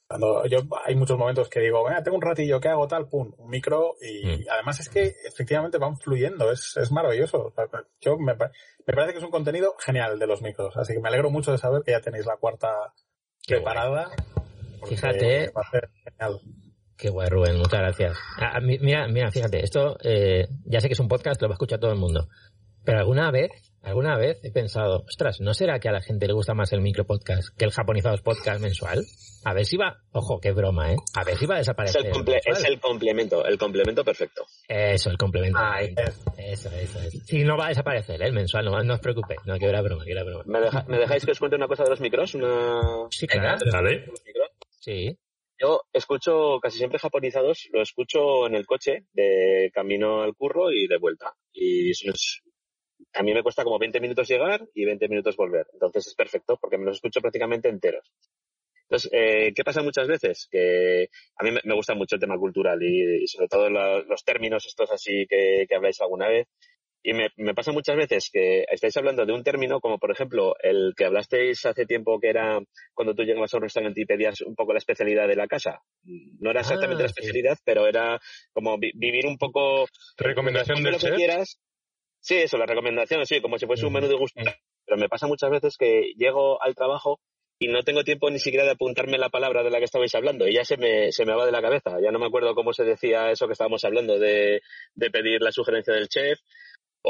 [0.07, 3.07] cuando yo hay muchos momentos que digo, venga, tengo un ratillo, ¿qué hago tal?
[3.09, 4.45] Pum, un micro y, mm.
[4.51, 7.51] además es que efectivamente van fluyendo, es, es maravilloso.
[7.99, 11.07] Yo me, me, parece que es un contenido genial de los micros, así que me
[11.07, 12.93] alegro mucho de saber que ya tenéis la cuarta
[13.47, 14.11] preparada.
[14.87, 15.51] Fíjate.
[16.03, 16.41] genial.
[16.97, 18.17] Qué guay, Rubén, muchas gracias.
[18.37, 21.57] Ah, mira, mira, fíjate, esto eh, ya sé que es un podcast, lo va a
[21.57, 22.27] escuchar todo el mundo.
[22.83, 23.51] Pero alguna vez,
[23.83, 26.81] alguna vez he pensado, ostras, ¿no será que a la gente le gusta más el
[26.81, 29.03] micro podcast que el japonizados podcast mensual?
[29.43, 30.95] A ver si va, ojo, qué broma, ¿eh?
[31.13, 32.07] A ver si va a desaparecer.
[32.07, 34.45] Es el, es el complemento, el complemento perfecto.
[34.67, 35.59] Eso, el complemento.
[36.37, 37.19] eso, eso, eso.
[37.25, 38.25] Sí, no va a desaparecer, ¿eh?
[38.25, 40.43] el mensual, no, no os preocupéis, no, que era broma, que era broma.
[40.87, 42.33] ¿Me, dejáis que os cuente una cosa de los micros?
[42.33, 42.81] Una...
[43.11, 43.57] Sí, claro.
[43.71, 44.05] Dale.
[44.79, 45.15] Sí.
[45.59, 50.87] Yo escucho casi siempre japonizados, lo escucho en el coche de camino al curro y
[50.87, 51.33] de vuelta.
[51.51, 51.91] Y
[53.13, 55.65] a mí me cuesta como 20 minutos llegar y 20 minutos volver.
[55.73, 58.11] Entonces es perfecto porque me los escucho prácticamente enteros.
[58.83, 60.47] Entonces, eh, ¿qué pasa muchas veces?
[60.49, 64.91] Que a mí me gusta mucho el tema cultural y, sobre todo los términos estos
[64.91, 66.47] así que, que habláis alguna vez.
[67.03, 70.55] Y me, me, pasa muchas veces que estáis hablando de un término como, por ejemplo,
[70.61, 72.59] el que hablasteis hace tiempo que era
[72.93, 75.81] cuando tú llegabas a un restaurante y pedías un poco la especialidad de la casa.
[76.03, 78.19] No era exactamente la ah, especialidad, pero era
[78.51, 79.87] como vivir un poco...
[80.17, 81.59] ¿Recomendación de lo que quieras.
[82.19, 84.41] Sí, eso, la recomendación, sí, como si fuese un menú de gusto.
[84.85, 87.21] Pero me pasa muchas veces que llego al trabajo
[87.59, 90.47] y no tengo tiempo ni siquiera de apuntarme la palabra de la que estabais hablando
[90.47, 91.99] y ya se me, se me va de la cabeza.
[92.01, 94.61] Ya no me acuerdo cómo se decía eso que estábamos hablando de,
[94.93, 96.39] de pedir la sugerencia del chef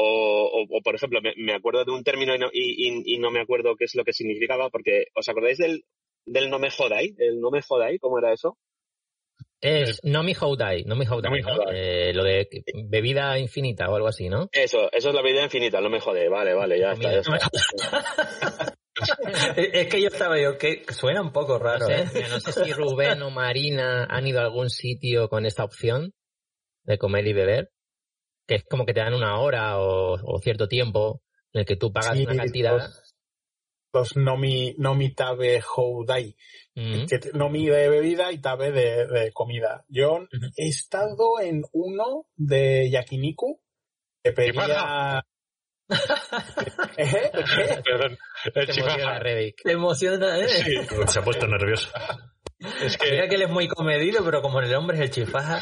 [0.00, 3.40] o, o, por ejemplo, me, acuerdo de un término y no, y, y no, me
[3.40, 5.84] acuerdo qué es lo que significaba, porque ¿os acordáis del,
[6.24, 7.14] del no me jodai?
[7.18, 7.98] ¿El no me jodai?
[7.98, 8.56] ¿Cómo era eso?
[9.60, 11.42] Es no me jodai, no me jodai,
[11.72, 12.48] eh, lo de
[12.88, 14.48] bebida infinita o algo así, ¿no?
[14.52, 17.10] Eso, eso es la bebida infinita, no me jode, vale, vale, ya está.
[19.56, 21.88] es que yo estaba yo, que suena un poco raro.
[21.88, 22.26] No sé, ¿eh?
[22.30, 26.12] no sé si Rubén o Marina han ido a algún sitio con esta opción
[26.84, 27.72] de comer y beber
[28.48, 31.22] que es como que te dan una hora o, cierto tiempo
[31.52, 32.90] en el que tú pagas una cantidad.
[33.92, 36.34] Los, nomi, nomi tabe houdai.
[36.74, 37.04] Mm.
[37.34, 39.84] Nomi de bebida y tabe de, comida.
[39.88, 40.26] Yo
[40.56, 43.60] he estado en uno de yakiniku
[44.24, 45.22] que pedía...
[46.96, 47.30] ¿Eh?
[47.84, 50.48] Perdón, el Te emociona, Te emociona, ¿eh?
[50.48, 50.74] Sí,
[51.06, 51.90] se ha puesto nervioso.
[52.82, 53.12] Es que...
[53.12, 55.60] Mira que él es muy comedido, pero como el hombre es el chifaja.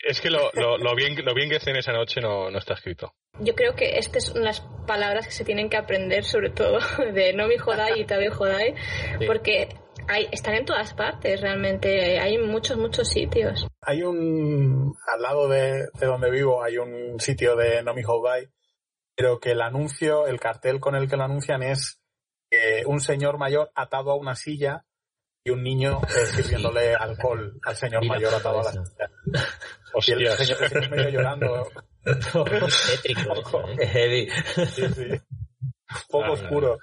[0.00, 3.14] Es que lo, lo, bien, lo bien que hacen esa noche no, no está escrito.
[3.40, 6.78] Yo creo que estas son las palabras que se tienen que aprender, sobre todo
[7.12, 8.74] de no mi jodai y tabe jodai,
[9.26, 9.68] porque
[10.06, 13.66] hay, están en todas partes realmente, hay muchos, muchos sitios.
[13.80, 18.48] Hay un, al lado de, de donde vivo, hay un sitio de no mi jodai,
[19.16, 22.00] pero que el anuncio, el cartel con el que lo anuncian es
[22.50, 24.84] eh, un señor mayor atado a una silla
[25.48, 29.10] y un niño eh, sirviéndole alcohol al señor mayor atado a la silla.
[30.06, 31.70] Y el señor, el señor medio llorando.
[32.04, 33.68] Tétrico.
[33.80, 33.86] ¿eh?
[33.86, 34.28] Heavy.
[34.66, 35.06] Sí, sí.
[35.10, 35.20] Un
[36.10, 36.78] poco oscuro.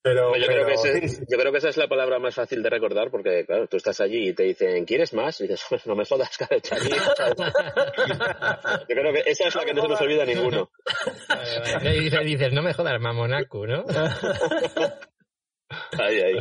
[0.00, 0.64] Pero, yo, pero...
[0.64, 3.44] Creo que ese, yo creo que esa es la palabra más fácil de recordar porque,
[3.44, 5.38] claro, tú estás allí y te dicen, ¿quieres más?
[5.40, 6.70] Y dices, pues no me jodas, cara Yo
[8.86, 10.70] creo que esa es la que no se nos olvida a ninguno.
[11.28, 12.24] Vale, vale.
[12.24, 13.84] dices, no me jodas, mamonaco, ¿no?
[15.98, 16.38] Ay, ay.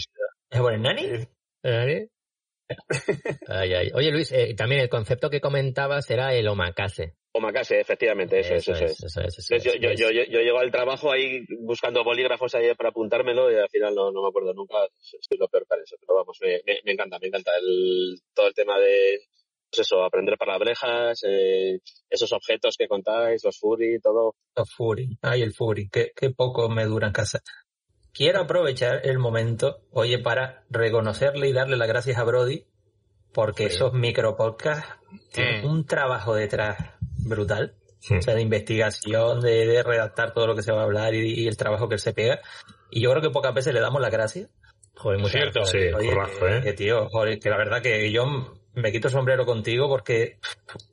[0.49, 1.27] ¿Es bueno, Nani?
[1.63, 2.07] ¿Nani?
[3.47, 3.91] Ay, ay.
[3.93, 7.15] Oye, Luis, eh, también el concepto que comentabas era el omakase.
[7.35, 9.63] Omakase, efectivamente, eso, eso, eso, es.
[9.63, 13.69] yo, yo, yo, yo, llego al trabajo ahí buscando bolígrafos ahí para apuntármelo y al
[13.69, 14.75] final no, no me acuerdo nunca.
[14.99, 18.53] Soy lo peor para eso, pero vamos, me, me, encanta, me encanta el, todo el
[18.53, 19.19] tema de,
[19.71, 24.35] pues eso, aprender palabrejas, eh, esos objetos que contáis, los furi, todo.
[24.55, 27.41] Los furi, ay, el furi, qué, qué poco me dura en casa.
[28.13, 32.65] Quiero aprovechar el momento, oye, para reconocerle y darle las gracias a Brody,
[33.33, 34.87] porque esos micro podcasts
[35.31, 35.69] tienen mm.
[35.69, 36.77] un trabajo detrás
[37.25, 37.75] brutal.
[38.09, 41.55] O sea, de investigación, de, redactar todo lo que se va a hablar y, el
[41.55, 42.41] trabajo que él se pega.
[42.91, 44.49] Y yo creo que pocas veces le damos las gracias.
[44.95, 45.63] Joder, muy cierto.
[45.63, 46.73] Sí, ¿eh?
[46.73, 48.25] tío, joder, que la verdad que yo
[48.75, 50.39] me quito el sombrero contigo porque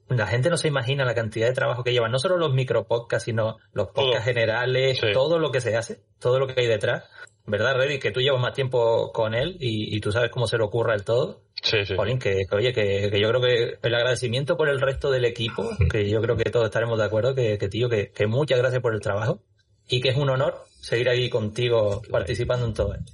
[0.08, 3.24] la gente no se imagina la cantidad de trabajo que llevan, no solo los micropodcasts,
[3.24, 7.04] sino los podcasts generales, todo lo que se hace, todo lo que hay detrás.
[7.46, 7.98] ¿Verdad, Reddy?
[7.98, 11.04] Que tú llevas más tiempo con él y, tú sabes cómo se le ocurra el
[11.04, 11.42] todo.
[11.62, 11.94] Sí, sí.
[12.20, 16.20] que, oye, que, yo creo que el agradecimiento por el resto del equipo, que yo
[16.20, 19.42] creo que todos estaremos de acuerdo, que, tío, que, muchas gracias por el trabajo
[19.88, 23.12] y que es un honor seguir aquí contigo participando en todo esto.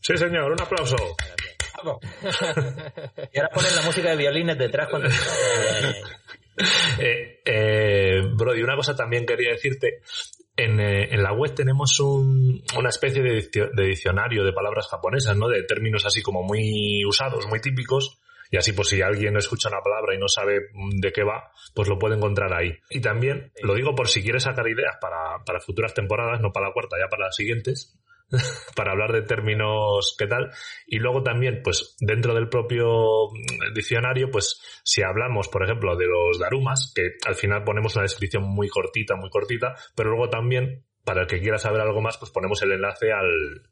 [0.00, 0.96] Sí, señor, un aplauso.
[3.32, 5.08] y ahora ponen la música de violines detrás cuando...
[6.98, 10.00] eh, eh, Brody, una cosa también quería decirte.
[10.56, 15.36] En, eh, en la web tenemos un, una especie de, de, diccionario de palabras japonesas,
[15.36, 15.48] ¿no?
[15.48, 18.18] De términos así como muy usados, muy típicos.
[18.50, 20.68] Y así, pues si alguien escucha una palabra y no sabe
[21.00, 22.78] de qué va, pues lo puede encontrar ahí.
[22.90, 26.68] Y también, lo digo por si quieres sacar ideas para, para futuras temporadas, no para
[26.68, 27.98] la cuarta, ya para las siguientes,
[28.76, 30.50] para hablar de términos qué tal.
[30.86, 36.06] Y luego también, pues dentro del propio mm, diccionario, pues si hablamos, por ejemplo, de
[36.06, 40.84] los darumas, que al final ponemos una descripción muy cortita, muy cortita, pero luego también,
[41.04, 43.62] para el que quiera saber algo más, pues ponemos el enlace al,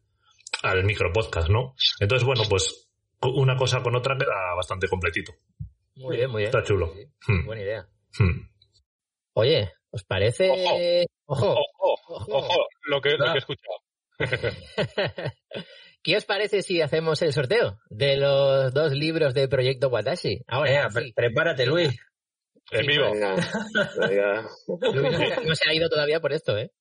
[0.63, 1.75] al micropodcast, ¿no?
[2.01, 2.89] Entonces, bueno, pues
[3.23, 5.33] una cosa con otra queda bastante completito.
[5.97, 6.49] Muy bien, muy bien.
[6.49, 6.93] Está chulo.
[7.27, 7.47] Hmm.
[7.47, 7.89] Buena idea.
[8.19, 8.49] Hmm.
[9.35, 10.51] Oye, ¿os parece?
[11.27, 13.84] Ojo, ojo, ojo, lo que, lo que he escuchado.
[16.03, 20.43] ¿Qué os parece si hacemos el sorteo de los dos libros de Proyecto Watashi?
[20.47, 21.97] Ahora, prepárate, Luis.
[22.71, 23.13] En vivo.
[25.45, 26.73] no se ha ido todavía por esto, ¿eh?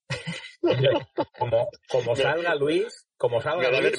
[1.38, 3.98] Como, como salga Luis, como salga me, Luis,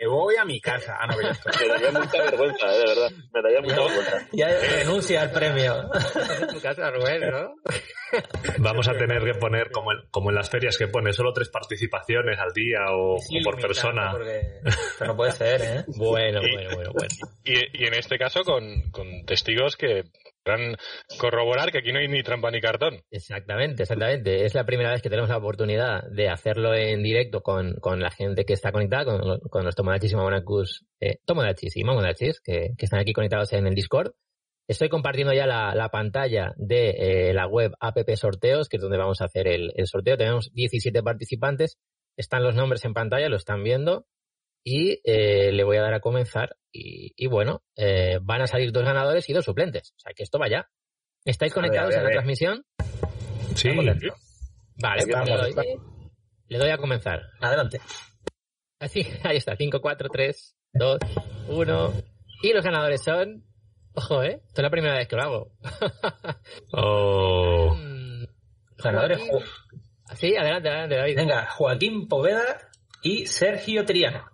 [0.00, 0.96] me, voy a mi casa.
[0.98, 2.78] Ah, no, me daría mucha vergüenza, ¿eh?
[2.78, 3.12] de verdad.
[3.32, 4.28] Me daría mucha vergüenza.
[4.32, 5.90] Ya renuncia al premio.
[6.52, 7.54] tu casa, Rubén, ¿no?
[8.58, 11.50] Vamos a tener que poner, como en, como en las ferias que pone, solo tres
[11.50, 14.12] participaciones al día o, por persona.
[14.64, 15.84] Eso no puede ser, ¿eh?
[15.96, 17.14] Bueno, bueno, bueno, bueno.
[17.44, 20.02] Y, y en este caso con, con testigos que
[20.44, 20.76] Podrán
[21.18, 23.00] corroborar que aquí no hay ni trampa ni cartón.
[23.10, 24.44] Exactamente, exactamente.
[24.44, 28.10] Es la primera vez que tenemos la oportunidad de hacerlo en directo con, con la
[28.10, 32.70] gente que está conectada, con, con los Tomodachis y Mamonacus, eh, Tomodachis y Mamonachis, que,
[32.76, 34.12] que, están aquí conectados en el Discord.
[34.68, 38.98] Estoy compartiendo ya la, la pantalla de eh, la web app sorteos, que es donde
[38.98, 40.16] vamos a hacer el, el sorteo.
[40.18, 41.78] Tenemos 17 participantes.
[42.16, 44.06] Están los nombres en pantalla, lo están viendo
[44.64, 48.82] y eh, le voy a dar a comenzar y, bueno, eh, van a salir dos
[48.82, 49.92] ganadores y dos suplentes.
[49.96, 50.68] O sea que esto vaya.
[51.24, 52.64] ¿Estáis conectados a, la transmisión?
[53.54, 53.68] Sí.
[54.82, 55.56] Vale, pues
[56.48, 57.22] le, doy, a comenzar.
[57.40, 57.80] Adelante.
[58.80, 60.98] Así, ahí está, 5, 4, 3, 2,
[61.48, 61.92] 1.
[62.42, 63.44] Y los ganadores son...
[63.94, 64.40] Ojo, ¿eh?
[64.44, 65.52] Esto es la primera vez que lo hago.
[66.72, 67.76] oh.
[68.82, 69.20] Ganadores...
[70.16, 71.16] Sí, adelante, adelante, David.
[71.16, 72.70] Venga, Joaquín Poveda
[73.02, 74.33] y Sergio Triano.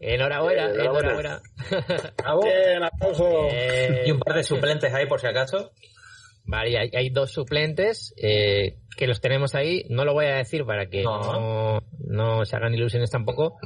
[0.00, 1.40] Enhorabuena, enhorabuena.
[2.42, 3.48] Bien, aplauso.
[4.04, 5.70] Y un par de suplentes ahí por si acaso.
[6.46, 9.84] Vale, hay, hay dos suplentes eh, que los tenemos ahí.
[9.88, 13.58] No lo voy a decir para que no, no, se hagan ilusiones tampoco.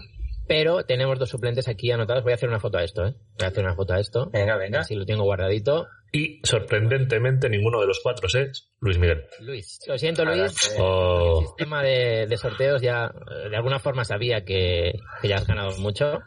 [0.48, 2.24] Pero tenemos dos suplentes aquí anotados.
[2.24, 3.14] Voy a hacer una foto a esto, ¿eh?
[3.38, 4.30] Voy a hacer una foto a esto.
[4.32, 4.80] Venga, venga.
[4.80, 5.86] Así lo tengo guardadito.
[6.10, 9.26] Y sorprendentemente ninguno de los cuatro es Luis Miguel.
[9.40, 10.74] Luis, lo siento Luis.
[10.78, 11.40] Oh.
[11.40, 13.12] El sistema de, sorteos ya
[13.50, 14.92] de alguna forma sabía que,
[15.22, 16.20] ya has ganado mucho.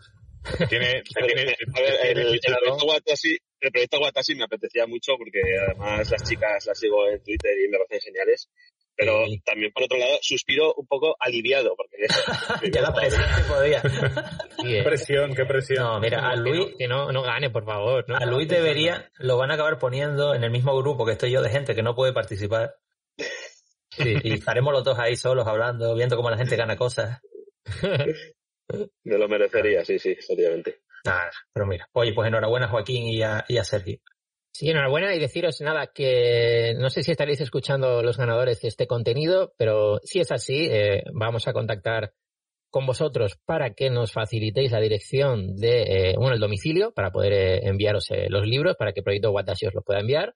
[0.70, 5.42] Tiene, tiene, a ver, el, el, proyecto Guatasi, el proyecto Guatasi me apetecía mucho porque
[5.66, 8.50] además las chicas las sigo en Twitter y me parecen geniales.
[9.02, 12.06] Pero también, por otro lado, suspiro un poco aliviado, porque
[12.72, 13.82] ya la presión que podía.
[14.62, 15.84] Qué presión, qué presión.
[15.84, 16.76] No, mira, a Luis...
[16.78, 18.06] Que no, no gane, por favor.
[18.14, 21.42] A Luis debería, lo van a acabar poniendo en el mismo grupo que estoy yo
[21.42, 22.76] de gente que no puede participar.
[23.98, 27.22] y estaremos los dos ahí solos hablando, viendo cómo la gente gana cosas.
[29.04, 30.82] Me lo merecería, sí, sí, seriamente.
[31.06, 31.90] Nada, pero mira.
[31.94, 33.98] Oye, pues enhorabuena Joaquín y a, y a Sergio.
[34.54, 38.86] Sí, enhorabuena y deciros nada que no sé si estaréis escuchando los ganadores de este
[38.86, 42.14] contenido, pero si es así, eh, vamos a contactar
[42.70, 47.34] con vosotros para que nos facilitéis la dirección de, eh, bueno, el domicilio para poder
[47.34, 50.36] eh, enviaros los libros para que Proyecto Watashi os los pueda enviar.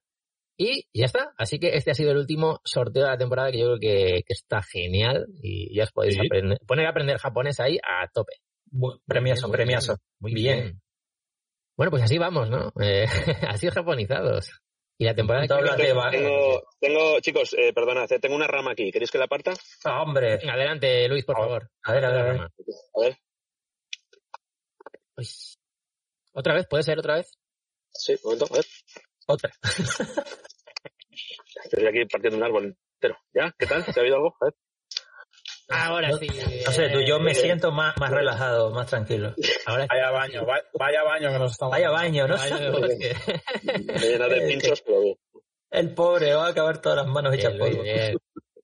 [0.58, 1.34] Y ya está.
[1.36, 4.24] Así que este ha sido el último sorteo de la temporada que yo creo que,
[4.28, 6.18] está genial y ya os podéis
[6.66, 8.32] poner a aprender japonés ahí a tope.
[9.06, 9.98] premiazo, premiazo.
[10.18, 10.80] Muy bien.
[11.76, 12.72] Bueno, pues así vamos, ¿no?
[12.80, 13.04] Eh,
[13.48, 14.50] así japonizados.
[14.98, 18.90] Y la temporada tengo, tengo, chicos, eh, perdona, tengo una rama aquí.
[18.90, 19.52] ¿Queréis que la parta?
[19.84, 20.38] Ah, hombre.
[20.48, 21.70] Adelante, Luis, por favor.
[21.82, 22.40] A ver, a ver, a ver.
[22.40, 23.18] A ver.
[26.32, 26.66] ¿Otra vez?
[26.66, 27.38] ¿Puede ser otra vez?
[27.92, 28.64] Sí, un momento, a ver.
[29.26, 29.52] Otra.
[31.64, 33.18] Estoy aquí partiendo un árbol entero.
[33.34, 33.54] ¿Ya?
[33.58, 33.84] ¿Qué tal?
[33.84, 34.34] ¿Se ha oído algo?
[34.40, 34.54] A ver.
[35.68, 36.28] Ahora sí.
[36.64, 39.34] No sé, tú, yo me siento más, más relajado, más tranquilo.
[39.66, 40.46] Ahora vaya baño,
[40.78, 41.72] vaya, baño que nos estamos.
[41.72, 42.36] Vaya baño, ¿no?
[43.66, 45.00] Me de pinchos, pero
[45.70, 47.82] El pobre va a acabar todas las manos hechas polvo.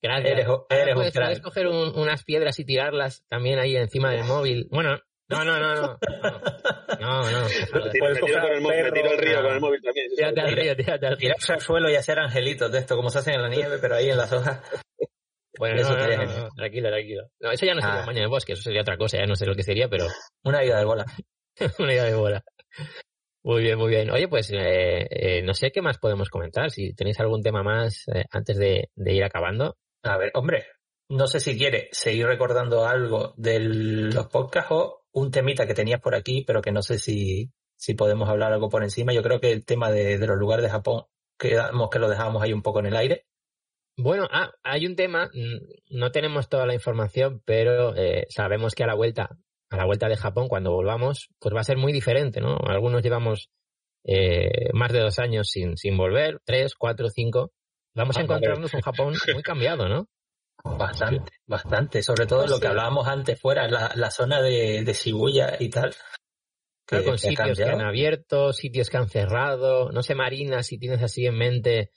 [0.01, 0.33] Gracias.
[0.33, 4.69] Eres, eres puedes, puedes coger unas piedras y tirarlas también ahí encima del móvil.
[4.71, 4.99] Bueno,
[5.33, 5.99] no, no, no, no.
[7.01, 7.49] No, no.
[7.49, 10.09] me, tiro con el móvil, me tiro al río con el móvil también.
[10.15, 11.29] Tírate al río, tírate al río.
[11.29, 13.97] Tirarse al suelo y hacer angelitos de esto, como se hacen en la nieve, pero
[13.97, 14.61] ahí en las hojas.
[15.59, 17.23] Bueno, eso no, no, no, tranquilo, tranquilo.
[17.41, 18.07] No, eso ya no sería ah.
[18.07, 20.07] baño de bosque, eso sería otra cosa, ya no sé lo que sería, pero...
[20.45, 21.05] Una ida de bola.
[21.79, 22.45] Una ida de bola.
[23.45, 24.11] Muy bien, muy bien.
[24.11, 26.71] Oye, pues eh, eh, no sé qué más podemos comentar.
[26.71, 29.77] Si tenéis algún tema más eh, antes de, de, ir acabando.
[30.05, 30.65] A ver, hombre,
[31.09, 36.01] no sé si quiere seguir recordando algo de los podcasts o un temita que tenías
[36.01, 39.13] por aquí, pero que no sé si, si podemos hablar algo por encima.
[39.13, 41.05] Yo creo que el tema de, de los lugares de Japón,
[41.37, 43.27] quedamos que lo dejábamos ahí un poco en el aire.
[43.97, 45.31] Bueno, ah, hay un tema,
[45.91, 49.37] no tenemos toda la información, pero eh, sabemos que a la vuelta,
[49.71, 52.57] a la vuelta de Japón, cuando volvamos, pues va a ser muy diferente, ¿no?
[52.57, 53.51] Algunos llevamos
[54.05, 57.53] eh, más de dos años sin, sin volver, tres, cuatro, cinco.
[57.95, 60.09] Vamos a encontrarnos un Japón muy cambiado, ¿no?
[60.65, 62.03] Bastante, bastante.
[62.03, 65.69] Sobre todo pues lo que hablábamos antes fuera, la, la zona de, de Shibuya y
[65.69, 65.95] tal.
[66.87, 69.91] Que, con sitios que han abierto, sitios que han cerrado.
[69.93, 71.91] No sé, Marina, si tienes así en mente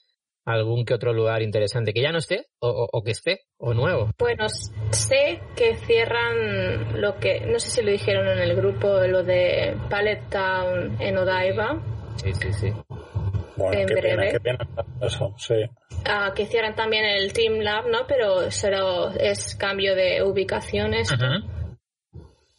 [0.46, 4.10] algún que otro lugar interesante que ya no esté o, que esté o nuevo.
[4.18, 4.46] Bueno,
[4.90, 9.76] sé que cierran lo que, no sé si lo dijeron en el grupo, lo de
[9.90, 11.82] Pallet Town en Odaiba.
[12.16, 12.72] Sí, sí, sí.
[13.56, 14.32] Bueno, en breve.
[14.32, 14.58] qué pena
[15.00, 15.54] eso, sí.
[16.04, 18.06] Ah, que cierran también el Team Lab, ¿no?
[18.06, 21.08] Pero será, es cambio de ubicaciones.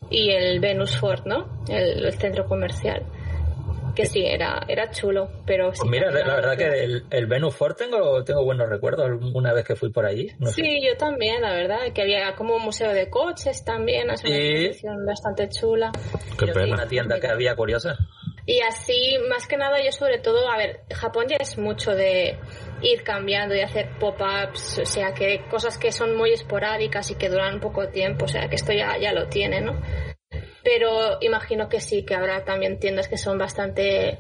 [0.09, 1.64] Y el Venus Fort, ¿no?
[1.69, 3.05] el centro comercial
[3.98, 5.72] que sí, era, era chulo, pero...
[5.72, 9.65] Pues mira, la verdad que el, el Venus Fort tengo, tengo buenos recuerdos una vez
[9.65, 10.30] que fui por allí.
[10.53, 14.36] sí, yo también, la verdad, que había como un museo de coches también, es una
[14.36, 15.91] exposición bastante chula.
[16.38, 16.76] Qué pena.
[16.76, 17.98] Una tienda que había curiosa.
[18.45, 22.38] Y así, más que nada, yo sobre todo, a ver, Japón ya es mucho de
[22.84, 27.30] ir cambiando y hacer pop-ups, o sea, que cosas que son muy esporádicas y que
[27.30, 29.82] duran poco tiempo, o sea, que esto ya, ya lo tiene, ¿no?
[30.69, 34.19] Pero imagino que sí, que habrá también tiendas que son bastante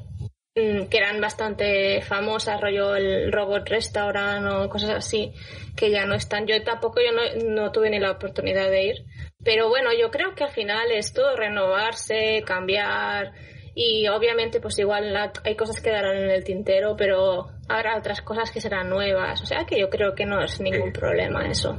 [0.55, 5.33] mm, que eran bastante famosas, rollo el Robot Restaurant o cosas así,
[5.75, 6.47] que ya no están.
[6.47, 7.11] Yo tampoco, yo
[7.49, 8.95] no, tuve ni la oportunidad de ir.
[9.43, 13.33] Pero bueno, yo creo que al final es todo renovarse, cambiar
[13.75, 15.13] y obviamente pues igual
[15.43, 19.41] hay cosas que darán en el tintero, pero habrá otras cosas que serán nuevas.
[19.41, 21.75] O sea que yo creo que no es ningún problema eso.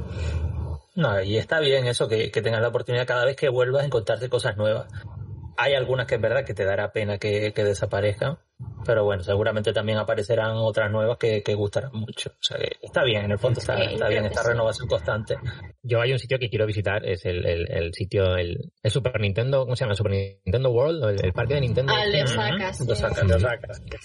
[0.99, 3.85] No, y está bien eso, que, que tengas la oportunidad cada vez que vuelvas a
[3.85, 4.91] encontrarte cosas nuevas.
[5.55, 8.37] Hay algunas que es verdad que te dará pena que, desaparezcan,
[8.85, 12.31] pero bueno, seguramente también aparecerán otras nuevas que, gustarán mucho.
[12.31, 13.75] O sea, que está bien, en el fondo está,
[14.09, 15.37] bien esta renovación constante.
[15.83, 19.63] Yo hay un sitio que quiero visitar, es el, el, sitio, el, el, Super Nintendo,
[19.63, 19.95] ¿cómo se llama?
[19.95, 21.93] Super Nintendo World, el, parque de Nintendo.
[21.95, 22.73] Ah, de Osaka,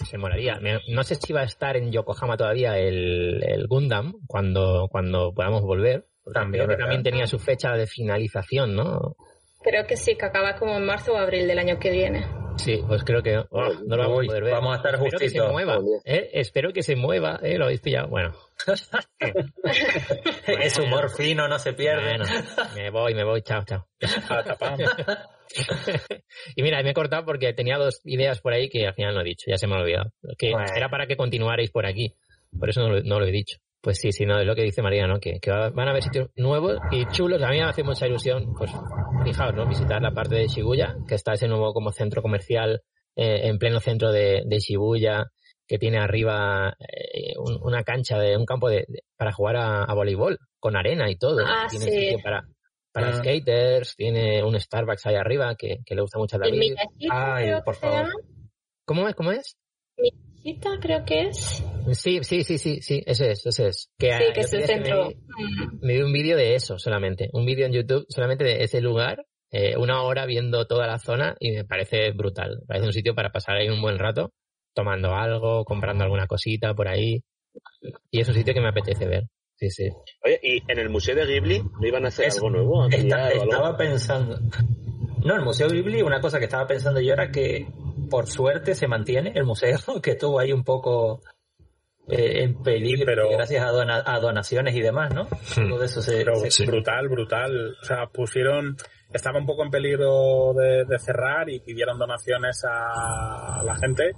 [0.05, 0.59] Se molaría.
[0.87, 5.61] No sé si va a estar en Yokohama todavía el, el Gundam cuando, cuando podamos
[5.63, 9.15] volver también, creo que también tenía su fecha de finalización, ¿no?
[9.61, 12.25] Creo que sí, que acaba como en marzo o abril del año que viene.
[12.57, 14.53] Sí, pues creo que oh, no lo vamos a poder ver.
[14.53, 16.29] Vamos a estar Espero que se mueva, ¿eh?
[16.33, 17.57] Espero que se mueva, ¿eh?
[17.57, 18.07] Lo habéis pillado.
[18.07, 18.33] Bueno.
[20.47, 22.17] es humor fino, no se pierde.
[22.75, 23.87] me voy, me voy, chao, chao.
[26.55, 29.21] y mira, me he cortado porque tenía dos ideas por ahí que al final no
[29.21, 30.11] he dicho, ya se me ha olvidado.
[30.37, 32.15] Que era para que continuarais por aquí.
[32.57, 33.57] Por eso no lo he dicho.
[33.85, 35.19] Pues sí, sí, no, es lo que dice María, ¿no?
[35.19, 37.39] Que, van a haber sitios nuevos y chulos.
[37.43, 38.71] A mí me hace mucha ilusión, pues,
[39.23, 39.67] fijaos, ¿no?
[39.67, 42.81] Visitar la parte de Shibuya, que está ese nuevo como centro comercial
[43.15, 45.25] eh, en pleno centro de, Shibuya,
[45.67, 48.87] que tiene arriba eh, una cancha de un campo de,
[49.17, 51.45] para jugar a, voleibol, con arena y todo.
[51.45, 52.43] Ah, tiene sitio para,
[52.91, 53.13] para ah.
[53.13, 56.73] skaters, tiene un Starbucks ahí arriba que, le gusta mucho a David.
[57.11, 58.09] Ay, por favor.
[58.83, 59.13] ¿Cómo es?
[59.13, 59.55] ¿Cómo es?
[60.79, 61.63] Creo que es.
[61.93, 63.91] Sí, sí, sí, sí, sí, ese es, ese es.
[63.97, 65.09] Que sí, que es el centro.
[65.81, 69.25] Me, dio un vídeo de eso solamente, un vídeo en YouTube solamente de ese lugar,
[69.51, 72.57] eh, una hora viendo toda la zona y me parece brutal.
[72.61, 74.33] Me parece un sitio para pasar ahí un buen rato,
[74.73, 77.23] tomando algo, comprando alguna cosita por ahí.
[78.11, 79.23] Y es un sitio que me apetece ver.
[79.55, 79.89] Sí, sí.
[80.23, 82.87] Oye, ¿y en el Museo de Ghibli no iban a hacer algo nuevo?
[82.89, 84.37] estaba pensando.
[85.23, 87.65] No, el Museo Ghibli, una cosa que estaba pensando yo era que
[88.09, 91.21] por suerte se mantiene el museo, que estuvo ahí un poco
[92.07, 95.23] eh, en peligro pero, gracias a, donaciones y demás, ¿no?
[95.55, 95.69] Hmm.
[95.69, 96.23] Todo eso se,
[96.65, 97.75] brutal, brutal.
[97.81, 98.77] O sea, pusieron,
[99.11, 104.11] estaba un poco en peligro de, de cerrar y pidieron donaciones a la gente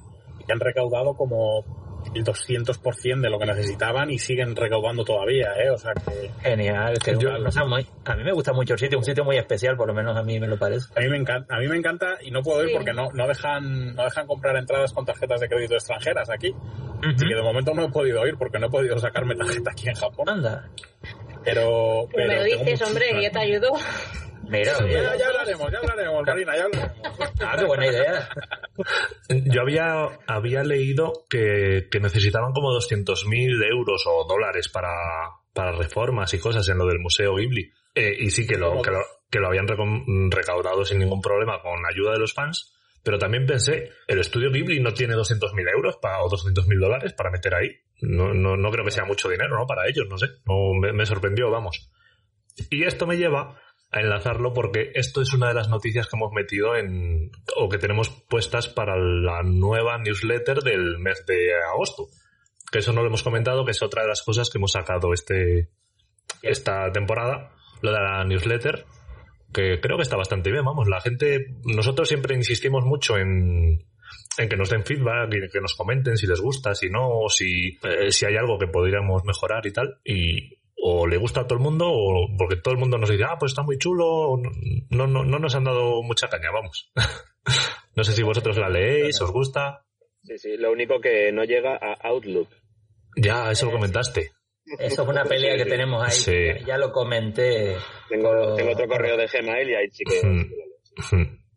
[0.47, 5.69] y han recaudado como el 200% de lo que necesitaban y siguen recaudando todavía, ¿eh?
[5.69, 6.29] O sea que...
[6.41, 9.93] Genial, que a mí me gusta mucho el sitio, un sitio muy especial, por lo
[9.93, 10.87] menos a mí me lo parece.
[10.95, 13.27] A mí me encanta, a mí me encanta y no puedo ir porque no, no
[13.27, 16.53] dejan no dejan comprar entradas con tarjetas de crédito extranjeras aquí.
[17.03, 19.89] Así que de momento no he podido ir porque no he podido sacarme tarjeta aquí
[19.89, 20.29] en Japón.
[20.29, 20.69] Anda.
[21.43, 23.69] Pero, pero me lo dices, hombre, yo te ayudo.
[24.49, 24.73] Mira,
[25.17, 26.97] ya, hablaremos, ya hablaremos, Marina, ya hablaremos.
[27.41, 28.29] Ah, qué buena idea.
[29.29, 34.93] Yo había, había leído que, que necesitaban como 200.000 euros o dólares para,
[35.53, 37.71] para reformas y cosas en lo del Museo Ghibli.
[37.95, 38.99] Eh, y sí que lo, que lo,
[39.29, 39.67] que lo habían
[40.29, 42.73] recaudado sin ningún problema con ayuda de los fans.
[43.03, 47.31] Pero también pensé, el estudio Ghibli no tiene 200.000 euros para, o 200.000 dólares para
[47.31, 47.69] meter ahí.
[48.01, 49.65] No, no, no creo que sea mucho dinero, ¿no?
[49.65, 50.27] Para ellos, no sé.
[50.45, 51.89] No, me, me sorprendió, vamos.
[52.69, 53.59] Y esto me lleva
[53.91, 57.77] a enlazarlo porque esto es una de las noticias que hemos metido en o que
[57.77, 62.07] tenemos puestas para la nueva newsletter del mes de agosto.
[62.71, 65.13] Que eso no lo hemos comentado, que es otra de las cosas que hemos sacado
[65.13, 65.69] este
[66.41, 68.85] esta temporada, lo de la newsletter,
[69.53, 73.85] que creo que está bastante bien, vamos, la gente nosotros siempre insistimos mucho en
[74.37, 77.77] en que nos den feedback y que nos comenten si les gusta, si no, si,
[77.83, 79.99] eh, si hay algo que podríamos mejorar y tal.
[80.03, 80.57] Y,
[80.89, 83.35] o le gusta a todo el mundo o porque todo el mundo nos dice, ah,
[83.37, 84.37] pues está muy chulo,
[84.89, 86.91] no, no, no nos han dado mucha caña, vamos.
[87.95, 89.85] no sé si vosotros la leéis, os gusta.
[90.23, 92.47] Sí, sí, lo único que no llega a Outlook.
[93.17, 94.31] Ya, eso lo comentaste.
[94.79, 96.63] Eso es una pelea que tenemos ahí.
[96.65, 97.75] Ya lo comenté.
[98.09, 100.21] Tengo, tengo, otro correo de Gmail y ahí sí que...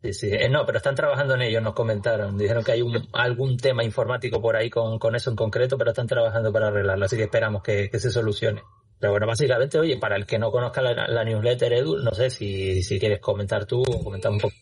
[0.01, 0.29] Sí, sí.
[0.31, 2.37] Eh, no, pero están trabajando en ello, nos comentaron.
[2.37, 5.91] Dijeron que hay un, algún tema informático por ahí con, con, eso en concreto, pero
[5.91, 8.63] están trabajando para arreglarlo, así que esperamos que, que se solucione.
[9.01, 12.83] Pero bueno, básicamente, oye, para el que no conozca la, newsletter, Edu, no sé si,
[12.83, 14.53] si, quieres comentar tú o comentar un poco.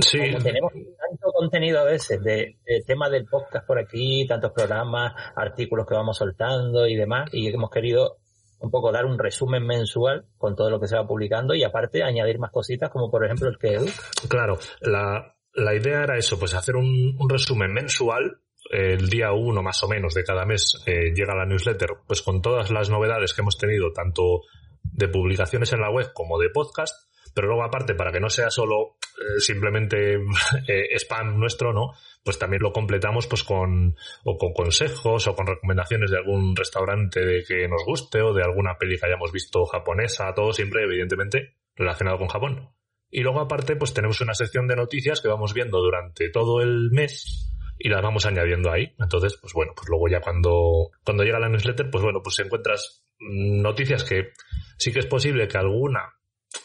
[0.00, 0.18] Sí.
[0.42, 5.94] tenemos tanto contenido a veces de, tema del podcast por aquí, tantos programas, artículos que
[5.94, 8.18] vamos soltando y demás, y hemos querido
[8.58, 12.02] un poco dar un resumen mensual con todo lo que se va publicando y aparte
[12.02, 13.86] añadir más cositas como por ejemplo el que Edu.
[14.28, 19.62] Claro, la, la idea era eso, pues hacer un, un resumen mensual el día uno
[19.62, 23.34] más o menos de cada mes eh, llega la newsletter, pues con todas las novedades
[23.34, 24.42] que hemos tenido, tanto
[24.82, 28.50] de publicaciones en la web como de podcast, pero luego aparte, para que no sea
[28.50, 30.14] solo eh, simplemente
[30.68, 31.92] eh, spam nuestro, ¿no?
[32.24, 37.24] Pues también lo completamos pues con, o con consejos o con recomendaciones de algún restaurante
[37.24, 41.54] de que nos guste o de alguna peli que hayamos visto japonesa, todo siempre evidentemente
[41.74, 42.70] relacionado con Japón.
[43.10, 46.90] Y luego aparte pues tenemos una sección de noticias que vamos viendo durante todo el
[46.90, 47.47] mes
[47.78, 48.94] y las vamos añadiendo ahí.
[48.98, 53.04] Entonces, pues bueno, pues luego ya cuando, cuando llega la newsletter, pues bueno, pues encuentras
[53.20, 54.30] noticias que
[54.78, 56.14] sí que es posible que alguna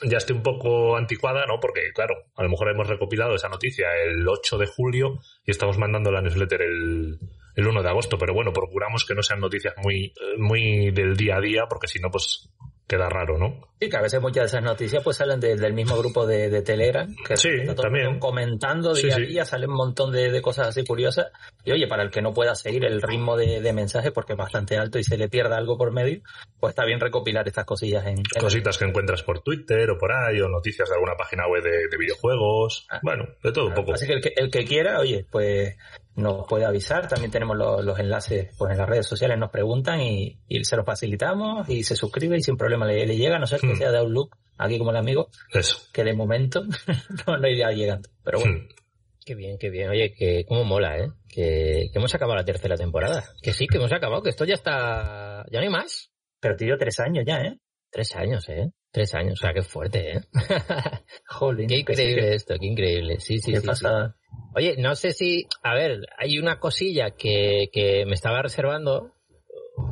[0.01, 1.59] ya esté un poco anticuada, ¿no?
[1.59, 5.77] Porque, claro, a lo mejor hemos recopilado esa noticia el 8 de julio y estamos
[5.77, 7.19] mandando la newsletter el,
[7.55, 11.37] el 1 de agosto, pero bueno, procuramos que no sean noticias muy, muy del día
[11.37, 12.49] a día, porque si no, pues
[12.87, 13.61] queda raro, ¿no?
[13.79, 16.61] Sí, que a veces muchas de esas noticias pues salen del mismo grupo de, de
[16.61, 18.19] Telegram, que sí, también.
[18.19, 21.27] comentando día a día, salen un montón de, cosas así curiosas.
[21.63, 24.37] Y oye, para el que no pueda seguir el ritmo de, de mensajes porque es
[24.37, 26.21] bastante alto y se le pierda algo por medio,
[26.59, 28.17] pues está bien recopilar estas cosillas en...
[28.39, 31.97] Cositas que encuentras por Twitter o por ahí, o noticias de alguna página web de,
[31.97, 32.99] videojuegos, ah.
[33.01, 33.93] bueno, de todo un poco.
[33.93, 35.75] Así que el, que el que quiera, oye, pues
[36.15, 37.07] nos puede avisar.
[37.07, 41.67] También tenemos los, enlaces pues en las redes sociales, nos preguntan y, se los facilitamos
[41.69, 43.77] y se suscribe y sin problema le, llega, a no ser que hmm.
[43.77, 45.77] sea de Outlook, aquí como el amigo, Eso.
[45.91, 46.63] que de momento
[47.27, 48.09] no, no iría llegando.
[48.23, 48.57] Pero bueno.
[48.59, 48.83] Hmm.
[49.25, 49.89] Qué bien, qué bien.
[49.89, 51.07] Oye, que cómo mola, ¿eh?
[51.29, 53.23] Que, hemos acabado la tercera temporada.
[53.41, 55.45] Que sí, que hemos acabado, que esto ya está...
[55.49, 56.11] Ya no hay más.
[56.41, 57.57] Pero tío, tres años ya, ¿eh?
[57.89, 58.71] Tres años, ¿eh?
[58.91, 60.21] Tres años, o sea, qué fuerte, ¿eh?
[61.27, 61.67] Jolín.
[61.67, 63.19] Qué increíble esto, qué increíble.
[63.19, 63.67] Sí, sí, qué sí.
[63.67, 64.17] Pasada.
[64.55, 69.11] Oye, no sé si, a ver, hay una cosilla que, que me estaba reservando,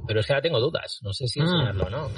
[0.08, 1.00] pero es que ahora tengo dudas.
[1.02, 1.44] No sé si mm.
[1.44, 2.10] enseñarlo o no.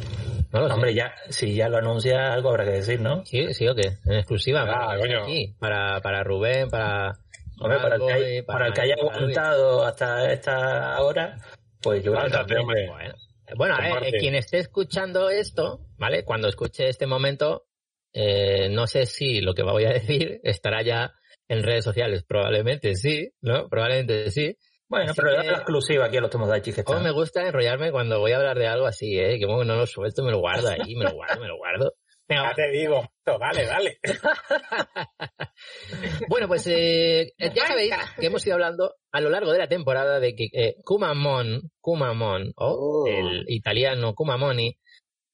[0.51, 3.25] No lo Hombre, ya, si ya lo anuncia, algo habrá que decir, ¿no?
[3.25, 3.97] Sí, sí, o qué.
[4.05, 4.65] En exclusiva.
[4.67, 5.25] Ah, para,
[5.59, 7.13] para, para Rubén, para.
[7.59, 11.37] Hombre, para, el que, para, el que haya aguantado hasta esta hora,
[11.81, 12.87] pues yo creo que.
[12.87, 13.15] Bueno,
[13.55, 16.23] bueno a ver, quien esté escuchando esto, ¿vale?
[16.25, 17.67] Cuando escuche este momento,
[18.11, 21.13] eh, no sé si lo que voy a decir estará ya
[21.47, 23.67] en redes sociales, probablemente sí, ¿no?
[23.69, 24.55] Probablemente sí.
[24.87, 28.19] Bueno, pero es la exclusiva aquí a los Tomodachi que Como me gusta enrollarme cuando
[28.19, 29.39] voy a hablar de algo así, ¿eh?
[29.39, 31.93] Que no lo suelto, me lo guardo ahí, me lo guardo, me lo guardo.
[32.29, 33.99] Ya te digo, dale, dale.
[36.29, 40.19] bueno, pues eh, ya sabéis que hemos ido hablando a lo largo de la temporada
[40.19, 43.07] de que eh, Kumamon, Kumamon, o oh.
[43.07, 44.75] el italiano Kumamoni,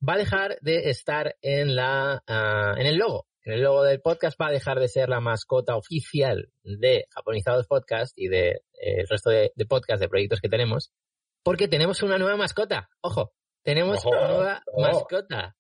[0.08, 3.26] va a dejar de estar en la uh, en el logo.
[3.50, 7.66] En el logo del podcast va a dejar de ser la mascota oficial de Japonizados
[7.66, 10.92] Podcast y de eh, el resto de, de podcasts, de proyectos que tenemos,
[11.42, 12.90] porque tenemos una nueva mascota.
[13.02, 15.56] Ojo, tenemos una nueva mascota.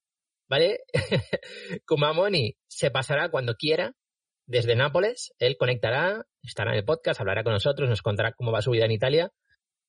[0.47, 0.81] ¿Vale?
[1.87, 3.95] Kumamoni se pasará cuando quiera
[4.45, 5.33] desde Nápoles.
[5.39, 8.85] Él conectará, estará en el podcast, hablará con nosotros, nos contará cómo va su vida
[8.85, 9.31] en Italia.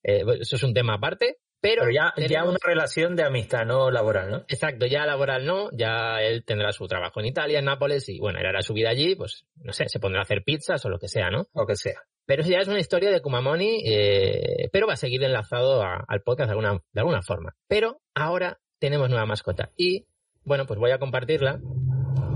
[0.05, 1.36] Eh, eso es un tema aparte.
[1.60, 4.36] Pero, ya, ya una relación de amistad, no laboral, ¿no?
[4.48, 8.38] Exacto, ya laboral no, ya él tendrá su trabajo en Italia, en Nápoles, y bueno,
[8.38, 10.98] él hará su vida allí, pues no sé, se pondrá a hacer pizzas o lo
[10.98, 11.48] que sea, ¿no?
[11.54, 12.00] Lo que sea.
[12.24, 16.48] Pero ya es una historia de Kumamoni, eh, pero va a seguir enlazado al podcast
[16.48, 17.54] de alguna, de alguna forma.
[17.66, 19.70] Pero ahora tenemos nueva mascota.
[19.76, 20.06] Y
[20.44, 21.60] bueno, pues voy a compartirla.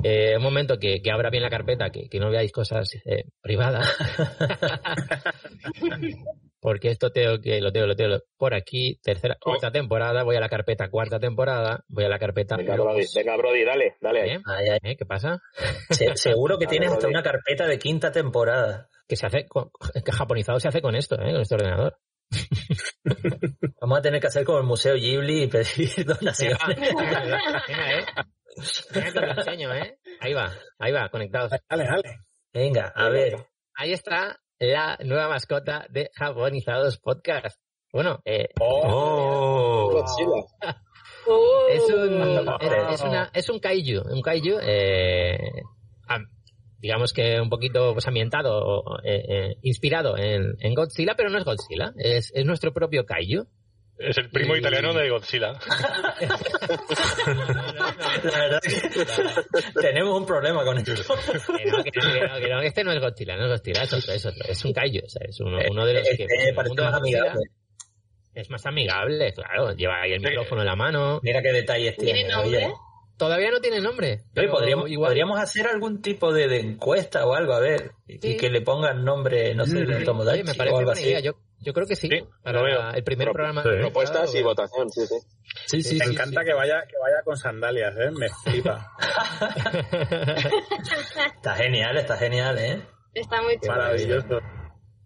[0.03, 3.25] Eh, un momento que, que, abra bien la carpeta, que, que no veáis cosas eh,
[3.41, 3.97] privadas.
[6.65, 9.51] Porque esto tengo que, lo tengo, lo tengo por aquí, tercera, oh.
[9.51, 12.57] cuarta temporada, voy a la carpeta cuarta temporada, voy a la carpeta.
[12.57, 14.41] Venga, Brody, venga, Brody dale, dale.
[14.47, 14.69] Ahí.
[14.83, 14.97] ¿Eh?
[14.97, 15.43] ¿Qué pasa?
[16.15, 18.89] seguro que tienes hasta una carpeta de quinta temporada.
[19.07, 21.33] Que se hace, que japonizado se hace con esto, ¿eh?
[21.33, 21.99] con este ordenador.
[23.83, 25.67] Vamos a tener que hacer como el Museo Ghibli y pedir
[26.07, 26.59] donaciones.
[26.67, 28.05] Venga, ¿eh?
[28.95, 29.99] Venga, enseño, ¿eh?
[30.19, 31.53] Ahí va, ahí va, conectados.
[31.69, 32.21] Dale, dale.
[32.55, 33.49] Venga, a ver.
[33.75, 37.61] Ahí está la nueva mascota de Japonizados Podcast.
[37.93, 40.05] Bueno, eh, oh.
[41.71, 42.49] es un
[42.91, 45.39] es, una, es un kaiju, un kaiju eh,
[46.85, 51.45] digamos que un poquito pues, ambientado, eh, eh, inspirado en, en, Godzilla, pero no es
[51.45, 53.47] Godzilla, es, es nuestro propio kaiju.
[53.97, 55.53] Es el primo italiano de Godzilla.
[58.25, 60.95] La verdad que tenemos un problema con esto.
[60.95, 63.93] Que no, que no, que no, que este no es Godzilla, no es Godzilla, es
[63.93, 64.45] otro, es otro.
[64.49, 66.25] Es un kaiju, o sea, es uno, uno de los que...
[66.25, 67.41] Este parece más amigable.
[68.35, 69.75] Es más amigable, claro.
[69.75, 71.21] Lleva ahí el micrófono en la mano.
[71.23, 72.25] Mira qué detalles tiene.
[72.25, 72.73] ¿Tiene nombre?
[73.17, 74.23] Todavía no tiene nombre.
[74.35, 75.11] Pero podríamos, igual.
[75.11, 78.19] podríamos hacer algún tipo de, de, encuesta o algo, a ver, sí.
[78.21, 81.15] y que le pongan nombre, no sé, de Tomodachi sí, me parece o algo así.
[81.23, 81.35] Yo,
[81.65, 82.09] yo creo que sí.
[82.09, 82.91] Sí, para lo veo.
[82.93, 83.63] el primer Pro- programa.
[83.63, 83.69] sí.
[83.81, 85.15] Propuestas y votación, sí, sí.
[85.67, 86.47] Sí, sí, Me sí, encanta sí.
[86.47, 88.11] que vaya que vaya con sandalias, ¿eh?
[88.13, 88.93] Me flipa.
[91.37, 92.83] Está genial, está genial, ¿eh?
[93.15, 93.73] Está muy chulo.
[93.77, 94.41] Maravilloso.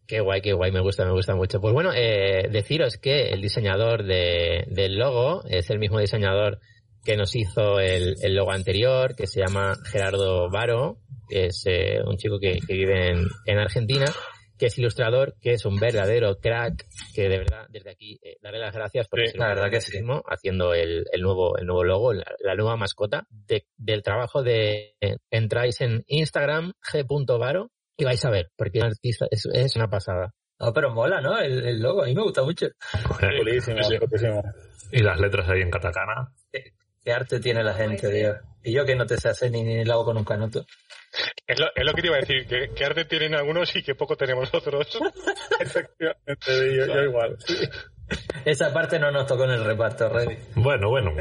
[0.06, 1.60] Qué guay, qué guay, me gusta, me gusta mucho.
[1.60, 6.60] Pues bueno, eh, deciros que el diseñador de, del logo es el mismo diseñador
[7.05, 10.97] que nos hizo el, el logo anterior, que se llama Gerardo Varo,
[11.28, 14.06] que es eh, un chico que, que vive en, en Argentina,
[14.59, 18.59] que es ilustrador, que es un verdadero crack, que de verdad, desde aquí, eh, darle
[18.59, 19.98] las gracias porque Sí, la verdad que sí.
[20.26, 24.97] haciendo el, el nuevo, el nuevo logo, la, la nueva mascota de- del trabajo de,
[25.01, 29.76] eh, entráis en Instagram, g.varo, y vais a ver, porque es un artista, es, es
[29.76, 30.32] una pasada.
[30.60, 31.39] No, pero mola, ¿no?
[31.39, 32.66] El, el logo, a mí me gusta mucho.
[33.86, 33.97] Sí.
[34.90, 36.32] Y las letras ahí en katakana.
[37.04, 38.36] Qué arte tiene la gente, Dios.
[38.62, 40.64] Y yo que no te sé hacer ni, ni el hago con un canuto.
[41.46, 43.82] Es lo, es lo que te iba a decir, que, que arte tienen algunos y
[43.82, 44.98] que poco tenemos otros.
[45.60, 47.36] Efectivamente, yo, yo igual.
[48.44, 50.36] Esa parte no nos tocó en el reparto, Reddy.
[50.56, 51.12] Bueno, bueno.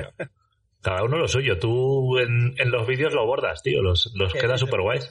[0.82, 1.58] Cada uno lo suyo.
[1.60, 3.82] Tú en, en los vídeos lo bordas, tío.
[3.82, 5.10] Los, los queda súper guays.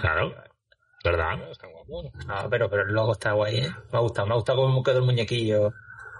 [0.00, 0.34] Claro.
[1.04, 1.50] ¿Verdad?
[1.50, 2.10] Está guapo.
[2.26, 3.70] No, pero, pero el logo está guay, ¿eh?
[3.92, 5.72] Me ha gustado, me ha gustado cómo quedó el muñequillo.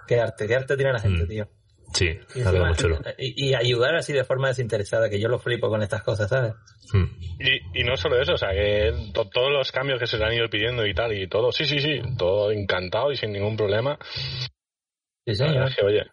[0.07, 1.27] Qué arte, qué arte tiene la gente, Mm.
[1.27, 1.47] tío.
[1.93, 2.99] Sí, Y, ha quedado encima- muy chulo.
[3.17, 6.53] y, y ayudar así de forma desinteresada, que yo lo flipo con estas cosas, ¿sabes?
[6.91, 7.03] Mm.
[7.39, 10.25] Y, y no solo eso, o sea, que to- todos los cambios que se le
[10.25, 13.55] han ido pidiendo y tal, y todo, sí, sí, sí, todo encantado y sin ningún
[13.57, 13.97] problema.
[15.25, 15.73] Sí, señor.
[15.75, 16.03] que, oye,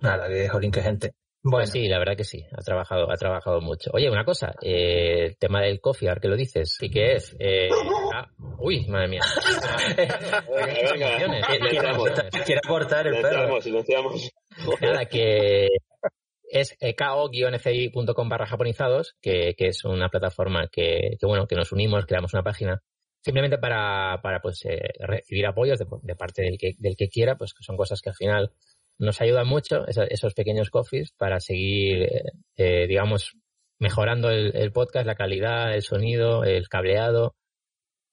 [0.00, 1.12] Nada, que jolín, qué gente.
[1.46, 3.90] Bueno, Pues sí, la verdad que sí, ha trabajado, ha trabajado mucho.
[3.92, 7.36] Oye, una cosa, eh, el tema del coffee, ahora que lo dices, sí que es,
[7.38, 7.68] eh,
[8.14, 8.26] ah,
[8.58, 9.20] uy, madre mía.
[12.46, 13.60] Quiere aportar el perro.
[13.60, 14.30] Silenciamos, silenciamos.
[14.80, 15.68] Nada, que
[16.48, 22.06] es ko-fi.com barra japonizados, que, que es una plataforma que, que, bueno, que nos unimos,
[22.06, 22.82] creamos una página
[23.24, 27.54] simplemente para, para pues, eh, recibir apoyos de, parte del que, del que quiera, pues
[27.54, 28.52] que son cosas que al final
[28.98, 32.22] nos ayudan mucho, esos pequeños coffees, para seguir, eh,
[32.56, 33.32] eh, digamos,
[33.80, 37.34] mejorando el podcast, la calidad, el sonido, el cableado,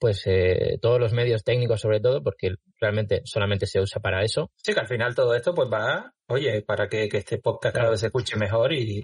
[0.02, 4.50] pues eh, todos los medios técnicos sobre todo, porque realmente solamente se usa para eso.
[4.56, 7.92] Sí, que al final todo esto pues va, oye, para que, que este podcast cada
[7.92, 9.00] vez se escuche mejor y,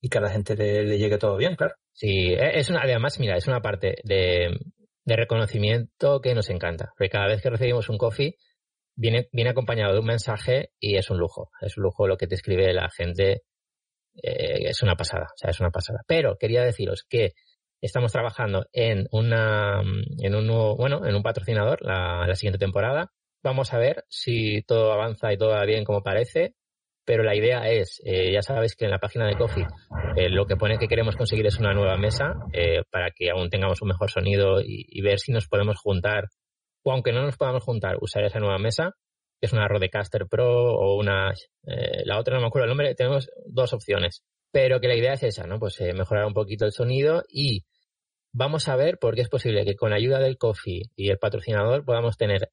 [0.00, 1.74] y que a la gente le, le llegue todo bien, claro.
[1.92, 4.56] Sí, e- es una, además, mira, es una parte de,
[5.04, 6.92] de reconocimiento que nos encanta.
[6.96, 8.36] Porque cada vez que recibimos un coffee,
[8.94, 11.50] viene, viene acompañado de un mensaje y es un lujo.
[11.60, 13.42] Es un lujo lo que te escribe la gente
[14.22, 16.02] eh, es una pasada, o sea, es una pasada.
[16.06, 17.32] Pero quería deciros que
[17.80, 19.82] estamos trabajando en una,
[20.18, 23.12] en un nuevo, bueno, en un patrocinador la, la siguiente temporada.
[23.42, 26.54] Vamos a ver si todo avanza y todo va bien como parece
[27.10, 29.66] pero la idea es, eh, ya sabes que en la página de Coffee
[30.14, 33.50] eh, lo que pone que queremos conseguir es una nueva mesa eh, para que aún
[33.50, 36.28] tengamos un mejor sonido y, ver si nos podemos juntar,
[36.84, 38.92] o aunque no nos podamos juntar, usar esa nueva mesa,
[39.40, 41.32] que es una Rodecaster Pro o una...
[42.04, 45.24] la otra no me acuerdo el nombre, tenemos dos opciones, pero que la idea es
[45.24, 45.58] esa, ¿no?
[45.58, 47.64] Pues mejorar un poquito el sonido y
[48.32, 51.18] vamos a ver por qué es posible que con la ayuda del Coffee y el
[51.18, 52.50] patrocinador podamos tener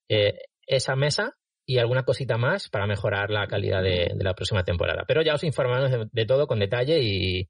[0.67, 1.33] esa mesa
[1.65, 5.03] y alguna cosita más para mejorar la calidad de, la próxima temporada.
[5.05, 7.49] Pero ya os informaremos de, todo con detalle y,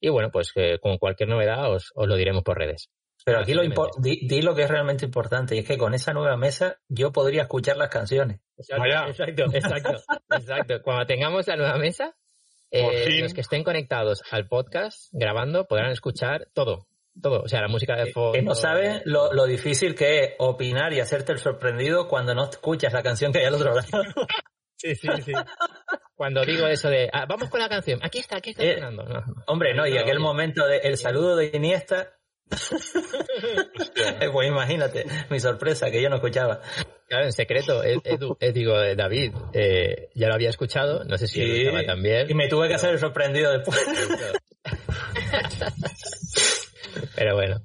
[0.00, 2.88] y bueno, pues eh, con cualquier novedad os, os, lo diremos por redes.
[3.22, 3.62] Pero aquí lo
[3.98, 7.42] di, lo que es realmente importante y es que con esa nueva mesa yo podría
[7.42, 8.40] escuchar las canciones.
[8.56, 9.92] Exacto, exacto,
[10.30, 12.16] exacto, Cuando tengamos la nueva mesa,
[12.70, 16.86] eh, los que estén conectados al podcast grabando podrán escuchar todo,
[17.20, 18.32] todo, o sea, la música de fondo.
[18.32, 22.48] Que no sabes lo, lo, difícil que es opinar y hacerte el sorprendido cuando no
[22.48, 23.86] escuchas la canción que hay al otro lado.
[24.80, 25.32] Sí, sí, sí.
[26.14, 29.04] Cuando digo eso de, ah, vamos con la canción, aquí está, aquí está eh, sonando.
[29.46, 32.14] hombre, no, y aquel momento del saludo de Iniesta.
[34.32, 36.62] pues imagínate, mi sorpresa, que yo no escuchaba.
[37.06, 41.42] Claro, en secreto, Edu, digo, eh, David, eh, ya lo había escuchado, no sé si
[41.42, 42.30] sí, estaba también.
[42.30, 43.78] Y me tuve que hacer el sorprendido después.
[47.16, 47.60] Pero bueno.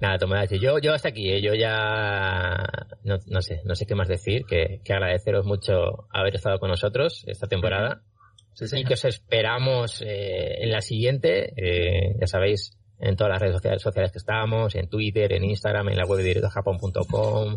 [0.00, 1.40] Nada, Tomodachi, yo, yo hasta aquí, ¿eh?
[1.40, 2.66] yo ya
[3.04, 6.70] no, no, sé, no sé qué más decir, que, que agradeceros mucho haber estado con
[6.70, 8.02] nosotros esta temporada
[8.72, 13.56] y que os esperamos eh, en la siguiente, eh, ya sabéis, en todas las redes
[13.56, 17.56] sociales, sociales que estamos, en Twitter, en Instagram, en la web de directojapón.com,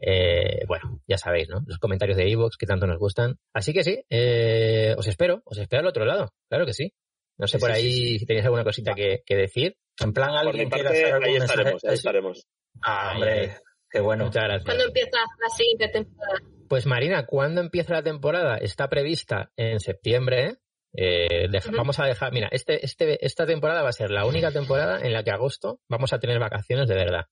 [0.00, 1.62] eh, bueno, ya sabéis, ¿no?
[1.66, 3.36] Los comentarios de Evox que tanto nos gustan.
[3.52, 6.92] Así que sí, eh, os espero, os espero al otro lado, claro que sí.
[7.38, 9.76] No sé por ahí si tenéis alguna cosita que, decir.
[10.00, 12.46] En plan, alguien quiera hacer algún ahí estaremos, ahí estaremos.
[12.82, 13.56] Ah, hombre,
[13.90, 14.26] qué bueno.
[14.26, 14.64] Muchas gracias.
[14.64, 16.38] ¿Cuándo empieza la siguiente temporada?
[16.68, 18.58] Pues Marina, ¿cuándo empieza la temporada?
[18.58, 20.58] Está prevista en septiembre.
[20.94, 25.00] Eh, Vamos a dejar, mira, este, este, esta temporada va a ser la única temporada
[25.00, 27.26] en la que agosto vamos a tener vacaciones de verdad.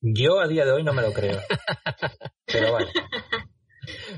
[0.00, 1.38] Yo a día de hoy no me lo creo.
[2.46, 2.88] Pero bueno.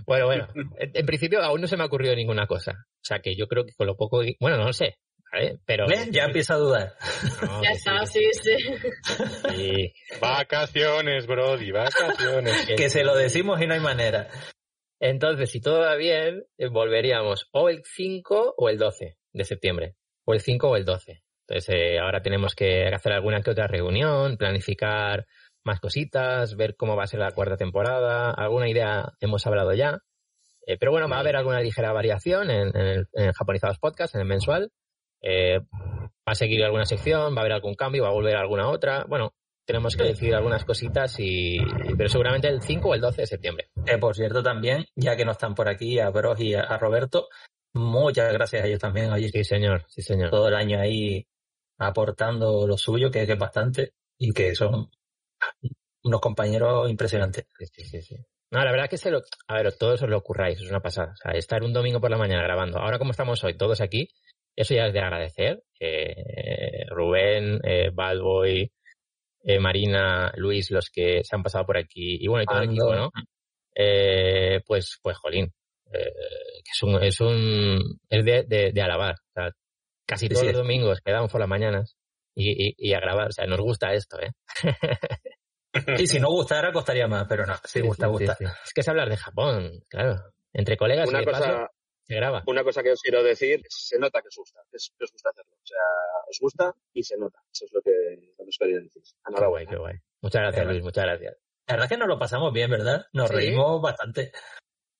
[0.06, 0.48] Bueno, bueno,
[0.78, 2.73] en, principio aún no se me ha ocurrido ninguna cosa.
[2.73, 4.97] O sea que yo creo que con lo poco, bueno, no lo sé,
[5.65, 5.86] pero...
[6.11, 6.94] Ya empieza a dudar.
[7.62, 9.93] ya está, sí, sí.
[10.20, 12.66] Vacaciones, Brody, vacaciones.
[12.77, 14.28] que se lo decimos y no hay manera.
[15.01, 19.97] Entonces, si todo va bien, eh, volveríamos o el 5 o el 12 de septiembre.
[20.24, 21.23] O el 5 o el 12.
[21.47, 25.27] Entonces, eh, ahora tenemos que hacer alguna que otra reunión, planificar
[25.62, 28.31] más cositas, ver cómo va a ser la cuarta temporada.
[28.31, 29.98] Alguna idea hemos hablado ya.
[30.66, 34.23] Eh, pero bueno, va a haber alguna ligera variación en, en, en Japonizados Podcast, en
[34.23, 34.70] el mensual.
[35.26, 38.40] Eh, va a seguir alguna sección, va a haber algún cambio, va a volver a
[38.40, 39.05] alguna otra.
[39.09, 39.32] Bueno,
[39.66, 41.59] tenemos que decidir algunas cositas y,
[41.96, 43.70] pero seguramente el 5 o el 12 de septiembre.
[43.86, 47.28] Eh, por cierto, también, ya que no están por aquí, a Bros y a, Roberto,
[47.72, 49.10] muchas gracias a ellos también.
[49.12, 50.30] Oye, sí, señor, sí, señor.
[50.30, 51.26] Todo el año ahí
[51.78, 54.90] aportando lo suyo, que, es bastante, y que son
[56.02, 57.46] unos compañeros impresionantes.
[57.59, 58.16] Sí, sí, sí.
[58.51, 61.12] No, la verdad que se lo, a ver, todos os lo ocurráis, es una pasada.
[61.12, 62.78] O sea, estar un domingo por la mañana grabando.
[62.78, 64.10] Ahora como estamos hoy, todos aquí,
[64.56, 65.62] eso ya es de agradecer.
[65.78, 68.70] Eh, Rubén, eh, Balboy,
[69.43, 72.70] eh, Marina, Luis, los que se han pasado por aquí, y bueno, y todo el
[72.70, 73.10] equipo, ¿no?
[73.74, 75.52] Eh, pues, pues, jolín,
[75.93, 76.12] eh,
[76.64, 79.14] es un, es un, es de, de, alabar.
[79.14, 79.51] O sea,
[80.06, 81.97] casi todos los domingos quedamos por las mañanas
[82.35, 83.28] y, y, y, a grabar.
[83.28, 84.32] O sea, nos gusta esto, ¿eh?
[85.98, 88.36] y si no gustara, costaría más, pero no, sí, gusta, gusta.
[88.64, 90.22] Es que es hablar de Japón, claro.
[90.52, 91.68] Entre colegas Una cosa,
[92.05, 92.43] se graba.
[92.47, 95.56] Una cosa que os quiero decir, se nota que os gusta, que os, gusta hacerlo.
[95.56, 95.78] O sea,
[96.28, 97.40] os gusta y se nota.
[97.52, 97.90] Eso es lo que,
[98.39, 99.02] lo que os quería decir.
[99.02, 99.97] Qué guay, qué guay.
[100.20, 101.36] Muchas gracias, Luis, muchas gracias.
[101.66, 103.06] La verdad es que nos lo pasamos bien, ¿verdad?
[103.12, 104.32] Nos reímos bastante.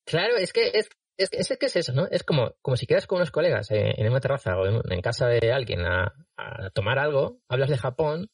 [0.07, 2.07] Claro, es que es, es, es, que es eso, ¿no?
[2.11, 5.53] Es como, como si quedas con unos colegas en una terraza o en, casa de
[5.53, 8.31] alguien a, a, tomar algo, hablas de Japón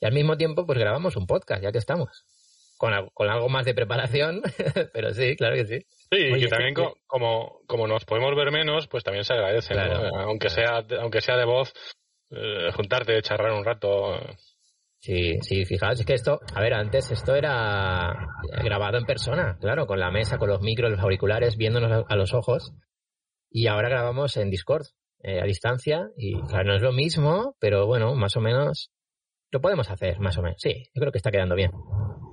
[0.00, 2.24] y al mismo tiempo pues grabamos un podcast, ya que estamos.
[2.76, 4.42] Con, con algo más de preparación,
[4.92, 5.78] pero sí, claro que sí.
[6.10, 6.74] Sí, y que también
[7.06, 9.74] como, como nos podemos ver menos, pues también se agradece,
[10.18, 11.72] aunque sea aunque sea de voz,
[12.30, 14.18] eh, juntarte, charlar un rato.
[14.98, 18.26] Sí, sí, fijaos, es que esto, a ver, antes esto era
[18.62, 22.32] grabado en persona, claro, con la mesa, con los micros, los auriculares, viéndonos a los
[22.32, 22.72] ojos,
[23.50, 24.86] y ahora grabamos en Discord,
[25.22, 28.90] eh, a distancia, y claro, no es lo mismo, pero bueno, más o menos
[29.52, 30.56] lo podemos hacer, más o menos.
[30.60, 31.70] Sí, yo creo que está quedando bien.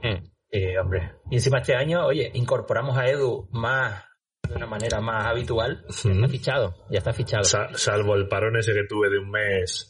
[0.03, 0.31] Mm.
[0.51, 1.13] Eh, hombre.
[1.29, 4.03] Y encima este año, oye, incorporamos a Edu más
[4.47, 5.85] de una manera más habitual.
[6.03, 7.43] Ya está fichado, ya está fichado.
[7.43, 9.87] salvo el parón ese que tuve de un mes.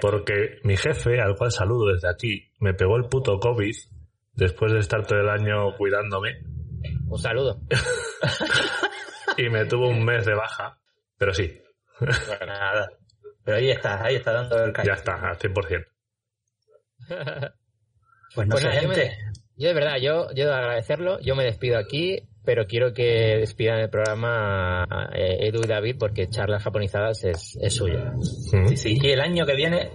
[0.00, 3.74] Porque mi jefe, al cual saludo desde aquí, me pegó el puto COVID
[4.32, 6.38] después de estar todo el año cuidándome.
[7.08, 7.60] Un saludo.
[9.36, 10.78] y me tuvo un mes de baja.
[11.18, 11.60] Pero sí.
[12.46, 12.90] nada.
[13.44, 14.86] Pero ahí está, ahí está dando el caño.
[14.86, 15.86] Ya está, al 100%.
[18.34, 19.18] pues no sé, gente.
[19.62, 23.90] Yo de verdad, yo, yo agradecerlo, yo me despido aquí, pero quiero que despidan el
[23.90, 24.84] programa
[25.14, 28.12] eh, Edu y David porque charlas japonizadas es, es suya.
[28.66, 28.98] Sí, sí.
[29.00, 29.92] Y el año que viene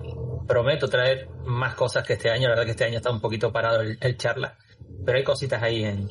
[0.47, 2.43] prometo traer más cosas que este año.
[2.43, 4.57] La verdad que este año está un poquito parado el, charla,
[5.05, 6.07] pero hay cositas ahí en,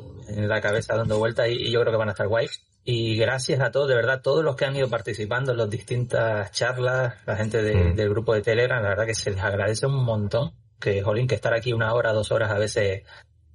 [0.47, 2.49] la cabeza dando vueltas y, yo creo que van a estar guay.
[2.85, 6.53] Y gracias a todos, de verdad, todos los que han ido participando en las distintas
[6.53, 10.53] charlas, la gente del grupo de Telegram, la verdad que se les agradece un montón.
[10.79, 13.03] Que, jolín, que estar aquí una hora, dos horas a veces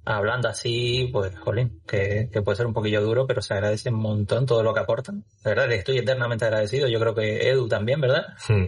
[0.04, 4.46] hablando así, pues, jolín, que, puede ser un poquillo duro, pero se agradece un montón
[4.46, 5.24] todo lo que aportan.
[5.44, 6.88] De verdad, les estoy eternamente agradecido.
[6.88, 8.24] Yo creo que Edu también, ¿verdad?
[8.48, 8.66] Hmm.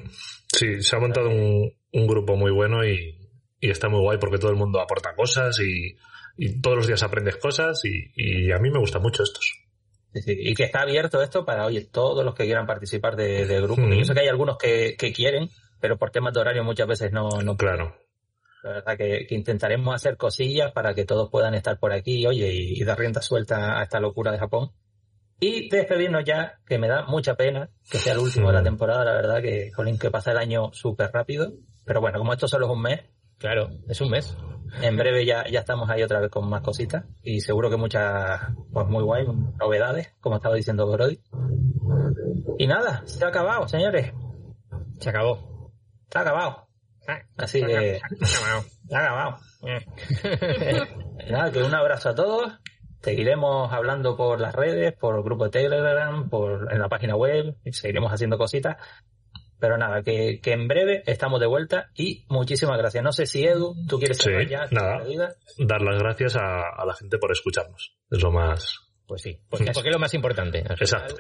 [0.53, 1.73] Sí, se ha montado un,
[2.07, 3.19] grupo muy bueno y,
[3.61, 5.97] está muy guay porque todo el mundo aporta cosas y,
[6.61, 9.61] todos los días aprendes cosas y, a mí me gusta mucho estos.
[10.27, 13.83] Y que está abierto esto para, oye, todos los que quieran participar del grupo.
[13.83, 13.95] Hmm.
[13.95, 15.49] Yo sé que hay algunos que, quieren,
[15.81, 18.04] pero por temas de horario muchas veces no, no Claro.
[18.65, 22.83] La verdad que, intentaremos hacer cosillas para que todos puedan estar por aquí, oye, y,
[22.83, 24.71] dar rienda suelta a esta locura de Japón.
[25.39, 29.05] Y despedirnos ya, que me da mucha pena que sea el último de la temporada,
[29.05, 31.53] la verdad que, jolín, que pasa el año súper rápido.
[31.85, 33.03] Pero bueno, como esto solo es un mes.
[33.37, 34.35] Claro, es un mes.
[34.81, 37.05] En breve ya, ya estamos ahí otra vez con más cositas.
[37.23, 38.41] Y seguro que muchas,
[38.73, 39.27] pues muy guay,
[39.61, 41.21] novedades, como estaba diciendo Brody.
[42.57, 44.15] Y nada, se ha acabado, señores.
[45.01, 45.71] Se acabó.
[46.11, 46.65] Se ha acabado.
[47.37, 48.01] Así que.
[48.93, 49.39] Acabado.
[51.31, 52.53] Nada, que un abrazo a todos.
[53.03, 57.57] Seguiremos hablando por las redes, por el grupo de Telegram, por en la página web,
[57.65, 58.77] y seguiremos haciendo cositas.
[59.61, 63.05] Pero nada, que, que en breve estamos de vuelta y muchísimas gracias.
[63.05, 64.67] No sé si Edu, tú quieres sí, ya.
[64.71, 65.05] Nada,
[65.59, 67.97] dar las gracias a, la gente por escucharnos.
[68.11, 68.81] Es lo más.
[69.07, 70.61] Pues sí, porque, porque es lo más importante.
[70.61, 71.15] Exacto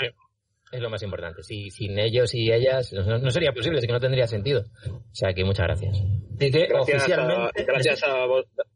[0.72, 1.42] es lo más importante.
[1.42, 4.64] Si, sin ellos y ellas no, sería posible, así que no tendría sentido.
[4.90, 5.96] O sea que muchas gracias.
[6.38, 8.26] gracias, a, gracias, a,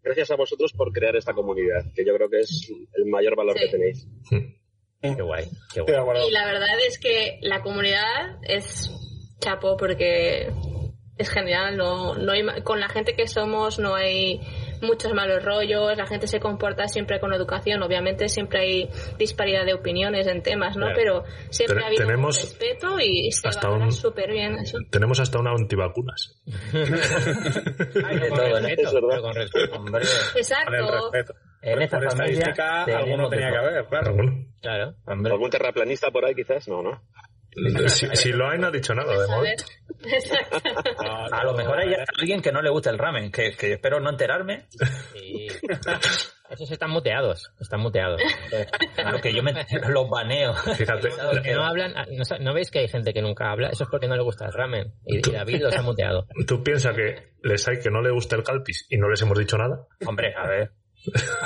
[0.03, 3.57] gracias a vosotros por crear esta comunidad, que yo creo que es el mayor valor
[3.57, 4.07] que tenéis.
[5.01, 6.29] Qué guay, qué guay.
[6.29, 8.91] Y la verdad es que la comunidad es
[9.41, 10.51] chapo porque
[11.17, 11.77] es genial.
[11.77, 14.41] No, no hay, con la gente que somos no hay
[14.83, 19.75] muchos malos rollos, la gente se comporta siempre con educación, obviamente siempre hay disparidad de
[19.75, 20.87] opiniones en temas, ¿no?
[20.95, 24.79] Pero siempre ha habido tenemos respeto y se hasta un, súper bien eso.
[24.91, 26.41] Tenemos hasta una antivacunas.
[26.73, 30.03] hay de todo, respeto, con respeto, hombre.
[30.37, 31.11] Exacto.
[31.61, 34.17] En esta estadística alguno tenía que haber, claro.
[34.61, 34.95] Claro.
[35.07, 36.69] ¿Algún terraplanista por ahí quizás?
[36.69, 37.03] No, ¿no?
[38.15, 39.57] Si, lo hay, no ha dicho nada de
[41.33, 44.67] A lo mejor hay alguien que no le gusta el ramen, que, espero no enterarme.
[46.51, 48.23] Esos están muteados, están muteados.
[49.13, 49.53] Lo que yo me
[49.89, 50.55] los baneo.
[50.55, 51.11] Fíjate.
[51.55, 51.95] no hablan,
[52.41, 53.69] no, veis que hay gente que nunca habla?
[53.71, 54.95] Eso es porque no le gusta el ramen.
[55.05, 56.27] Y, David los ha muteado.
[56.47, 59.39] ¿Tú piensas que les hay que no le gusta el calpis y no les hemos
[59.39, 59.87] dicho nada?
[60.07, 60.73] Hombre, a ver.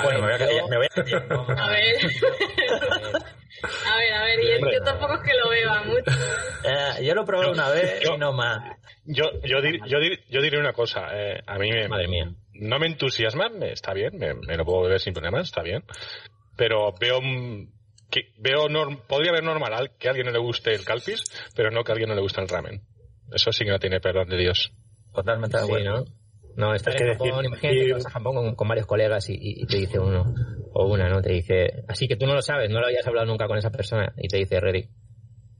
[0.03, 1.63] Bueno, me voy a, me voy a...
[1.63, 1.95] a ver.
[3.63, 4.39] A ver, a ver,
[4.73, 6.11] yo, tampoco es que lo beba mucho.
[6.65, 8.77] Eh, yo lo probé una vez y no más.
[9.05, 9.97] Yo, yo, yo,
[10.29, 11.07] yo diré una cosa.
[11.13, 12.33] Eh, a mí me, Madre mía.
[12.53, 15.83] no me entusiasma, está bien, me, lo puedo beber sin problema, está bien.
[16.57, 17.21] Pero veo
[18.09, 18.67] que veo
[19.07, 21.23] podría ver normal que a alguien no le guste el calpis,
[21.55, 22.81] pero no que a alguien no le guste el ramen.
[23.31, 24.71] Eso sí que no tiene perdón de Dios.
[25.13, 25.97] Totalmente de acuerdo.
[25.97, 26.05] No,
[26.75, 30.33] estás en Japón, imagínate que vas a Japón con, varios colegas y, te dice uno
[30.73, 31.21] o una, ¿no?
[31.21, 33.71] Te dice, así que tú no lo sabes, no lo habías hablado nunca con esa
[33.71, 34.89] persona y te dice, Ready.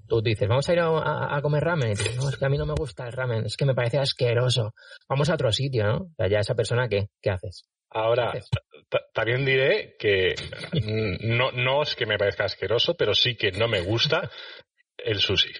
[0.05, 1.87] Tú dices, vamos a ir a, comer ramen.
[1.87, 3.73] Y dices, no, es que a mí no me gusta el ramen, es que me
[3.73, 4.73] parece asqueroso.
[5.07, 5.97] Vamos a otro sitio, ¿no?
[5.97, 7.07] O sea, ya esa persona, ¿qué?
[7.21, 7.65] ¿Qué haces?
[7.89, 8.33] Ahora,
[9.13, 10.35] también diré que
[11.21, 14.29] no, no es que me parezca asqueroso, pero sí que no me gusta
[14.97, 15.53] el sushi.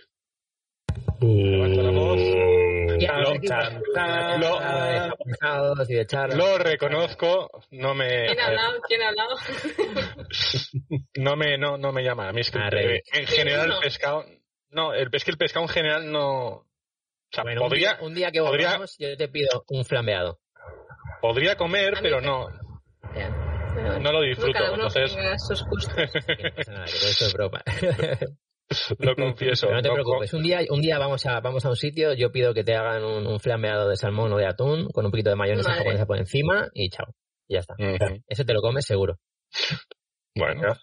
[6.36, 8.28] Lo, reconozco, no me.
[8.28, 8.82] ¿Quién ha hablado?
[8.88, 9.36] ¿Quién ha hablado?
[11.18, 12.30] no me, no, no me llama.
[12.30, 14.26] A mí es que ah, en general el pescado.
[14.70, 16.48] No, el, es que el pescado en general no.
[16.48, 16.66] O
[17.32, 20.40] sea, podría, un día, que volvamos, yo te pido un flambeado.
[21.22, 22.50] Podría comer, pero no.
[24.00, 24.60] No lo disfruto.
[24.74, 25.16] Entonces...
[25.48, 25.96] sus gustos.
[26.68, 27.64] nada, que eso es broma.
[29.00, 29.72] Lo confieso.
[29.72, 30.34] no te preocupes.
[30.34, 33.04] Un día, un día vamos a, vamos a un sitio, yo pido que te hagan
[33.04, 36.68] un, flambeado de salmón o de atún con un poquito de mayonesa japonesa por encima
[36.74, 37.08] y chao.
[37.48, 37.76] ya está.
[38.28, 39.20] Eso te lo comes seguro.
[40.36, 40.74] Bueno.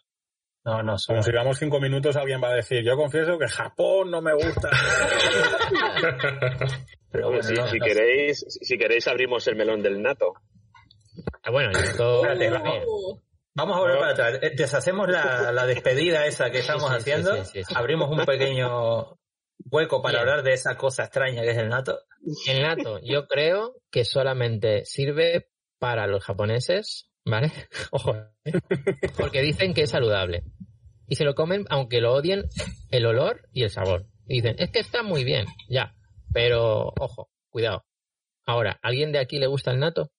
[0.64, 0.96] No, no.
[1.06, 4.34] Como si vamos cinco minutos, alguien va a decir, yo confieso que Japón no me
[4.34, 4.70] gusta.
[7.10, 10.34] Pero bueno, si, queréis, si queréis abrimos el melón del NATO.
[11.42, 12.22] Ah, bueno, esto...
[13.54, 14.38] Vamos a volver para atrás.
[14.42, 17.32] Eh, deshacemos la, la despedida esa que estamos haciendo.
[17.74, 19.18] Abrimos un pequeño
[19.70, 22.00] hueco para hablar de esa cosa extraña que es el NATO.
[22.46, 25.48] El NATO, yo creo que solamente sirve
[25.78, 27.52] para los japoneses, ¿vale?
[27.90, 28.14] Ojo,
[28.44, 28.52] ¿eh?
[29.16, 30.44] porque dicen que es saludable.
[31.06, 32.44] Y se lo comen aunque lo odien
[32.90, 34.06] el olor y el sabor.
[34.26, 35.96] Y dicen, es que está muy bien, ya.
[36.32, 37.84] Pero, ojo, cuidado.
[38.46, 40.12] Ahora, ¿alguien de aquí le gusta el NATO?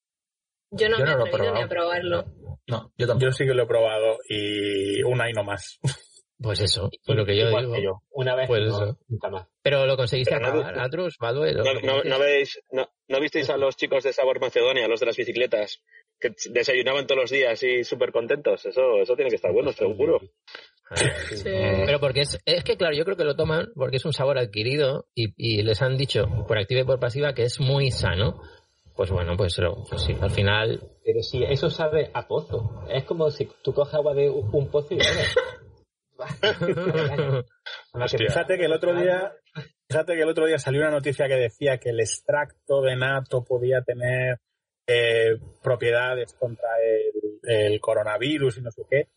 [0.71, 2.25] Yo no, me he atrevido ni a probarlo.
[2.71, 3.25] No, yo tampoco.
[3.25, 5.79] Yo sí que lo he probado y una y no más.
[6.43, 8.01] Pues eso, pues lo que yo digo.
[8.09, 8.73] Una vez, pues
[9.07, 9.47] nunca más.
[9.61, 11.53] Pero lo conseguiste acabar, Atrus, ¿vale?
[11.53, 15.05] No, no, no, veis, no, ¿No visteis a los chicos de Sabor Macedonia, los de
[15.05, 15.83] las bicicletas,
[16.19, 18.65] que desayunaban todos los días y súper contentos?
[18.65, 20.19] Eso, eso tiene que estar bueno, seguro.
[21.29, 21.43] Sí.
[21.43, 24.39] Pero porque es, es que, claro, yo creo que lo toman porque es un sabor
[24.39, 28.41] adquirido y, y les han dicho por activa y por pasiva que es muy sano
[29.01, 29.59] pues bueno, pues,
[29.89, 30.79] pues, sí, al final.
[31.03, 32.83] Pero sí, eso sabe a pozo.
[32.87, 34.99] Es como si tú coges agua de un pozo y
[38.15, 39.33] fíjate que el otro día,
[39.89, 43.43] fíjate que el otro día salió una noticia que decía que el extracto de nato
[43.43, 44.39] podía tener
[44.85, 46.69] eh, propiedades contra
[47.41, 49.07] el, coronavirus y no sé qué.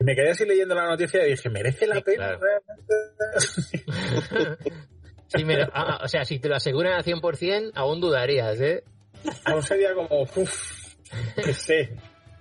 [0.00, 2.38] Y me quedé así leyendo la noticia y dije, ¿merece la pena
[5.26, 8.84] sí, mira, ah, o sea, si te lo aseguran al 100%, aún dudarías, ¿eh?
[9.44, 10.94] Aún sería como, uff,
[11.36, 11.96] que sé.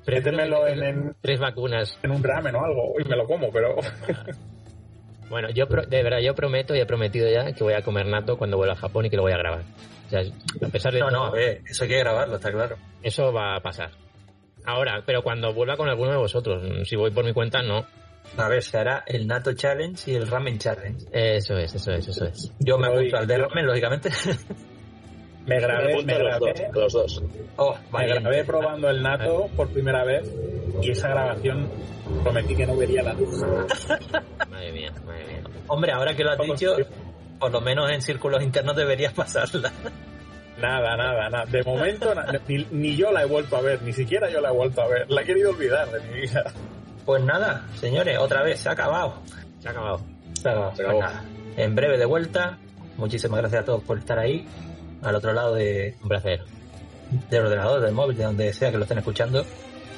[0.05, 1.99] Métemelo en, en, tres vacunas.
[2.01, 3.75] En un ramen o algo y me lo como, pero.
[5.29, 8.37] bueno, yo de verdad, yo prometo y he prometido ya que voy a comer nato
[8.37, 9.63] cuando vuelva a Japón y que lo voy a grabar.
[10.07, 12.77] O sea, a pesar de no, no, eso hay que grabarlo, está claro.
[13.03, 13.91] Eso va a pasar.
[14.65, 17.85] Ahora, pero cuando vuelva con alguno de vosotros, si voy por mi cuenta, no.
[18.37, 21.05] A ver, se hará el Nato Challenge y el Ramen Challenge.
[21.11, 22.53] Eso es, eso es, eso es.
[22.59, 24.09] Yo me apunto al de ramen, lógicamente.
[25.47, 27.23] Me grabé, me grabé, los dos.
[27.55, 30.29] Oh, me grabé probando el nato por primera vez
[30.81, 31.69] y esa grabación
[32.21, 33.41] prometí que no vería la luz.
[34.49, 35.43] Madre mía, madre mía.
[35.67, 36.75] Hombre, ahora que lo has dicho,
[37.39, 39.71] por lo menos en círculos internos deberías pasarla.
[40.61, 41.45] Nada, nada, nada.
[41.45, 42.11] De momento,
[42.71, 45.05] ni, yo la he vuelto a ver, ni siquiera yo la he vuelto a ver.
[45.07, 46.51] La he querido olvidar de mi vida.
[47.05, 49.21] Pues nada, señores, otra vez, se ha acabado.
[49.59, 50.01] Se ha acabado.
[50.33, 50.75] Se ha acabado.
[50.75, 50.99] Se acabó.
[51.01, 51.13] Pues
[51.57, 52.57] en breve de vuelta.
[52.97, 54.47] Muchísimas gracias a todos por estar ahí
[55.01, 56.41] al otro lado de, un placer.
[57.29, 59.45] del ordenador, del móvil, de donde sea que lo estén escuchando.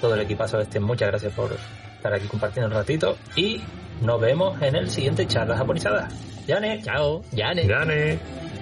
[0.01, 1.55] Todo el equipazo este, muchas gracias por
[1.95, 3.61] estar aquí compartiendo un ratito y
[4.01, 6.07] nos vemos en el siguiente charla japonizada.
[6.47, 7.67] Yane, chao, Yane.
[7.67, 8.19] Yane.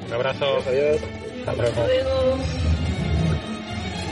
[0.07, 0.57] Un abrazo.
[0.67, 1.01] Adiós.
[1.39, 2.37] Hasta luego.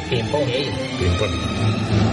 [0.10, 0.48] Ping pong.
[0.48, 2.05] Ping pong.